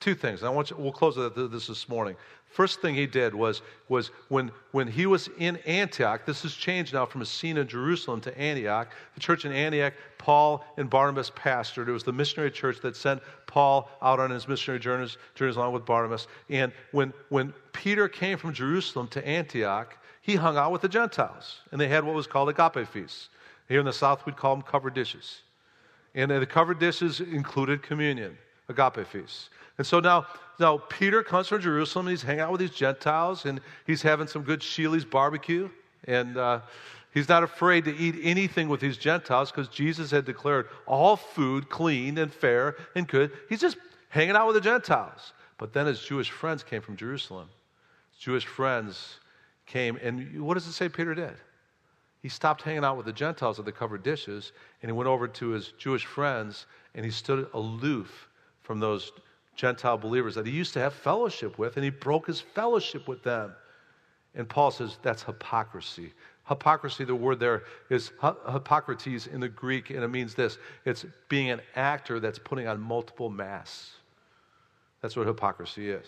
Two 0.00 0.14
things. 0.14 0.42
I 0.42 0.48
want 0.48 0.70
you, 0.70 0.76
we'll 0.76 0.92
close 0.92 1.16
with 1.16 1.34
this 1.52 1.68
this 1.68 1.88
morning. 1.88 2.16
First 2.54 2.80
thing 2.80 2.94
he 2.94 3.08
did 3.08 3.34
was, 3.34 3.62
was 3.88 4.12
when, 4.28 4.52
when 4.70 4.86
he 4.86 5.06
was 5.06 5.28
in 5.38 5.56
Antioch, 5.66 6.24
this 6.24 6.42
has 6.42 6.54
changed 6.54 6.94
now 6.94 7.04
from 7.04 7.20
a 7.20 7.26
scene 7.26 7.56
in 7.56 7.66
Jerusalem 7.66 8.20
to 8.20 8.38
Antioch. 8.38 8.92
The 9.14 9.20
church 9.20 9.44
in 9.44 9.50
Antioch, 9.50 9.92
Paul 10.18 10.64
and 10.76 10.88
Barnabas 10.88 11.32
pastored. 11.32 11.88
It 11.88 11.90
was 11.90 12.04
the 12.04 12.12
missionary 12.12 12.52
church 12.52 12.80
that 12.82 12.94
sent 12.94 13.22
Paul 13.48 13.90
out 14.00 14.20
on 14.20 14.30
his 14.30 14.46
missionary 14.46 14.78
journeys, 14.78 15.18
journeys 15.34 15.56
along 15.56 15.72
with 15.72 15.84
Barnabas. 15.84 16.28
And 16.48 16.70
when, 16.92 17.12
when 17.28 17.52
Peter 17.72 18.06
came 18.06 18.38
from 18.38 18.54
Jerusalem 18.54 19.08
to 19.08 19.26
Antioch, 19.26 19.98
he 20.22 20.36
hung 20.36 20.56
out 20.56 20.70
with 20.70 20.82
the 20.82 20.88
Gentiles. 20.88 21.58
And 21.72 21.80
they 21.80 21.88
had 21.88 22.04
what 22.04 22.14
was 22.14 22.28
called 22.28 22.50
agape 22.50 22.86
feasts. 22.86 23.30
Here 23.66 23.80
in 23.80 23.86
the 23.86 23.92
South, 23.92 24.24
we'd 24.26 24.36
call 24.36 24.54
them 24.54 24.62
covered 24.62 24.94
dishes. 24.94 25.40
And 26.14 26.30
the 26.30 26.46
covered 26.46 26.78
dishes 26.78 27.18
included 27.18 27.82
communion, 27.82 28.38
agape 28.68 29.08
feasts. 29.08 29.50
And 29.78 29.86
so 29.86 30.00
now, 30.00 30.26
now 30.60 30.78
Peter 30.78 31.22
comes 31.22 31.48
from 31.48 31.60
Jerusalem 31.60 32.06
and 32.06 32.12
he's 32.12 32.22
hanging 32.22 32.40
out 32.40 32.52
with 32.52 32.60
these 32.60 32.70
Gentiles 32.70 33.44
and 33.44 33.60
he's 33.86 34.02
having 34.02 34.26
some 34.26 34.42
good 34.42 34.62
Shealy's 34.62 35.04
barbecue. 35.04 35.68
And 36.06 36.36
uh, 36.36 36.60
He's 37.14 37.28
not 37.28 37.44
afraid 37.44 37.84
to 37.84 37.96
eat 37.96 38.16
anything 38.24 38.68
with 38.68 38.80
these 38.80 38.96
Gentiles 38.96 39.52
because 39.52 39.68
Jesus 39.68 40.10
had 40.10 40.24
declared 40.24 40.68
all 40.84 41.14
food 41.14 41.70
clean 41.70 42.18
and 42.18 42.34
fair 42.34 42.74
and 42.96 43.06
good. 43.06 43.30
He's 43.48 43.60
just 43.60 43.76
hanging 44.08 44.34
out 44.34 44.48
with 44.48 44.56
the 44.56 44.60
Gentiles. 44.60 45.32
But 45.56 45.72
then 45.72 45.86
his 45.86 46.00
Jewish 46.00 46.32
friends 46.32 46.64
came 46.64 46.82
from 46.82 46.96
Jerusalem. 46.96 47.48
His 48.10 48.18
Jewish 48.18 48.46
friends 48.46 49.20
came, 49.64 49.96
and 50.02 50.42
what 50.42 50.54
does 50.54 50.66
it 50.66 50.72
say 50.72 50.88
Peter 50.88 51.14
did? 51.14 51.34
He 52.20 52.28
stopped 52.28 52.62
hanging 52.62 52.84
out 52.84 52.96
with 52.96 53.06
the 53.06 53.12
Gentiles 53.12 53.60
at 53.60 53.64
the 53.64 53.70
covered 53.70 54.02
dishes, 54.02 54.50
and 54.82 54.88
he 54.88 54.92
went 54.92 55.08
over 55.08 55.28
to 55.28 55.50
his 55.50 55.68
Jewish 55.78 56.04
friends, 56.04 56.66
and 56.96 57.04
he 57.04 57.12
stood 57.12 57.46
aloof 57.54 58.28
from 58.62 58.80
those 58.80 59.12
Gentile 59.56 59.96
believers 59.96 60.34
that 60.34 60.46
he 60.46 60.52
used 60.52 60.72
to 60.74 60.80
have 60.80 60.92
fellowship 60.92 61.58
with, 61.58 61.76
and 61.76 61.84
he 61.84 61.90
broke 61.90 62.26
his 62.26 62.40
fellowship 62.40 63.06
with 63.08 63.22
them. 63.22 63.54
And 64.34 64.48
Paul 64.48 64.70
says 64.70 64.98
that's 65.02 65.22
hypocrisy. 65.22 66.12
Hypocrisy, 66.48 67.04
the 67.04 67.14
word 67.14 67.40
there 67.40 67.62
is 67.88 68.10
hypocrites 68.20 69.26
in 69.26 69.40
the 69.40 69.48
Greek, 69.48 69.90
and 69.90 70.02
it 70.02 70.08
means 70.08 70.34
this 70.34 70.58
it's 70.84 71.06
being 71.28 71.50
an 71.50 71.60
actor 71.76 72.20
that's 72.20 72.38
putting 72.38 72.66
on 72.66 72.80
multiple 72.80 73.30
masks. 73.30 73.92
That's 75.00 75.16
what 75.16 75.26
hypocrisy 75.26 75.90
is. 75.90 76.06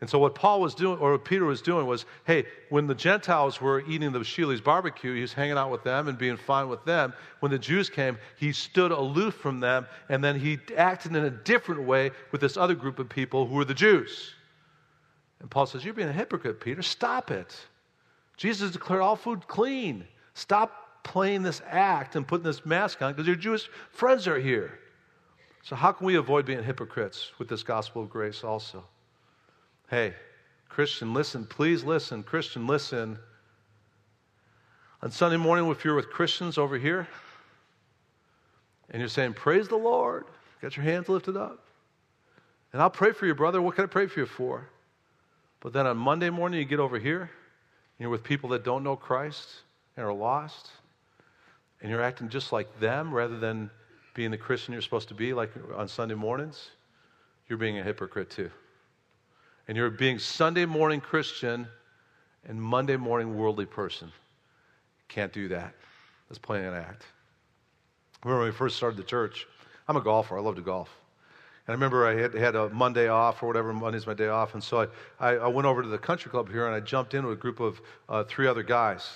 And 0.00 0.08
so 0.08 0.18
what 0.18 0.36
Paul 0.36 0.60
was 0.60 0.76
doing, 0.76 0.98
or 0.98 1.12
what 1.12 1.24
Peter 1.24 1.44
was 1.44 1.60
doing, 1.60 1.84
was, 1.84 2.06
hey, 2.24 2.46
when 2.68 2.86
the 2.86 2.94
Gentiles 2.94 3.60
were 3.60 3.80
eating 3.88 4.12
the 4.12 4.20
Shealy's 4.20 4.60
barbecue, 4.60 5.12
he 5.12 5.22
was 5.22 5.32
hanging 5.32 5.58
out 5.58 5.72
with 5.72 5.82
them 5.82 6.06
and 6.06 6.16
being 6.16 6.36
fine 6.36 6.68
with 6.68 6.84
them. 6.84 7.12
When 7.40 7.50
the 7.50 7.58
Jews 7.58 7.90
came, 7.90 8.16
he 8.36 8.52
stood 8.52 8.92
aloof 8.92 9.34
from 9.34 9.58
them, 9.58 9.86
and 10.08 10.22
then 10.22 10.38
he 10.38 10.58
acted 10.76 11.16
in 11.16 11.24
a 11.24 11.30
different 11.30 11.82
way 11.82 12.12
with 12.30 12.40
this 12.40 12.56
other 12.56 12.76
group 12.76 13.00
of 13.00 13.08
people 13.08 13.46
who 13.46 13.56
were 13.56 13.64
the 13.64 13.74
Jews. 13.74 14.34
And 15.40 15.50
Paul 15.50 15.66
says, 15.66 15.84
You're 15.84 15.94
being 15.94 16.08
a 16.08 16.12
hypocrite, 16.12 16.60
Peter. 16.60 16.82
Stop 16.82 17.32
it. 17.32 17.56
Jesus 18.36 18.70
declared 18.70 19.02
all 19.02 19.16
food 19.16 19.48
clean. 19.48 20.06
Stop 20.34 21.02
playing 21.02 21.42
this 21.42 21.60
act 21.66 22.14
and 22.14 22.26
putting 22.26 22.44
this 22.44 22.64
mask 22.64 23.02
on 23.02 23.12
because 23.12 23.26
your 23.26 23.36
Jewish 23.36 23.68
friends 23.90 24.28
are 24.28 24.38
here. 24.38 24.78
So, 25.64 25.74
how 25.74 25.90
can 25.90 26.06
we 26.06 26.16
avoid 26.16 26.46
being 26.46 26.62
hypocrites 26.62 27.32
with 27.38 27.48
this 27.48 27.64
gospel 27.64 28.02
of 28.02 28.10
grace 28.10 28.44
also? 28.44 28.84
Hey, 29.88 30.12
Christian, 30.68 31.14
listen, 31.14 31.46
please 31.46 31.82
listen. 31.82 32.22
Christian, 32.22 32.66
listen. 32.66 33.18
On 35.02 35.10
Sunday 35.10 35.38
morning, 35.38 35.66
if 35.70 35.82
you're 35.82 35.94
with 35.94 36.10
Christians 36.10 36.58
over 36.58 36.76
here 36.76 37.08
and 38.90 39.00
you're 39.00 39.08
saying, 39.08 39.32
Praise 39.32 39.66
the 39.66 39.76
Lord, 39.76 40.26
got 40.60 40.76
your 40.76 40.84
hands 40.84 41.08
lifted 41.08 41.38
up. 41.38 41.64
And 42.74 42.82
I'll 42.82 42.90
pray 42.90 43.12
for 43.12 43.24
you, 43.24 43.34
brother. 43.34 43.62
What 43.62 43.76
can 43.76 43.84
I 43.84 43.86
pray 43.86 44.06
for 44.08 44.20
you 44.20 44.26
for? 44.26 44.68
But 45.60 45.72
then 45.72 45.86
on 45.86 45.96
Monday 45.96 46.28
morning, 46.28 46.58
you 46.58 46.66
get 46.66 46.80
over 46.80 46.98
here, 46.98 47.22
and 47.22 47.30
you're 47.98 48.10
with 48.10 48.22
people 48.22 48.50
that 48.50 48.64
don't 48.64 48.84
know 48.84 48.94
Christ 48.94 49.48
and 49.96 50.04
are 50.04 50.12
lost, 50.12 50.68
and 51.80 51.90
you're 51.90 52.02
acting 52.02 52.28
just 52.28 52.52
like 52.52 52.78
them 52.78 53.10
rather 53.12 53.38
than 53.38 53.70
being 54.12 54.30
the 54.30 54.36
Christian 54.36 54.72
you're 54.72 54.82
supposed 54.82 55.08
to 55.08 55.14
be, 55.14 55.32
like 55.32 55.50
on 55.74 55.88
Sunday 55.88 56.14
mornings, 56.14 56.72
you're 57.48 57.58
being 57.58 57.78
a 57.78 57.82
hypocrite 57.82 58.28
too 58.28 58.50
and 59.68 59.76
you're 59.76 59.90
being 59.90 60.18
Sunday 60.18 60.64
morning 60.64 61.00
Christian 61.00 61.68
and 62.48 62.60
Monday 62.60 62.96
morning 62.96 63.36
worldly 63.36 63.66
person. 63.66 64.10
Can't 65.08 65.32
do 65.32 65.48
that. 65.48 65.74
That's 66.28 66.38
playing 66.38 66.66
an 66.66 66.74
act. 66.74 67.04
remember 68.24 68.40
when 68.40 68.50
we 68.50 68.56
first 68.56 68.76
started 68.76 68.98
the 68.98 69.04
church, 69.04 69.46
I'm 69.86 69.96
a 69.96 70.00
golfer. 70.00 70.38
I 70.38 70.40
love 70.40 70.56
to 70.56 70.62
golf. 70.62 70.90
And 71.66 71.72
I 71.72 71.74
remember 71.74 72.06
I 72.06 72.14
had, 72.14 72.34
had 72.34 72.56
a 72.56 72.70
Monday 72.70 73.08
off 73.08 73.42
or 73.42 73.46
whatever. 73.46 73.72
Monday's 73.74 74.06
my 74.06 74.14
day 74.14 74.28
off. 74.28 74.54
And 74.54 74.64
so 74.64 74.88
I, 75.20 75.28
I, 75.28 75.36
I 75.36 75.46
went 75.48 75.66
over 75.66 75.82
to 75.82 75.88
the 75.88 75.98
country 75.98 76.30
club 76.30 76.50
here 76.50 76.66
and 76.66 76.74
I 76.74 76.80
jumped 76.80 77.12
in 77.12 77.26
with 77.26 77.38
a 77.38 77.40
group 77.40 77.60
of 77.60 77.80
uh, 78.08 78.24
three 78.24 78.46
other 78.46 78.62
guys. 78.62 79.06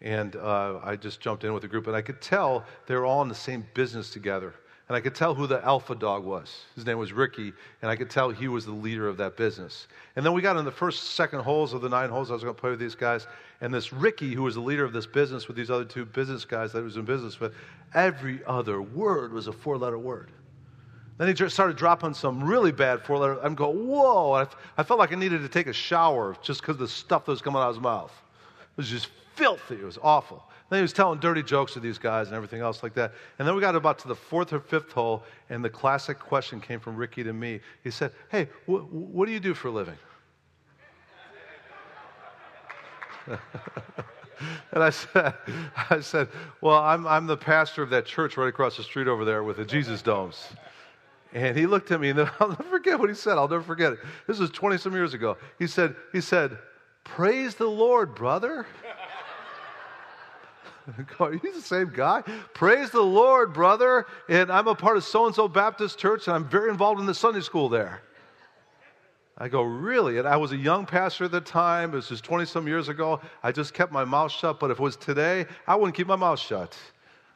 And 0.00 0.36
uh, 0.36 0.78
I 0.82 0.96
just 0.96 1.20
jumped 1.20 1.42
in 1.44 1.52
with 1.52 1.64
a 1.64 1.68
group. 1.68 1.88
And 1.88 1.96
I 1.96 2.02
could 2.02 2.20
tell 2.20 2.64
they 2.86 2.94
were 2.94 3.04
all 3.04 3.22
in 3.22 3.28
the 3.28 3.34
same 3.34 3.66
business 3.74 4.10
together. 4.10 4.54
And 4.90 4.96
I 4.96 5.00
could 5.00 5.14
tell 5.14 5.36
who 5.36 5.46
the 5.46 5.64
alpha 5.64 5.94
dog 5.94 6.24
was. 6.24 6.64
His 6.74 6.84
name 6.84 6.98
was 6.98 7.12
Ricky, 7.12 7.52
and 7.80 7.88
I 7.88 7.94
could 7.94 8.10
tell 8.10 8.28
he 8.30 8.48
was 8.48 8.66
the 8.66 8.72
leader 8.72 9.06
of 9.06 9.16
that 9.18 9.36
business. 9.36 9.86
And 10.16 10.26
then 10.26 10.32
we 10.32 10.42
got 10.42 10.56
in 10.56 10.64
the 10.64 10.72
first, 10.72 11.12
second 11.12 11.42
holes 11.42 11.72
of 11.72 11.80
the 11.80 11.88
nine 11.88 12.10
holes 12.10 12.28
I 12.28 12.34
was 12.34 12.42
going 12.42 12.56
to 12.56 12.60
play 12.60 12.70
with 12.70 12.80
these 12.80 12.96
guys. 12.96 13.28
And 13.60 13.72
this 13.72 13.92
Ricky, 13.92 14.34
who 14.34 14.42
was 14.42 14.56
the 14.56 14.60
leader 14.60 14.84
of 14.84 14.92
this 14.92 15.06
business 15.06 15.46
with 15.46 15.56
these 15.56 15.70
other 15.70 15.84
two 15.84 16.04
business 16.04 16.44
guys 16.44 16.72
that 16.72 16.80
he 16.80 16.84
was 16.84 16.96
in 16.96 17.04
business 17.04 17.38
with, 17.38 17.54
every 17.94 18.40
other 18.48 18.82
word 18.82 19.32
was 19.32 19.46
a 19.46 19.52
four 19.52 19.78
letter 19.78 19.96
word. 19.96 20.32
Then 21.18 21.28
he 21.28 21.48
started 21.48 21.76
dropping 21.76 22.12
some 22.12 22.42
really 22.42 22.72
bad 22.72 23.04
four 23.04 23.18
letter. 23.18 23.38
I'm 23.44 23.54
going, 23.54 23.86
whoa. 23.86 24.32
I, 24.32 24.48
I 24.76 24.82
felt 24.82 24.98
like 24.98 25.12
I 25.12 25.14
needed 25.14 25.42
to 25.42 25.48
take 25.48 25.68
a 25.68 25.72
shower 25.72 26.36
just 26.42 26.62
because 26.62 26.78
the 26.78 26.88
stuff 26.88 27.26
that 27.26 27.30
was 27.30 27.42
coming 27.42 27.62
out 27.62 27.68
of 27.68 27.76
his 27.76 27.82
mouth. 27.82 28.12
It 28.60 28.76
was 28.76 28.88
just 28.88 29.06
filthy. 29.36 29.76
It 29.76 29.84
was 29.84 30.00
awful. 30.02 30.42
Then 30.70 30.78
he 30.78 30.82
was 30.82 30.92
telling 30.92 31.18
dirty 31.18 31.42
jokes 31.42 31.72
to 31.72 31.80
these 31.80 31.98
guys 31.98 32.28
and 32.28 32.36
everything 32.36 32.60
else 32.60 32.84
like 32.84 32.94
that. 32.94 33.12
And 33.38 33.46
then 33.46 33.56
we 33.56 33.60
got 33.60 33.74
about 33.74 33.98
to 34.00 34.08
the 34.08 34.14
fourth 34.14 34.52
or 34.52 34.60
fifth 34.60 34.92
hole, 34.92 35.24
and 35.50 35.64
the 35.64 35.68
classic 35.68 36.18
question 36.20 36.60
came 36.60 36.78
from 36.78 36.96
Ricky 36.96 37.24
to 37.24 37.32
me. 37.32 37.60
He 37.82 37.90
said, 37.90 38.12
Hey, 38.30 38.48
wh- 38.66 38.92
what 38.92 39.26
do 39.26 39.32
you 39.32 39.40
do 39.40 39.52
for 39.52 39.68
a 39.68 39.72
living? 39.72 39.96
and 43.28 43.38
I 44.82 44.90
said, 44.90 45.34
I 45.90 46.00
said, 46.00 46.28
Well, 46.60 46.78
I'm, 46.78 47.04
I'm 47.04 47.26
the 47.26 47.36
pastor 47.36 47.82
of 47.82 47.90
that 47.90 48.06
church 48.06 48.36
right 48.36 48.48
across 48.48 48.76
the 48.76 48.84
street 48.84 49.08
over 49.08 49.24
there 49.24 49.42
with 49.42 49.56
the 49.56 49.64
Jesus 49.64 50.02
domes. 50.02 50.48
And 51.32 51.56
he 51.56 51.66
looked 51.66 51.90
at 51.90 52.00
me, 52.00 52.10
and 52.10 52.20
I'll 52.40 52.48
never 52.48 52.62
forget 52.62 52.98
what 52.98 53.08
he 53.08 53.14
said. 53.16 53.38
I'll 53.38 53.48
never 53.48 53.62
forget 53.62 53.92
it. 53.92 53.98
This 54.28 54.38
was 54.38 54.50
20 54.50 54.78
some 54.78 54.92
years 54.92 55.14
ago. 55.14 55.36
He 55.58 55.66
said, 55.66 55.96
he 56.12 56.20
said, 56.20 56.58
Praise 57.02 57.56
the 57.56 57.66
Lord, 57.66 58.14
brother. 58.14 58.66
Are 61.20 61.32
you 61.32 61.52
the 61.54 61.60
same 61.60 61.92
guy? 61.94 62.22
Praise 62.54 62.90
the 62.90 63.00
Lord, 63.00 63.52
brother. 63.52 64.06
And 64.28 64.50
I'm 64.50 64.68
a 64.68 64.74
part 64.74 64.96
of 64.96 65.04
so 65.04 65.26
and 65.26 65.34
so 65.34 65.48
Baptist 65.48 65.98
church, 65.98 66.26
and 66.26 66.34
I'm 66.34 66.48
very 66.48 66.70
involved 66.70 67.00
in 67.00 67.06
the 67.06 67.14
Sunday 67.14 67.40
school 67.40 67.68
there. 67.68 68.02
I 69.38 69.48
go, 69.48 69.62
really? 69.62 70.18
And 70.18 70.28
I 70.28 70.36
was 70.36 70.52
a 70.52 70.56
young 70.56 70.84
pastor 70.84 71.24
at 71.24 71.30
the 71.30 71.40
time. 71.40 71.92
It 71.92 71.96
was 71.96 72.08
just 72.08 72.24
20 72.24 72.44
some 72.44 72.68
years 72.68 72.88
ago. 72.88 73.20
I 73.42 73.52
just 73.52 73.72
kept 73.72 73.90
my 73.90 74.04
mouth 74.04 74.30
shut. 74.30 74.60
But 74.60 74.70
if 74.70 74.78
it 74.78 74.82
was 74.82 74.96
today, 74.96 75.46
I 75.66 75.76
wouldn't 75.76 75.96
keep 75.96 76.06
my 76.06 76.16
mouth 76.16 76.38
shut. 76.38 76.76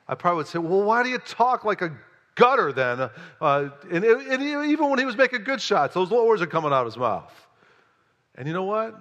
I 0.07 0.15
probably 0.15 0.39
would 0.39 0.47
say, 0.47 0.59
well, 0.59 0.83
why 0.83 1.03
do 1.03 1.09
you 1.09 1.19
talk 1.19 1.65
like 1.65 1.81
a 1.81 1.97
gutter 2.35 2.73
then? 2.73 3.09
Uh, 3.41 3.71
and, 3.91 4.05
and, 4.05 4.43
even 4.43 4.91
when 4.91 4.99
he 4.99 5.07
was 5.07 5.17
making 5.17 5.45
good 5.45 5.63
shots, 5.63 5.95
those 5.95 6.11
words 6.11 6.43
are 6.43 6.47
coming 6.47 6.73
out 6.73 6.81
of 6.81 6.87
his 6.87 6.99
mouth. 6.99 7.33
And 8.35 8.47
you 8.47 8.53
know 8.53 8.65
what? 8.65 8.95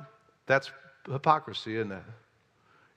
That's 0.46 0.72
hypocrisy, 1.12 1.76
isn't 1.76 1.92
it? 1.92 2.04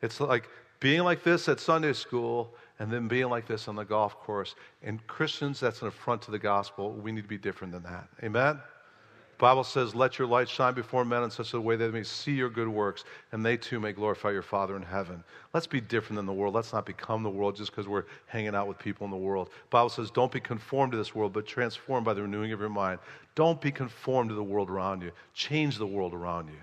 It's 0.03 0.21
like 0.21 0.49
being 0.87 1.03
like 1.03 1.25
this 1.25 1.49
at 1.49 1.59
Sunday 1.59 1.93
school 1.93 2.55
and 2.79 2.93
then 2.93 3.09
being 3.09 3.29
like 3.29 3.45
this 3.45 3.67
on 3.67 3.75
the 3.75 3.83
golf 3.83 4.21
course. 4.21 4.55
And 4.85 5.05
Christians, 5.09 5.59
that's 5.59 5.83
an 5.83 5.89
affront 5.89 6.23
to 6.23 6.31
the 6.31 6.39
gospel. 6.39 6.93
We 6.93 7.11
need 7.11 7.23
to 7.23 7.29
be 7.29 7.39
different 7.39 7.73
than 7.73 7.83
that. 7.83 8.07
Amen? 8.23 8.55
The 8.55 9.41
Bible 9.41 9.65
says, 9.65 9.97
Let 9.97 10.17
your 10.17 10.29
light 10.29 10.49
shine 10.49 10.75
before 10.75 11.05
men 11.05 11.25
in 11.25 11.31
such 11.33 11.55
a 11.55 11.61
way 11.61 11.75
that 11.75 11.87
they 11.87 11.91
may 11.91 12.05
see 12.05 12.35
your 12.35 12.49
good 12.49 12.69
works, 12.69 13.03
and 13.33 13.45
they 13.45 13.57
too 13.57 13.81
may 13.81 13.91
glorify 13.91 14.31
your 14.31 14.43
Father 14.43 14.77
in 14.77 14.83
heaven. 14.83 15.25
Let's 15.53 15.67
be 15.67 15.81
different 15.81 16.19
than 16.19 16.27
the 16.27 16.33
world. 16.33 16.55
Let's 16.55 16.73
not 16.73 16.87
become 16.87 17.25
the 17.25 17.31
world 17.31 17.57
just 17.57 17.73
because 17.73 17.89
we're 17.89 18.05
hanging 18.27 18.55
out 18.55 18.69
with 18.69 18.79
people 18.79 19.07
in 19.07 19.11
the 19.11 19.17
world. 19.17 19.49
The 19.49 19.71
Bible 19.71 19.89
says, 19.89 20.13
Don't 20.13 20.31
be 20.31 20.39
conformed 20.39 20.93
to 20.93 20.99
this 20.99 21.17
world, 21.17 21.33
but 21.33 21.49
transformed 21.49 22.05
by 22.05 22.15
the 22.15 22.23
renewing 22.23 22.53
of 22.53 22.61
your 22.61 22.69
mind. 22.69 23.01
Don't 23.35 23.61
be 23.61 23.73
conformed 23.73 24.29
to 24.29 24.37
the 24.37 24.45
world 24.45 24.71
around 24.71 25.03
you. 25.03 25.11
Change 25.35 25.79
the 25.79 25.87
world 25.87 26.15
around 26.15 26.47
you. 26.47 26.61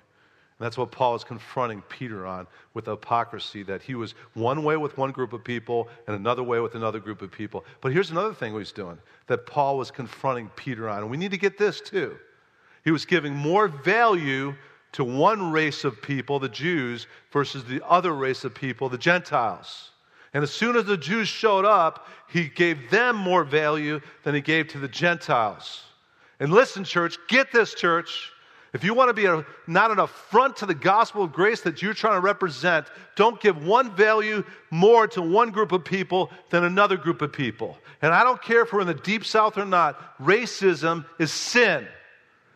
That's 0.63 0.77
what 0.77 0.91
Paul 0.91 1.13
is 1.15 1.25
confronting 1.25 1.83
Peter 1.89 2.25
on 2.25 2.47
with 2.73 2.85
hypocrisy 2.85 3.63
that 3.63 3.81
he 3.81 3.95
was 3.95 4.15
one 4.33 4.63
way 4.63 4.77
with 4.77 4.97
one 4.97 5.11
group 5.11 5.33
of 5.33 5.43
people 5.43 5.89
and 6.07 6.15
another 6.15 6.41
way 6.41 6.61
with 6.61 6.75
another 6.75 7.01
group 7.01 7.21
of 7.21 7.33
people. 7.33 7.65
But 7.81 7.91
here's 7.91 8.11
another 8.11 8.33
thing 8.33 8.57
he's 8.57 8.71
doing 8.71 8.97
that 9.27 9.45
Paul 9.45 9.77
was 9.77 9.91
confronting 9.91 10.49
Peter 10.55 10.87
on. 10.87 10.99
And 10.99 11.11
we 11.11 11.17
need 11.17 11.31
to 11.31 11.37
get 11.37 11.57
this 11.57 11.81
too. 11.81 12.15
He 12.85 12.91
was 12.91 13.03
giving 13.03 13.35
more 13.35 13.67
value 13.67 14.55
to 14.93 15.03
one 15.03 15.51
race 15.51 15.83
of 15.83 16.01
people, 16.01 16.39
the 16.39 16.47
Jews, 16.47 17.07
versus 17.31 17.65
the 17.65 17.85
other 17.85 18.13
race 18.13 18.45
of 18.45 18.55
people, 18.55 18.87
the 18.87 18.97
Gentiles. 18.97 19.91
And 20.33 20.43
as 20.43 20.51
soon 20.51 20.77
as 20.77 20.85
the 20.85 20.95
Jews 20.95 21.27
showed 21.27 21.65
up, 21.65 22.07
he 22.29 22.47
gave 22.47 22.89
them 22.89 23.17
more 23.17 23.43
value 23.43 23.99
than 24.23 24.33
he 24.33 24.39
gave 24.39 24.69
to 24.69 24.79
the 24.79 24.87
Gentiles. 24.87 25.83
And 26.39 26.53
listen, 26.53 26.85
church, 26.85 27.17
get 27.27 27.51
this, 27.51 27.73
church. 27.73 28.31
If 28.73 28.83
you 28.83 28.95
want 28.95 29.09
to 29.09 29.13
be 29.13 29.25
a, 29.25 29.45
not 29.67 29.91
an 29.91 29.99
affront 29.99 30.57
to 30.57 30.65
the 30.65 30.73
gospel 30.73 31.23
of 31.23 31.31
grace 31.31 31.61
that 31.61 31.83
you're 31.83 31.93
trying 31.93 32.15
to 32.15 32.25
represent, 32.25 32.87
don't 33.15 33.39
give 33.39 33.63
one 33.63 33.95
value 33.95 34.43
more 34.71 35.07
to 35.09 35.21
one 35.21 35.51
group 35.51 35.71
of 35.71 35.85
people 35.85 36.31
than 36.49 36.63
another 36.63 36.97
group 36.97 37.21
of 37.21 37.31
people. 37.31 37.77
And 38.01 38.13
I 38.13 38.23
don't 38.23 38.41
care 38.41 38.63
if 38.63 38.73
we're 38.73 38.81
in 38.81 38.87
the 38.87 38.95
deep 38.95 39.25
south 39.25 39.59
or 39.59 39.65
not, 39.65 40.17
racism 40.19 41.05
is 41.19 41.31
sin. 41.31 41.87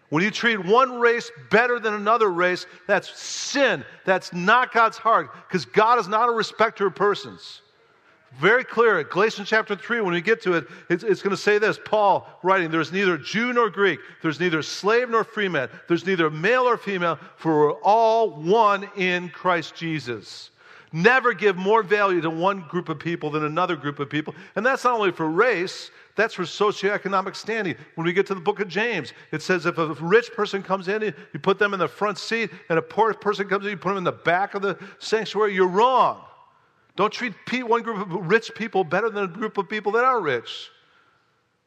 When 0.09 0.24
you 0.24 0.32
treat 0.32 0.65
one 0.65 0.99
race 0.99 1.32
better 1.51 1.80
than 1.80 1.93
another 1.93 2.30
race, 2.30 2.65
that's 2.88 3.09
sin. 3.20 3.86
That's 4.05 4.34
not 4.34 4.74
God's 4.74 4.97
heart 4.97 5.30
because 5.47 5.65
God 5.65 5.99
is 5.99 6.07
not 6.07 6.30
a 6.30 6.32
respecter 6.32 6.88
of 6.88 6.95
persons. 6.95 7.61
Very 8.39 8.63
clear. 8.63 9.03
Galatians 9.03 9.49
chapter 9.49 9.75
3, 9.75 10.01
when 10.01 10.13
we 10.13 10.21
get 10.21 10.41
to 10.43 10.53
it, 10.53 10.67
it's, 10.89 11.03
it's 11.03 11.21
going 11.21 11.36
to 11.36 11.41
say 11.41 11.57
this 11.57 11.80
Paul 11.84 12.28
writing, 12.43 12.69
There's 12.69 12.91
neither 12.91 13.17
Jew 13.17 13.53
nor 13.53 13.69
Greek, 13.69 13.99
there's 14.21 14.39
neither 14.39 14.61
slave 14.61 15.09
nor 15.09 15.23
free 15.23 15.47
man, 15.47 15.69
there's 15.88 16.05
neither 16.05 16.30
male 16.30 16.63
or 16.63 16.78
female, 16.78 17.17
for 17.38 17.55
we're 17.57 17.73
all 17.82 18.30
one 18.30 18.88
in 18.95 19.30
Christ 19.30 19.75
Jesus. 19.75 20.51
Never 20.93 21.34
give 21.34 21.57
more 21.57 21.84
value 21.84 22.21
to 22.21 22.30
one 22.30 22.61
group 22.61 22.89
of 22.89 22.99
people 22.99 23.30
than 23.30 23.43
another 23.43 23.75
group 23.75 23.99
of 23.99 24.09
people. 24.09 24.34
And 24.55 24.65
that's 24.65 24.84
not 24.84 24.93
only 24.93 25.11
for 25.11 25.30
race, 25.30 25.91
that's 26.15 26.34
for 26.34 26.43
socioeconomic 26.43 27.36
standing. 27.36 27.75
When 27.95 28.05
we 28.05 28.13
get 28.13 28.25
to 28.28 28.36
the 28.36 28.41
book 28.41 28.59
of 28.59 28.67
James, 28.67 29.13
it 29.32 29.41
says 29.41 29.65
if 29.65 29.78
a 29.78 29.93
rich 29.95 30.32
person 30.34 30.63
comes 30.63 30.88
in, 30.88 31.01
you 31.01 31.39
put 31.39 31.59
them 31.59 31.73
in 31.73 31.80
the 31.80 31.88
front 31.88 32.17
seat, 32.17 32.51
and 32.69 32.80
a 32.80 32.82
poor 32.82 33.13
person 33.13 33.47
comes 33.47 33.65
in, 33.65 33.71
you 33.71 33.78
put 33.78 33.89
them 33.89 33.97
in 33.97 34.03
the 34.03 34.11
back 34.11 34.53
of 34.53 34.61
the 34.61 34.78
sanctuary. 34.99 35.53
You're 35.53 35.67
wrong. 35.67 36.21
Don't 36.98 37.14
treat 37.14 37.34
one 37.64 37.84
group 37.84 38.12
of 38.12 38.28
rich 38.28 38.52
people 38.56 38.84
better 38.84 39.10
than 39.10 39.24
a 39.24 39.28
group 39.28 39.60
of 39.60 39.70
people 39.70 39.91
that 39.93 40.04
are 40.04 40.20
rich. 40.20 40.72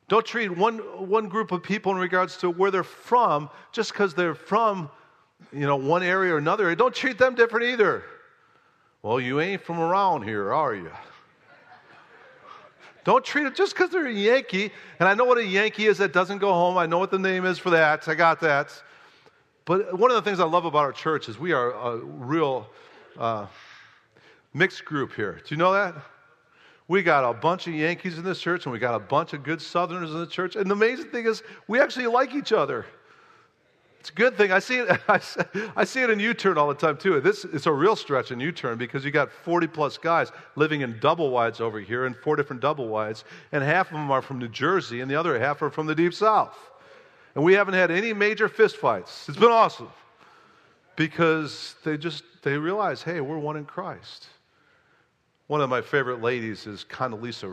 Don't 0.09 0.27
treat 0.27 0.51
one, 0.51 0.79
one 1.09 1.29
group 1.29 1.53
of 1.53 1.63
people 1.63 1.93
in 1.93 1.99
regards 1.99 2.37
to 2.39 2.51
where 2.51 2.73
they're 2.73 2.83
from 2.83 3.49
just 3.71 3.93
because 3.93 4.13
they're 4.13 4.35
from 4.35 4.91
you 5.53 5.67
know, 5.67 5.77
one 5.77 6.03
area 6.03 6.35
or 6.35 6.39
another. 6.39 6.75
Don't 6.75 6.93
treat 6.93 7.17
them 7.17 7.37
different 7.37 7.67
either. 7.67 8.03
Well, 9.03 9.21
you 9.21 9.41
ain't 9.41 9.63
from 9.63 9.79
around 9.79 10.25
here, 10.25 10.53
are 10.53 10.75
you? 10.75 10.91
Don't 13.05 13.25
treat 13.25 13.47
it 13.47 13.55
just 13.55 13.75
because 13.75 13.91
they're 13.91 14.09
a 14.09 14.13
Yankee. 14.13 14.73
And 14.99 15.09
I 15.09 15.15
know 15.15 15.25
what 15.25 15.39
a 15.39 15.47
Yankee 15.47 15.87
is 15.87 15.99
that 15.99 16.13
doesn't 16.13 16.39
go 16.39 16.53
home. 16.53 16.77
I 16.77 16.87
know 16.87 16.99
what 16.99 17.13
the 17.13 17.21
name 17.21 17.47
is 17.47 17.57
for 17.57 17.71
that. 17.71 18.09
I 18.09 18.17
got 18.17 18.41
that. 18.41 18.83
But 19.65 19.97
one 19.97 20.11
of 20.11 20.17
the 20.17 20.23
things 20.23 20.41
I 20.41 20.45
love 20.45 20.65
about 20.65 20.81
our 20.81 20.93
church 20.93 21.29
is 21.29 21.39
we 21.39 21.53
are 21.53 21.71
a 21.71 21.97
real 21.99 22.69
uh, 23.17 23.47
mixed 24.53 24.85
group 24.85 25.13
here. 25.15 25.41
Do 25.47 25.55
you 25.55 25.57
know 25.57 25.73
that? 25.73 25.95
We 26.89 27.03
got 27.03 27.29
a 27.29 27.33
bunch 27.33 27.69
of 27.69 27.75
Yankees 27.75 28.19
in 28.19 28.25
this 28.25 28.41
church 28.41 28.67
and 28.67 28.73
we 28.73 28.81
got 28.81 28.95
a 28.95 28.99
bunch 28.99 29.33
of 29.33 29.45
good 29.45 29.63
Southerners 29.63 30.11
in 30.11 30.19
the 30.19 30.27
church. 30.27 30.57
And 30.57 30.69
the 30.69 30.75
amazing 30.75 31.11
thing 31.11 31.27
is, 31.27 31.43
we 31.69 31.81
actually 31.81 32.09
like 32.09 32.35
each 32.35 32.53
other. 32.53 32.85
It's 34.01 34.09
a 34.09 34.15
good 34.15 34.37
thing. 34.37 34.51
I 34.51 34.59
see 34.61 34.79
it. 34.79 34.99
I 35.77 35.85
see 35.85 36.01
it 36.01 36.09
in 36.09 36.19
U-turn 36.19 36.57
all 36.57 36.69
the 36.69 36.75
time 36.75 36.97
too. 36.97 37.21
This 37.21 37.45
it's 37.45 37.67
a 37.67 37.73
real 37.73 37.95
stretch 37.95 38.33
in 38.33 38.41
U-turn 38.41 38.79
because 38.79 39.05
you 39.05 39.11
got 39.11 39.31
40 39.31 39.67
plus 39.67 39.99
guys 39.99 40.33
living 40.57 40.81
in 40.81 40.99
double 41.01 41.31
wides 41.31 41.61
over 41.61 41.79
here 41.79 42.07
in 42.07 42.15
four 42.15 42.35
different 42.35 42.63
double 42.63 42.89
wides, 42.89 43.25
and 43.53 43.63
half 43.63 43.89
of 43.89 43.93
them 43.93 44.11
are 44.11 44.23
from 44.23 44.39
New 44.39 44.49
Jersey 44.49 45.03
and 45.03 45.11
the 45.11 45.17
other 45.17 45.39
half 45.39 45.61
are 45.61 45.71
from 45.71 45.87
the 45.87 45.95
deep 45.95 46.15
south. 46.15 46.57
And 47.35 47.45
we 47.45 47.53
haven't 47.53 47.75
had 47.75 47.91
any 47.91 48.15
major 48.15 48.49
fistfights. 48.49 49.29
It's 49.29 49.39
been 49.39 49.51
awesome 49.51 49.91
because 50.97 51.75
they 51.85 51.99
just 51.99 52.25
they 52.43 52.57
realize, 52.57 53.03
hey, 53.03 53.21
we're 53.21 53.39
one 53.39 53.57
in 53.57 53.67
Christ. 53.67 54.27
One 55.51 55.61
of 55.61 55.69
my 55.69 55.83
favorite 55.83 56.23
ladies 56.23 56.69
is 56.69 56.85
Condoleezza 56.89 57.49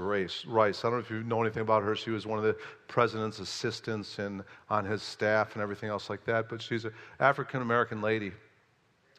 Rice. 0.46 0.86
I 0.86 0.88
don't 0.88 1.00
know 1.00 1.00
if 1.00 1.10
you 1.10 1.24
know 1.24 1.42
anything 1.42 1.64
about 1.64 1.82
her. 1.82 1.96
She 1.96 2.12
was 2.12 2.28
one 2.28 2.38
of 2.38 2.46
the 2.46 2.56
president's 2.88 3.40
assistants 3.40 4.20
and 4.20 4.44
on 4.70 4.86
his 4.86 5.02
staff 5.02 5.56
and 5.56 5.64
everything 5.64 5.90
else 5.90 6.08
like 6.08 6.24
that. 6.26 6.48
But 6.48 6.62
she's 6.62 6.86
an 6.86 6.92
African 7.20 7.64
American 7.64 8.00
lady 8.00 8.34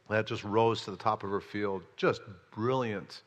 that 0.09 0.29
just 0.29 0.45
rose 0.45 0.85
to 0.85 0.93
the 0.93 0.97
top 0.97 1.25
of 1.25 1.31
her 1.31 1.41
field. 1.41 1.83
Just 1.97 2.21
brilliant, 2.53 3.23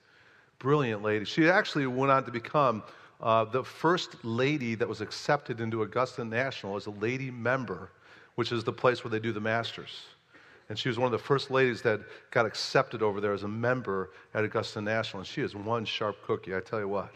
brilliant 0.57 1.03
lady. 1.03 1.25
She 1.25 1.49
actually 1.49 1.85
went 1.85 2.13
on 2.13 2.23
to 2.23 2.31
become 2.31 2.81
uh, 3.19 3.43
the 3.43 3.61
first 3.61 4.23
lady 4.23 4.73
that 4.75 4.87
was 4.87 5.01
accepted 5.01 5.59
into 5.59 5.83
Augusta 5.83 6.23
National 6.23 6.77
as 6.77 6.85
a 6.85 6.91
lady 6.91 7.29
member, 7.29 7.91
which 8.35 8.53
is 8.53 8.63
the 8.63 8.71
place 8.71 9.03
where 9.03 9.11
they 9.11 9.19
do 9.19 9.33
the 9.33 9.41
Masters. 9.41 10.05
And 10.71 10.79
she 10.79 10.87
was 10.87 10.97
one 10.97 11.05
of 11.07 11.11
the 11.11 11.17
first 11.17 11.51
ladies 11.51 11.81
that 11.81 11.99
got 12.31 12.45
accepted 12.45 13.03
over 13.03 13.19
there 13.19 13.33
as 13.33 13.43
a 13.43 13.47
member 13.49 14.11
at 14.33 14.45
Augusta 14.45 14.79
National. 14.79 15.19
And 15.19 15.27
she 15.27 15.41
is 15.41 15.53
one 15.53 15.83
sharp 15.83 16.15
cookie, 16.25 16.55
I 16.55 16.61
tell 16.61 16.79
you 16.79 16.87
what. 16.87 17.13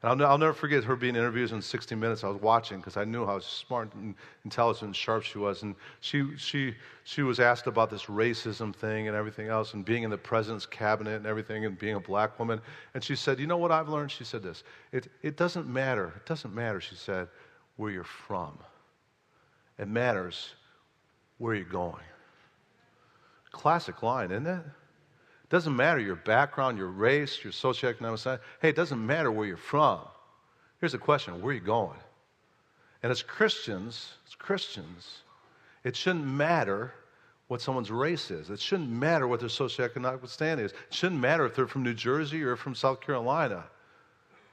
And 0.00 0.22
I'll, 0.22 0.30
I'll 0.30 0.38
never 0.38 0.54
forget 0.54 0.82
her 0.82 0.96
being 0.96 1.14
interviewed 1.14 1.52
in 1.52 1.60
60 1.60 1.94
Minutes. 1.94 2.24
I 2.24 2.28
was 2.28 2.40
watching 2.40 2.78
because 2.78 2.96
I 2.96 3.04
knew 3.04 3.26
how 3.26 3.38
smart 3.40 3.92
and 3.92 4.14
intelligent 4.44 4.86
and 4.86 4.96
sharp 4.96 5.24
she 5.24 5.36
was. 5.36 5.62
And 5.62 5.74
she, 6.00 6.38
she, 6.38 6.74
she 7.04 7.22
was 7.22 7.38
asked 7.38 7.66
about 7.66 7.90
this 7.90 8.04
racism 8.04 8.74
thing 8.74 9.08
and 9.08 9.14
everything 9.14 9.48
else, 9.48 9.74
and 9.74 9.84
being 9.84 10.02
in 10.02 10.08
the 10.08 10.16
president's 10.16 10.64
cabinet 10.64 11.16
and 11.16 11.26
everything, 11.26 11.66
and 11.66 11.78
being 11.78 11.96
a 11.96 12.00
black 12.00 12.38
woman. 12.38 12.62
And 12.94 13.04
she 13.04 13.14
said, 13.14 13.38
You 13.38 13.46
know 13.46 13.58
what 13.58 13.72
I've 13.72 13.90
learned? 13.90 14.10
She 14.10 14.24
said 14.24 14.42
this 14.42 14.64
It, 14.92 15.08
it 15.20 15.36
doesn't 15.36 15.68
matter. 15.68 16.14
It 16.16 16.24
doesn't 16.24 16.54
matter, 16.54 16.80
she 16.80 16.94
said, 16.94 17.28
where 17.76 17.90
you're 17.90 18.04
from. 18.04 18.58
It 19.78 19.86
matters 19.86 20.54
where 21.36 21.54
you're 21.54 21.66
going. 21.66 22.00
Classic 23.56 24.02
line, 24.02 24.30
isn't 24.30 24.46
it? 24.46 24.62
Doesn't 25.48 25.74
matter 25.74 25.98
your 25.98 26.16
background, 26.16 26.76
your 26.76 26.88
race, 26.88 27.42
your 27.42 27.52
socioeconomic 27.52 28.18
status. 28.18 28.44
Hey, 28.60 28.68
it 28.68 28.76
doesn't 28.76 29.04
matter 29.04 29.32
where 29.32 29.46
you're 29.46 29.56
from. 29.56 30.00
Here's 30.78 30.92
the 30.92 30.98
question 30.98 31.40
where 31.40 31.52
are 31.52 31.54
you 31.54 31.60
going? 31.60 31.98
And 33.02 33.10
as 33.10 33.22
Christians, 33.22 34.12
as 34.26 34.34
Christians, 34.34 35.20
it 35.84 35.96
shouldn't 35.96 36.26
matter 36.26 36.92
what 37.48 37.62
someone's 37.62 37.90
race 37.90 38.30
is. 38.30 38.50
It 38.50 38.60
shouldn't 38.60 38.90
matter 38.90 39.26
what 39.26 39.40
their 39.40 39.48
socioeconomic 39.48 40.28
standing 40.28 40.66
is. 40.66 40.72
It 40.72 40.94
shouldn't 40.94 41.20
matter 41.20 41.46
if 41.46 41.54
they're 41.54 41.66
from 41.66 41.82
New 41.82 41.94
Jersey 41.94 42.42
or 42.42 42.56
from 42.56 42.74
South 42.74 43.00
Carolina. 43.00 43.64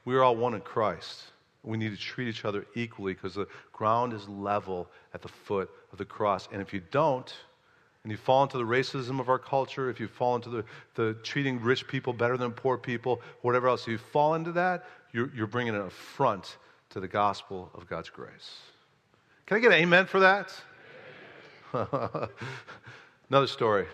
We 0.05 0.15
are 0.15 0.23
all 0.23 0.37
one 0.37 0.53
in 0.53 0.61
Christ. 0.61 1.23
We 1.63 1.77
need 1.77 1.91
to 1.91 1.97
treat 1.97 2.29
each 2.29 2.45
other 2.45 2.65
equally 2.73 3.15
because 3.15 3.35
the 3.35 3.47
ground 3.73 4.13
is 4.13 4.29
level 4.29 4.87
at 5.13 5.21
the 5.21 5.27
foot 5.27 5.69
of 5.91 5.97
the 5.97 6.05
cross. 6.05 6.47
And 6.53 6.61
if 6.61 6.73
you 6.73 6.81
don't, 6.91 7.33
and 8.03 8.11
you 8.11 8.17
fall 8.17 8.43
into 8.43 8.57
the 8.57 8.65
racism 8.65 9.19
of 9.19 9.29
our 9.29 9.39
culture, 9.39 9.89
if 9.89 9.99
you 9.99 10.07
fall 10.07 10.35
into 10.35 10.49
the, 10.49 10.65
the 10.95 11.13
treating 11.23 11.61
rich 11.61 11.87
people 11.87 12.11
better 12.11 12.37
than 12.37 12.51
poor 12.51 12.77
people, 12.77 13.21
whatever 13.41 13.69
else, 13.69 13.83
if 13.83 13.87
you 13.87 13.97
fall 13.97 14.35
into 14.35 14.51
that, 14.51 14.85
you're, 15.13 15.31
you're 15.33 15.47
bringing 15.47 15.73
an 15.73 15.81
affront 15.81 16.57
to 16.89 16.99
the 16.99 17.07
gospel 17.07 17.71
of 17.73 17.87
God's 17.87 18.09
grace. 18.09 18.57
Can 19.45 19.57
I 19.57 19.59
get 19.61 19.71
an 19.71 19.79
amen 19.79 20.05
for 20.05 20.19
that? 20.19 20.53
Another 23.29 23.47
story. 23.47 23.87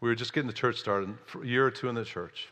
We 0.00 0.08
were 0.08 0.14
just 0.14 0.32
getting 0.32 0.46
the 0.46 0.52
church 0.52 0.78
started, 0.78 1.12
a 1.42 1.46
year 1.46 1.66
or 1.66 1.70
two 1.70 1.88
in 1.88 1.94
the 1.94 2.04
church. 2.04 2.48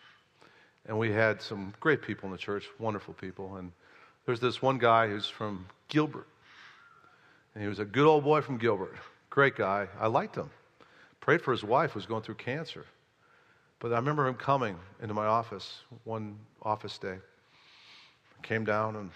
And 0.87 0.99
we 0.99 1.13
had 1.13 1.41
some 1.41 1.73
great 1.81 2.03
people 2.03 2.27
in 2.27 2.33
the 2.33 2.39
church, 2.39 2.67
wonderful 2.79 3.15
people. 3.15 3.57
And 3.57 3.71
there's 4.27 4.41
this 4.41 4.61
one 4.61 4.79
guy 4.79 5.09
who's 5.09 5.29
from 5.29 5.67
Gilbert. 5.89 6.27
And 7.55 7.63
he 7.63 7.69
was 7.69 7.79
a 7.79 7.85
good 7.85 8.07
old 8.07 8.25
boy 8.25 8.41
from 8.41 8.59
Gilbert. 8.59 8.97
Great 9.35 9.57
guy. 9.57 9.89
I 9.99 10.07
liked 10.07 10.37
him. 10.37 10.49
Prayed 11.19 11.43
for 11.43 11.51
his 11.51 11.65
wife 11.65 11.91
who 11.91 11.99
was 11.99 12.07
going 12.07 12.23
through 12.23 12.37
cancer. 12.37 12.87
But 13.81 13.93
I 13.93 13.97
remember 13.97 14.29
him 14.29 14.37
coming 14.37 14.77
into 15.03 15.13
my 15.13 15.27
office 15.27 15.81
one 16.05 16.39
office 16.63 16.99
day. 16.99 17.17
Came 18.45 18.65
down 18.65 18.95
and 18.95 19.11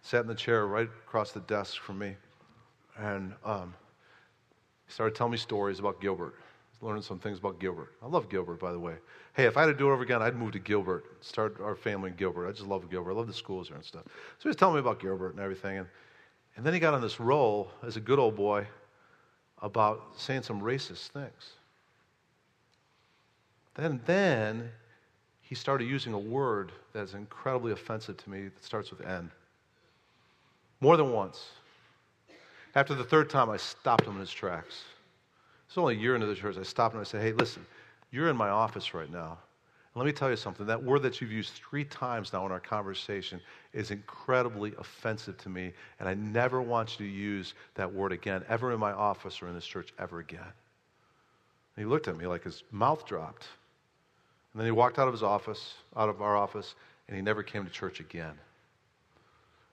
sat 0.00 0.22
in 0.22 0.26
the 0.26 0.34
chair 0.34 0.66
right 0.66 0.88
across 1.06 1.32
the 1.32 1.40
desk 1.40 1.82
from 1.82 1.98
me. 1.98 2.16
And 2.96 3.34
um, 3.44 3.74
he 4.86 4.92
started 4.94 5.14
telling 5.14 5.32
me 5.32 5.36
stories 5.36 5.80
about 5.80 6.00
Gilbert. 6.00 6.36
Learning 6.80 7.02
some 7.02 7.18
things 7.18 7.38
about 7.38 7.60
Gilbert. 7.60 7.92
I 8.02 8.06
love 8.06 8.30
Gilbert, 8.30 8.58
by 8.58 8.72
the 8.72 8.80
way. 8.80 8.94
Hey, 9.34 9.44
if 9.44 9.58
I 9.58 9.60
had 9.60 9.66
to 9.66 9.74
do 9.74 9.90
it 9.90 9.92
over 9.92 10.02
again, 10.02 10.22
I'd 10.22 10.34
move 10.34 10.52
to 10.52 10.58
Gilbert, 10.58 11.04
start 11.20 11.60
our 11.60 11.74
family 11.74 12.08
in 12.08 12.16
Gilbert. 12.16 12.48
I 12.48 12.52
just 12.52 12.66
love 12.66 12.88
Gilbert. 12.90 13.10
I 13.10 13.14
love 13.16 13.26
the 13.26 13.34
schools 13.34 13.68
there 13.68 13.76
and 13.76 13.84
stuff. 13.84 14.04
So 14.04 14.44
he 14.44 14.48
was 14.48 14.56
telling 14.56 14.76
me 14.76 14.80
about 14.80 14.98
Gilbert 14.98 15.34
and 15.34 15.40
everything. 15.40 15.76
And, 15.76 15.88
and 16.56 16.64
then 16.64 16.72
he 16.72 16.80
got 16.80 16.94
on 16.94 17.02
this 17.02 17.20
roll 17.20 17.70
as 17.82 17.98
a 17.98 18.00
good 18.00 18.18
old 18.18 18.34
boy 18.34 18.66
about 19.64 20.12
saying 20.16 20.42
some 20.42 20.60
racist 20.60 21.08
things. 21.08 21.54
Then, 23.74 24.00
then 24.04 24.70
he 25.40 25.54
started 25.54 25.86
using 25.86 26.12
a 26.12 26.18
word 26.18 26.70
that 26.92 27.02
is 27.02 27.14
incredibly 27.14 27.72
offensive 27.72 28.18
to 28.18 28.30
me 28.30 28.44
that 28.44 28.62
starts 28.62 28.90
with 28.90 29.00
N. 29.00 29.30
More 30.80 30.98
than 30.98 31.12
once. 31.12 31.46
After 32.74 32.94
the 32.94 33.04
third 33.04 33.30
time, 33.30 33.48
I 33.48 33.56
stopped 33.56 34.04
him 34.04 34.14
in 34.14 34.20
his 34.20 34.30
tracks. 34.30 34.82
It's 35.66 35.78
only 35.78 35.94
a 35.94 35.98
year 35.98 36.14
into 36.14 36.26
the 36.26 36.34
church. 36.34 36.58
I 36.58 36.62
stopped 36.62 36.94
him 36.94 37.00
and 37.00 37.06
I 37.06 37.10
said, 37.10 37.22
Hey, 37.22 37.32
listen, 37.32 37.64
you're 38.10 38.28
in 38.28 38.36
my 38.36 38.50
office 38.50 38.92
right 38.92 39.10
now. 39.10 39.38
Let 39.96 40.06
me 40.06 40.12
tell 40.12 40.28
you 40.28 40.36
something. 40.36 40.66
That 40.66 40.82
word 40.82 41.02
that 41.02 41.20
you've 41.20 41.30
used 41.30 41.52
three 41.52 41.84
times 41.84 42.32
now 42.32 42.44
in 42.46 42.50
our 42.50 42.58
conversation 42.58 43.40
is 43.72 43.92
incredibly 43.92 44.72
offensive 44.78 45.38
to 45.38 45.48
me, 45.48 45.72
and 46.00 46.08
I 46.08 46.14
never 46.14 46.60
want 46.60 46.98
you 46.98 47.06
to 47.06 47.12
use 47.12 47.54
that 47.76 47.92
word 47.92 48.10
again, 48.10 48.44
ever 48.48 48.72
in 48.72 48.80
my 48.80 48.92
office 48.92 49.40
or 49.40 49.46
in 49.46 49.54
this 49.54 49.66
church, 49.66 49.94
ever 50.00 50.18
again. 50.18 50.40
And 50.40 51.84
he 51.84 51.84
looked 51.84 52.08
at 52.08 52.16
me 52.16 52.26
like 52.26 52.42
his 52.42 52.64
mouth 52.72 53.06
dropped. 53.06 53.46
And 54.52 54.60
then 54.60 54.66
he 54.66 54.72
walked 54.72 54.98
out 54.98 55.06
of 55.06 55.14
his 55.14 55.22
office, 55.22 55.74
out 55.96 56.08
of 56.08 56.20
our 56.20 56.36
office, 56.36 56.74
and 57.06 57.16
he 57.16 57.22
never 57.22 57.44
came 57.44 57.64
to 57.64 57.70
church 57.70 58.00
again. 58.00 58.34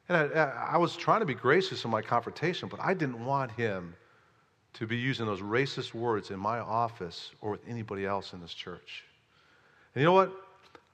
And 0.08 0.18
I, 0.18 0.68
I 0.74 0.78
was 0.78 0.96
trying 0.96 1.22
to 1.22 1.26
be 1.26 1.34
gracious 1.34 1.84
in 1.84 1.90
my 1.90 2.02
confrontation, 2.02 2.70
but 2.70 2.80
I 2.80 2.94
didn't 2.94 3.24
want 3.24 3.52
him 3.52 3.96
to 4.74 4.86
be 4.86 4.98
using 4.98 5.26
those 5.26 5.42
racist 5.42 5.96
words 5.96 6.30
in 6.30 6.40
my 6.40 6.60
office 6.60 7.32
or 7.42 7.52
with 7.52 7.62
anybody 7.68 8.06
else 8.06 8.34
in 8.34 8.42
this 8.42 8.54
church. 8.54 9.04
And 9.94 10.02
you 10.02 10.06
know 10.06 10.14
what? 10.14 10.32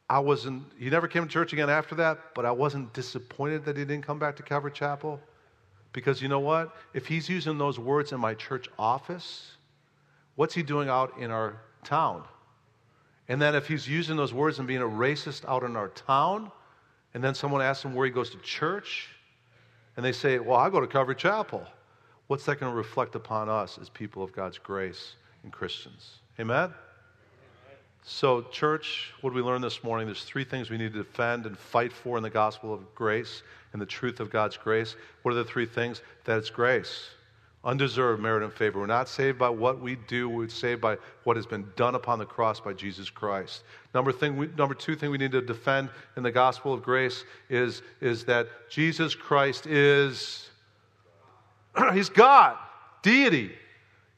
I 0.09 0.19
wasn't, 0.19 0.63
he 0.79 0.89
never 0.89 1.07
came 1.07 1.23
to 1.23 1.29
church 1.29 1.51
again 1.53 1.69
after 1.69 1.95
that, 1.95 2.33
but 2.33 2.45
I 2.45 2.51
wasn't 2.51 2.93
disappointed 2.93 3.65
that 3.65 3.75
he 3.75 3.83
didn't 3.83 4.05
come 4.05 4.19
back 4.19 4.35
to 4.37 4.43
Calvary 4.43 4.71
Chapel. 4.71 5.19
Because 5.91 6.21
you 6.21 6.27
know 6.27 6.39
what? 6.39 6.75
If 6.93 7.07
he's 7.07 7.27
using 7.27 7.57
those 7.57 7.79
words 7.79 8.11
in 8.11 8.19
my 8.19 8.33
church 8.33 8.69
office, 8.77 9.57
what's 10.35 10.53
he 10.53 10.63
doing 10.63 10.89
out 10.89 11.17
in 11.17 11.31
our 11.31 11.59
town? 11.83 12.23
And 13.27 13.41
then 13.41 13.55
if 13.55 13.67
he's 13.67 13.87
using 13.87 14.15
those 14.15 14.33
words 14.33 14.59
and 14.59 14.67
being 14.67 14.81
a 14.81 14.85
racist 14.85 15.43
out 15.45 15.63
in 15.63 15.75
our 15.75 15.89
town, 15.89 16.51
and 17.13 17.23
then 17.23 17.35
someone 17.35 17.61
asks 17.61 17.83
him 17.83 17.93
where 17.93 18.05
he 18.05 18.11
goes 18.11 18.29
to 18.29 18.37
church, 18.37 19.09
and 19.95 20.05
they 20.05 20.11
say, 20.11 20.39
Well, 20.39 20.57
I 20.57 20.69
go 20.69 20.79
to 20.79 20.87
Calvary 20.87 21.15
Chapel. 21.15 21.65
What's 22.27 22.45
that 22.45 22.59
going 22.59 22.71
to 22.71 22.77
reflect 22.77 23.15
upon 23.15 23.49
us 23.49 23.77
as 23.81 23.89
people 23.89 24.21
of 24.23 24.31
God's 24.31 24.57
grace 24.57 25.15
and 25.43 25.51
Christians? 25.51 26.19
Amen? 26.39 26.73
So, 28.03 28.41
church, 28.43 29.11
what 29.21 29.33
we 29.33 29.41
learn 29.41 29.61
this 29.61 29.83
morning? 29.83 30.07
There's 30.07 30.23
three 30.23 30.45
things 30.45 30.69
we 30.69 30.77
need 30.77 30.93
to 30.93 31.03
defend 31.03 31.45
and 31.45 31.57
fight 31.57 31.91
for 31.91 32.17
in 32.17 32.23
the 32.23 32.29
gospel 32.29 32.73
of 32.73 32.95
grace 32.95 33.43
and 33.73 33.81
the 33.81 33.85
truth 33.85 34.19
of 34.19 34.29
God's 34.29 34.57
grace. 34.57 34.95
What 35.23 35.33
are 35.33 35.35
the 35.35 35.43
three 35.43 35.65
things? 35.65 36.01
That 36.23 36.37
it's 36.37 36.49
grace, 36.49 37.09
undeserved 37.63 38.21
merit 38.21 38.43
and 38.43 38.53
favor. 38.53 38.79
We're 38.79 38.85
not 38.85 39.09
saved 39.09 39.37
by 39.37 39.49
what 39.49 39.81
we 39.81 39.95
do, 40.07 40.29
we're 40.29 40.47
saved 40.47 40.79
by 40.79 40.97
what 41.25 41.35
has 41.35 41.45
been 41.45 41.67
done 41.75 41.95
upon 41.95 42.17
the 42.17 42.25
cross 42.25 42.59
by 42.61 42.73
Jesus 42.73 43.09
Christ. 43.09 43.63
Number, 43.93 44.13
thing 44.13 44.37
we, 44.37 44.47
number 44.57 44.73
two 44.73 44.95
thing 44.95 45.11
we 45.11 45.17
need 45.17 45.33
to 45.33 45.41
defend 45.41 45.89
in 46.15 46.23
the 46.23 46.31
gospel 46.31 46.73
of 46.73 46.81
grace 46.81 47.25
is, 47.49 47.81
is 47.99 48.23
that 48.25 48.47
Jesus 48.69 49.15
Christ 49.15 49.67
is, 49.67 50.49
he's 51.93 52.09
God, 52.09 52.57
deity. 53.01 53.51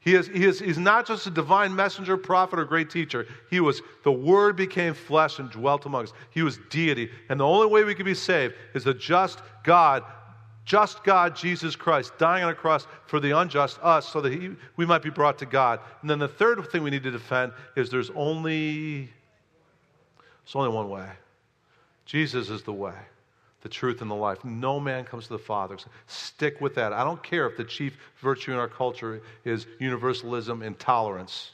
He 0.00 0.14
is, 0.14 0.28
he 0.28 0.44
is, 0.44 0.58
he's 0.58 0.78
not 0.78 1.06
just 1.06 1.26
a 1.26 1.30
divine 1.30 1.76
messenger, 1.76 2.16
prophet, 2.16 2.58
or 2.58 2.64
great 2.64 2.88
teacher. 2.88 3.26
He 3.50 3.60
was, 3.60 3.82
the 4.02 4.12
Word 4.12 4.56
became 4.56 4.94
flesh 4.94 5.38
and 5.38 5.50
dwelt 5.50 5.84
among 5.84 6.04
us. 6.04 6.12
He 6.30 6.42
was 6.42 6.58
deity. 6.70 7.10
And 7.28 7.38
the 7.38 7.46
only 7.46 7.66
way 7.66 7.84
we 7.84 7.94
can 7.94 8.06
be 8.06 8.14
saved 8.14 8.54
is 8.74 8.84
the 8.84 8.94
just 8.94 9.42
God, 9.62 10.02
just 10.64 11.04
God, 11.04 11.36
Jesus 11.36 11.76
Christ, 11.76 12.16
dying 12.16 12.42
on 12.42 12.50
a 12.50 12.54
cross 12.54 12.86
for 13.06 13.20
the 13.20 13.36
unjust, 13.38 13.78
us, 13.82 14.08
so 14.08 14.22
that 14.22 14.32
he, 14.32 14.50
we 14.76 14.86
might 14.86 15.02
be 15.02 15.10
brought 15.10 15.38
to 15.40 15.46
God. 15.46 15.80
And 16.00 16.08
then 16.08 16.18
the 16.18 16.28
third 16.28 16.66
thing 16.70 16.82
we 16.82 16.90
need 16.90 17.02
to 17.02 17.10
defend 17.10 17.52
is 17.76 17.90
there's 17.90 18.10
only, 18.14 19.10
there's 20.44 20.54
only 20.54 20.70
one 20.70 20.88
way. 20.88 21.08
Jesus 22.06 22.48
is 22.48 22.62
the 22.62 22.72
way 22.72 22.94
the 23.62 23.68
truth, 23.68 24.00
and 24.00 24.10
the 24.10 24.14
life. 24.14 24.44
No 24.44 24.80
man 24.80 25.04
comes 25.04 25.24
to 25.24 25.34
the 25.34 25.38
Father. 25.38 25.76
Stick 26.06 26.60
with 26.60 26.74
that. 26.76 26.92
I 26.92 27.04
don't 27.04 27.22
care 27.22 27.46
if 27.46 27.56
the 27.56 27.64
chief 27.64 27.96
virtue 28.20 28.52
in 28.52 28.58
our 28.58 28.68
culture 28.68 29.20
is 29.44 29.66
universalism 29.78 30.62
and 30.62 30.78
tolerance. 30.78 31.52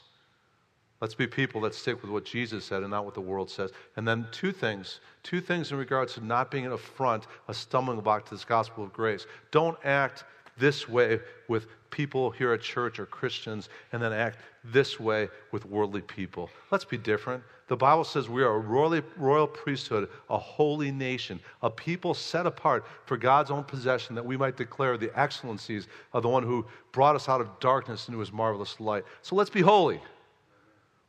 Let's 0.99 1.13
be 1.13 1.27
people 1.27 1.61
that 1.61 1.75
stick 1.75 2.01
with 2.01 2.09
what 2.09 2.25
Jesus 2.25 2.65
said 2.65 2.81
and 2.81 2.89
not 2.89 3.05
what 3.05 3.13
the 3.13 3.21
world 3.21 3.51
says. 3.51 3.71
And 3.95 4.07
then 4.07 4.27
two 4.31 4.51
things. 4.51 4.99
Two 5.21 5.41
things 5.41 5.71
in 5.71 5.77
regards 5.77 6.15
to 6.15 6.25
not 6.25 6.49
being 6.49 6.65
an 6.65 6.71
affront, 6.71 7.27
a 7.47 7.53
stumbling 7.53 7.99
block 7.99 8.25
to 8.25 8.31
this 8.33 8.45
gospel 8.45 8.83
of 8.83 8.93
grace. 8.93 9.27
Don't 9.51 9.77
act 9.83 10.23
this 10.57 10.89
way 10.89 11.19
with 11.47 11.67
people 11.89 12.29
here 12.29 12.53
at 12.53 12.61
church 12.61 12.99
are 12.99 13.05
Christians 13.05 13.69
and 13.91 14.01
then 14.01 14.13
act 14.13 14.39
this 14.63 14.99
way 14.99 15.29
with 15.51 15.65
worldly 15.65 16.01
people. 16.01 16.49
Let's 16.71 16.85
be 16.85 16.97
different. 16.97 17.43
The 17.67 17.75
Bible 17.75 18.03
says 18.03 18.29
we 18.29 18.43
are 18.43 18.55
a 18.55 18.59
royal, 18.59 19.01
royal 19.17 19.47
priesthood, 19.47 20.09
a 20.29 20.37
holy 20.37 20.91
nation, 20.91 21.39
a 21.61 21.69
people 21.69 22.13
set 22.13 22.45
apart 22.45 22.85
for 23.05 23.17
God's 23.17 23.51
own 23.51 23.63
possession 23.65 24.15
that 24.15 24.25
we 24.25 24.37
might 24.37 24.55
declare 24.55 24.97
the 24.97 25.17
excellencies 25.19 25.87
of 26.13 26.23
the 26.23 26.29
one 26.29 26.43
who 26.43 26.65
brought 26.93 27.15
us 27.15 27.27
out 27.27 27.41
of 27.41 27.59
darkness 27.59 28.07
into 28.07 28.19
his 28.19 28.31
marvelous 28.31 28.79
light. 28.79 29.03
So 29.21 29.35
let's 29.35 29.49
be 29.49 29.61
holy. 29.61 29.99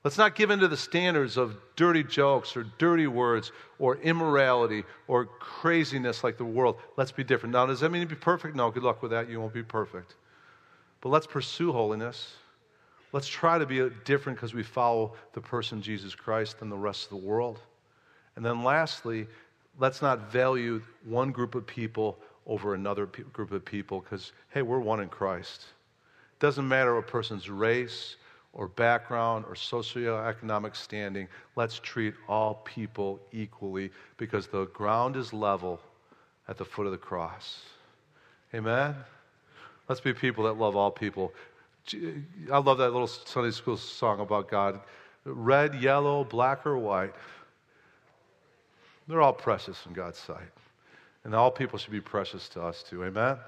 Let's 0.05 0.19
not 0.19 0.37
give 0.37 0.51
in 0.51 0.61
to 0.61 0.69
the 0.69 0.77
standards 0.77 1.37
of 1.37 1.57
dirty 1.77 2.05
jokes 2.05 2.57
or 2.57 2.65
dirty 2.79 3.07
words 3.07 3.53
or 3.79 3.97
immorality 3.97 4.85
or 5.07 5.27
craziness 5.27 6.23
like 6.23 6.39
the 6.39 6.45
world. 6.45 6.77
Let's 6.97 7.13
be 7.13 7.25
different. 7.25 7.53
Now, 7.53 7.67
does 7.67 7.81
that 7.81 7.91
mean 7.91 8.03
to 8.03 8.09
be 8.09 8.15
perfect? 8.15 8.57
No, 8.57 8.71
good 8.71 8.85
luck 8.85 9.03
with 9.03 9.11
that. 9.11 9.29
You 9.29 9.41
won't 9.41 9.53
be 9.53 9.63
perfect. 9.63 10.15
But 11.01 11.11
let's 11.11 11.27
pursue 11.27 11.73
holiness. 11.73 12.35
Let's 13.13 13.29
try 13.29 13.59
to 13.59 13.67
be 13.67 13.89
different 14.05 14.39
because 14.39 14.55
we 14.55 14.63
follow 14.63 15.15
the 15.33 15.41
person 15.41 15.81
Jesus 15.81 16.15
Christ 16.15 16.59
than 16.59 16.69
the 16.69 16.77
rest 16.77 17.05
of 17.05 17.11
the 17.11 17.27
world. 17.27 17.61
And 18.37 18.45
then 18.45 18.63
lastly, 18.63 19.27
let's 19.79 20.03
not 20.03 20.31
value 20.31 20.83
one 21.05 21.33
group 21.33 21.55
of 21.55 21.67
people 21.67 22.19
over 22.47 22.75
another 22.75 23.07
pe- 23.07 23.23
group 23.25 23.53
of 23.53 23.65
people 23.65 24.01
because, 24.01 24.33
hey, 24.51 24.63
we're 24.63 24.81
one 24.81 25.01
in 25.01 25.09
Christ. 25.09 25.67
It 26.33 26.41
doesn't 26.41 26.67
matter 26.67 26.97
a 26.97 27.03
person's 27.03 27.49
race 27.49 28.17
or 28.53 28.69
background 28.69 29.45
or 29.47 29.55
socioeconomic 29.55 30.75
standing. 30.75 31.29
Let's 31.57 31.79
treat 31.79 32.15
all 32.29 32.63
people 32.65 33.21
equally 33.33 33.91
because 34.17 34.47
the 34.47 34.67
ground 34.67 35.17
is 35.17 35.33
level 35.33 35.81
at 36.49 36.57
the 36.57 36.65
foot 36.65 36.87
of 36.87 36.93
the 36.93 36.99
cross. 36.99 37.61
Amen? 38.55 38.95
Let's 39.89 40.01
be 40.01 40.13
people 40.13 40.45
that 40.45 40.59
love 40.59 40.77
all 40.77 40.91
people. 40.91 41.33
I 42.53 42.59
love 42.59 42.79
that 42.79 42.91
little 42.91 43.07
Sunday 43.07 43.51
school 43.51 43.77
song 43.77 44.21
about 44.21 44.51
God. 44.51 44.81
Red, 45.25 45.75
yellow, 45.77 46.25
black, 46.25 46.67
or 46.67 46.77
white. 46.79 47.15
They're 49.07 49.23
all 49.23 49.33
precious 49.33 49.87
in 49.87 49.95
God's 49.95 50.19
sight. 50.19 50.51
And 51.25 51.35
all 51.35 51.51
people 51.51 51.79
should 51.79 51.93
be 51.93 52.01
precious 52.01 52.49
to 52.51 52.63
us 52.63 52.83
too. 52.83 53.05
Amen? 53.05 53.39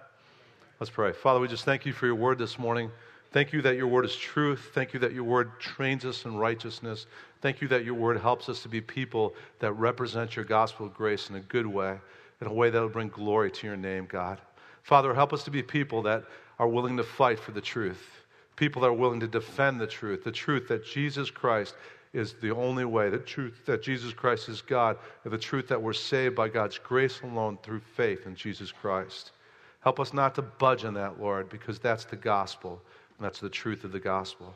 Let's 0.80 0.90
pray. 0.90 1.12
Father, 1.12 1.40
we 1.40 1.48
just 1.48 1.64
thank 1.64 1.84
you 1.84 1.92
for 1.92 2.06
your 2.06 2.14
word 2.14 2.38
this 2.38 2.58
morning. 2.58 2.90
Thank 3.32 3.52
you 3.52 3.60
that 3.62 3.76
your 3.76 3.86
word 3.86 4.06
is 4.06 4.16
truth. 4.16 4.70
Thank 4.74 4.94
you 4.94 5.00
that 5.00 5.12
your 5.12 5.24
word 5.24 5.60
trains 5.60 6.04
us 6.04 6.24
in 6.24 6.36
righteousness. 6.36 7.06
Thank 7.42 7.60
you 7.60 7.68
that 7.68 7.84
your 7.84 7.94
word 7.94 8.18
helps 8.18 8.48
us 8.48 8.62
to 8.62 8.68
be 8.68 8.80
people 8.80 9.34
that 9.60 9.72
represent 9.74 10.34
your 10.34 10.44
gospel 10.46 10.86
of 10.86 10.94
grace 10.94 11.28
in 11.28 11.36
a 11.36 11.40
good 11.40 11.66
way, 11.66 11.98
in 12.40 12.46
a 12.46 12.52
way 12.52 12.70
that 12.70 12.80
will 12.80 12.88
bring 12.88 13.08
glory 13.08 13.50
to 13.50 13.66
your 13.66 13.76
name, 13.76 14.06
God. 14.10 14.40
Father, 14.82 15.14
help 15.14 15.32
us 15.32 15.44
to 15.44 15.50
be 15.50 15.62
people 15.62 16.02
that 16.02 16.24
are 16.58 16.68
willing 16.68 16.96
to 16.96 17.04
fight 17.04 17.38
for 17.38 17.52
the 17.52 17.60
truth 17.60 18.20
people 18.60 18.82
that 18.82 18.88
are 18.88 18.92
willing 18.92 19.20
to 19.20 19.26
defend 19.26 19.80
the 19.80 19.86
truth, 19.86 20.22
the 20.22 20.30
truth 20.30 20.68
that 20.68 20.84
Jesus 20.84 21.30
Christ 21.30 21.76
is 22.12 22.34
the 22.42 22.54
only 22.54 22.84
way, 22.84 23.08
the 23.08 23.16
truth 23.16 23.64
that 23.64 23.82
Jesus 23.82 24.12
Christ 24.12 24.50
is 24.50 24.60
God, 24.60 24.98
and 25.24 25.32
the 25.32 25.38
truth 25.38 25.66
that 25.68 25.80
we're 25.80 25.94
saved 25.94 26.36
by 26.36 26.50
God's 26.50 26.76
grace 26.76 27.22
alone 27.22 27.56
through 27.62 27.80
faith 27.80 28.26
in 28.26 28.34
Jesus 28.34 28.70
Christ. 28.70 29.32
Help 29.80 29.98
us 29.98 30.12
not 30.12 30.34
to 30.34 30.42
budge 30.42 30.84
on 30.84 30.92
that, 30.92 31.18
Lord, 31.18 31.48
because 31.48 31.78
that's 31.78 32.04
the 32.04 32.16
gospel, 32.16 32.82
and 33.16 33.24
that's 33.24 33.40
the 33.40 33.48
truth 33.48 33.82
of 33.82 33.92
the 33.92 33.98
gospel. 33.98 34.54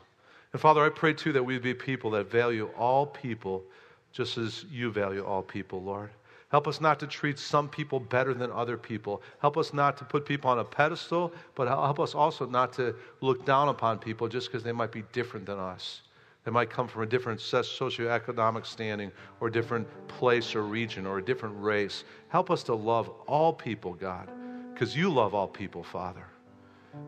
And 0.53 0.61
Father, 0.61 0.85
I 0.85 0.89
pray 0.89 1.13
too 1.13 1.33
that 1.33 1.43
we 1.43 1.57
be 1.57 1.73
people 1.73 2.11
that 2.11 2.29
value 2.29 2.69
all 2.77 3.07
people 3.07 3.63
just 4.11 4.37
as 4.37 4.65
you 4.71 4.91
value 4.91 5.25
all 5.25 5.41
people, 5.41 5.81
Lord. 5.81 6.11
Help 6.49 6.67
us 6.67 6.79
not 6.79 6.99
to 6.99 7.07
treat 7.07 7.39
some 7.39 7.67
people 7.67 7.99
better 7.99 8.33
than 8.33 8.51
other 8.51 8.77
people. 8.77 9.21
Help 9.39 9.57
us 9.57 9.73
not 9.73 9.97
to 9.97 10.05
put 10.05 10.25
people 10.25 10.49
on 10.49 10.59
a 10.59 10.63
pedestal, 10.63 11.33
but 11.55 11.67
help 11.67 11.99
us 11.99 12.13
also 12.13 12.45
not 12.45 12.71
to 12.73 12.95
look 13.21 13.45
down 13.45 13.69
upon 13.69 13.97
people 13.97 14.27
just 14.27 14.47
because 14.47 14.63
they 14.63 14.71
might 14.71 14.91
be 14.91 15.03
different 15.11 15.45
than 15.45 15.57
us. 15.57 16.01
They 16.43 16.51
might 16.51 16.69
come 16.69 16.87
from 16.87 17.01
a 17.01 17.07
different 17.07 17.39
socioeconomic 17.39 18.67
standing 18.67 19.11
or 19.39 19.49
different 19.49 19.87
place 20.07 20.53
or 20.53 20.61
region 20.61 21.07
or 21.07 21.17
a 21.17 21.25
different 21.25 21.55
race. 21.57 22.03
Help 22.29 22.51
us 22.51 22.61
to 22.63 22.75
love 22.75 23.09
all 23.25 23.51
people, 23.51 23.93
God, 23.93 24.29
because 24.71 24.95
you 24.95 25.09
love 25.09 25.33
all 25.33 25.47
people, 25.47 25.83
Father. 25.83 26.27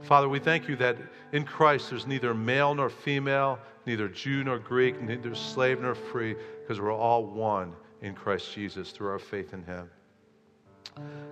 Father, 0.01 0.27
we 0.27 0.39
thank 0.39 0.67
you 0.67 0.75
that 0.77 0.97
in 1.31 1.45
Christ 1.45 1.91
there's 1.91 2.07
neither 2.07 2.33
male 2.33 2.73
nor 2.73 2.89
female, 2.89 3.59
neither 3.85 4.07
Jew 4.07 4.43
nor 4.43 4.57
Greek, 4.57 4.99
neither 4.99 5.35
slave 5.35 5.79
nor 5.79 5.93
free, 5.93 6.35
because 6.61 6.81
we're 6.81 6.91
all 6.91 7.23
one 7.23 7.73
in 8.01 8.13
Christ 8.13 8.53
Jesus 8.53 8.91
through 8.91 9.09
our 9.09 9.19
faith 9.19 9.53
in 9.53 9.63
Him. 9.63 9.89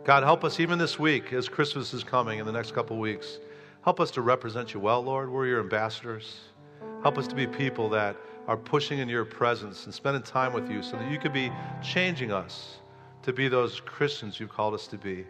God, 0.03 0.23
help 0.23 0.43
us 0.43 0.59
even 0.59 0.77
this 0.77 0.99
week 0.99 1.33
as 1.33 1.49
Christmas 1.49 1.93
is 1.93 2.03
coming 2.03 2.39
in 2.39 2.45
the 2.45 2.51
next 2.51 2.73
couple 2.73 2.97
weeks. 2.97 3.39
Help 3.83 3.99
us 3.99 4.11
to 4.11 4.21
represent 4.21 4.73
you 4.73 4.79
well, 4.79 5.01
Lord. 5.01 5.29
We're 5.29 5.47
your 5.47 5.59
ambassadors. 5.59 6.39
Help 7.01 7.17
us 7.17 7.27
to 7.27 7.35
be 7.35 7.47
people 7.47 7.89
that 7.89 8.15
are 8.47 8.57
pushing 8.57 8.99
in 8.99 9.09
your 9.09 9.25
presence 9.25 9.85
and 9.85 9.93
spending 9.93 10.21
time 10.21 10.53
with 10.53 10.69
you 10.69 10.83
so 10.83 10.97
that 10.97 11.11
you 11.11 11.17
could 11.17 11.33
be 11.33 11.51
changing 11.83 12.31
us 12.31 12.77
to 13.23 13.33
be 13.33 13.47
those 13.47 13.79
Christians 13.79 14.39
you've 14.39 14.51
called 14.51 14.73
us 14.73 14.87
to 14.87 14.97
be. 14.97 15.25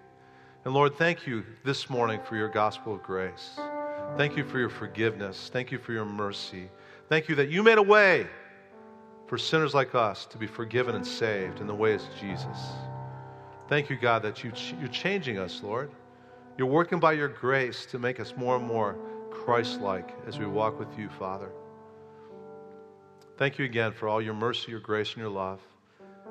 And 0.65 0.73
Lord, 0.73 0.97
thank 0.97 1.25
you 1.25 1.45
this 1.63 1.89
morning 1.89 2.19
for 2.27 2.35
your 2.35 2.49
gospel 2.49 2.95
of 2.95 3.03
grace. 3.03 3.51
Thank 4.17 4.35
you 4.35 4.43
for 4.43 4.59
your 4.59 4.69
forgiveness. 4.69 5.49
Thank 5.51 5.71
you 5.71 5.77
for 5.77 5.93
your 5.93 6.05
mercy. 6.05 6.69
Thank 7.07 7.29
you 7.29 7.35
that 7.35 7.49
you 7.49 7.63
made 7.63 7.77
a 7.77 7.83
way 7.83 8.27
for 9.27 9.37
sinners 9.37 9.73
like 9.73 9.95
us 9.95 10.25
to 10.27 10.37
be 10.37 10.47
forgiven 10.47 10.95
and 10.95 11.05
saved 11.05 11.59
in 11.59 11.67
the 11.67 11.75
ways 11.75 12.03
of 12.03 12.19
Jesus. 12.19 12.57
Thank 13.67 13.89
you, 13.89 13.97
God, 13.97 14.21
that 14.21 14.43
you, 14.43 14.51
you're 14.79 14.87
changing 14.89 15.39
us, 15.39 15.61
Lord. 15.63 15.89
You're 16.57 16.67
working 16.67 16.99
by 16.99 17.13
your 17.13 17.27
grace 17.27 17.85
to 17.87 17.99
make 17.99 18.19
us 18.19 18.33
more 18.37 18.55
and 18.55 18.65
more 18.65 18.95
Christ 19.31 19.81
like 19.81 20.15
as 20.27 20.39
we 20.39 20.45
walk 20.45 20.79
with 20.79 20.97
you, 20.97 21.09
Father. 21.19 21.49
Thank 23.37 23.59
you 23.59 23.65
again 23.65 23.91
for 23.91 24.07
all 24.07 24.21
your 24.21 24.33
mercy, 24.33 24.71
your 24.71 24.79
grace, 24.79 25.09
and 25.09 25.17
your 25.17 25.29
love. 25.29 25.59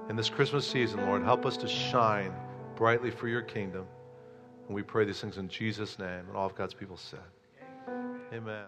In 0.09 0.17
this 0.17 0.31
Christmas 0.31 0.67
season, 0.67 1.01
Lord, 1.07 1.23
help 1.23 1.45
us 1.45 1.57
to 1.59 1.69
shine 1.69 2.33
brightly 2.77 3.11
for 3.11 3.29
your 3.29 3.43
kingdom. 3.43 3.87
And 4.67 4.75
we 4.75 4.83
pray 4.83 5.05
these 5.05 5.21
things 5.21 5.37
in 5.37 5.49
Jesus' 5.49 5.99
name. 5.99 6.25
And 6.29 6.37
all 6.37 6.47
of 6.47 6.55
God's 6.55 6.75
people 6.75 6.97
said, 6.97 7.21
Amen. 8.33 8.65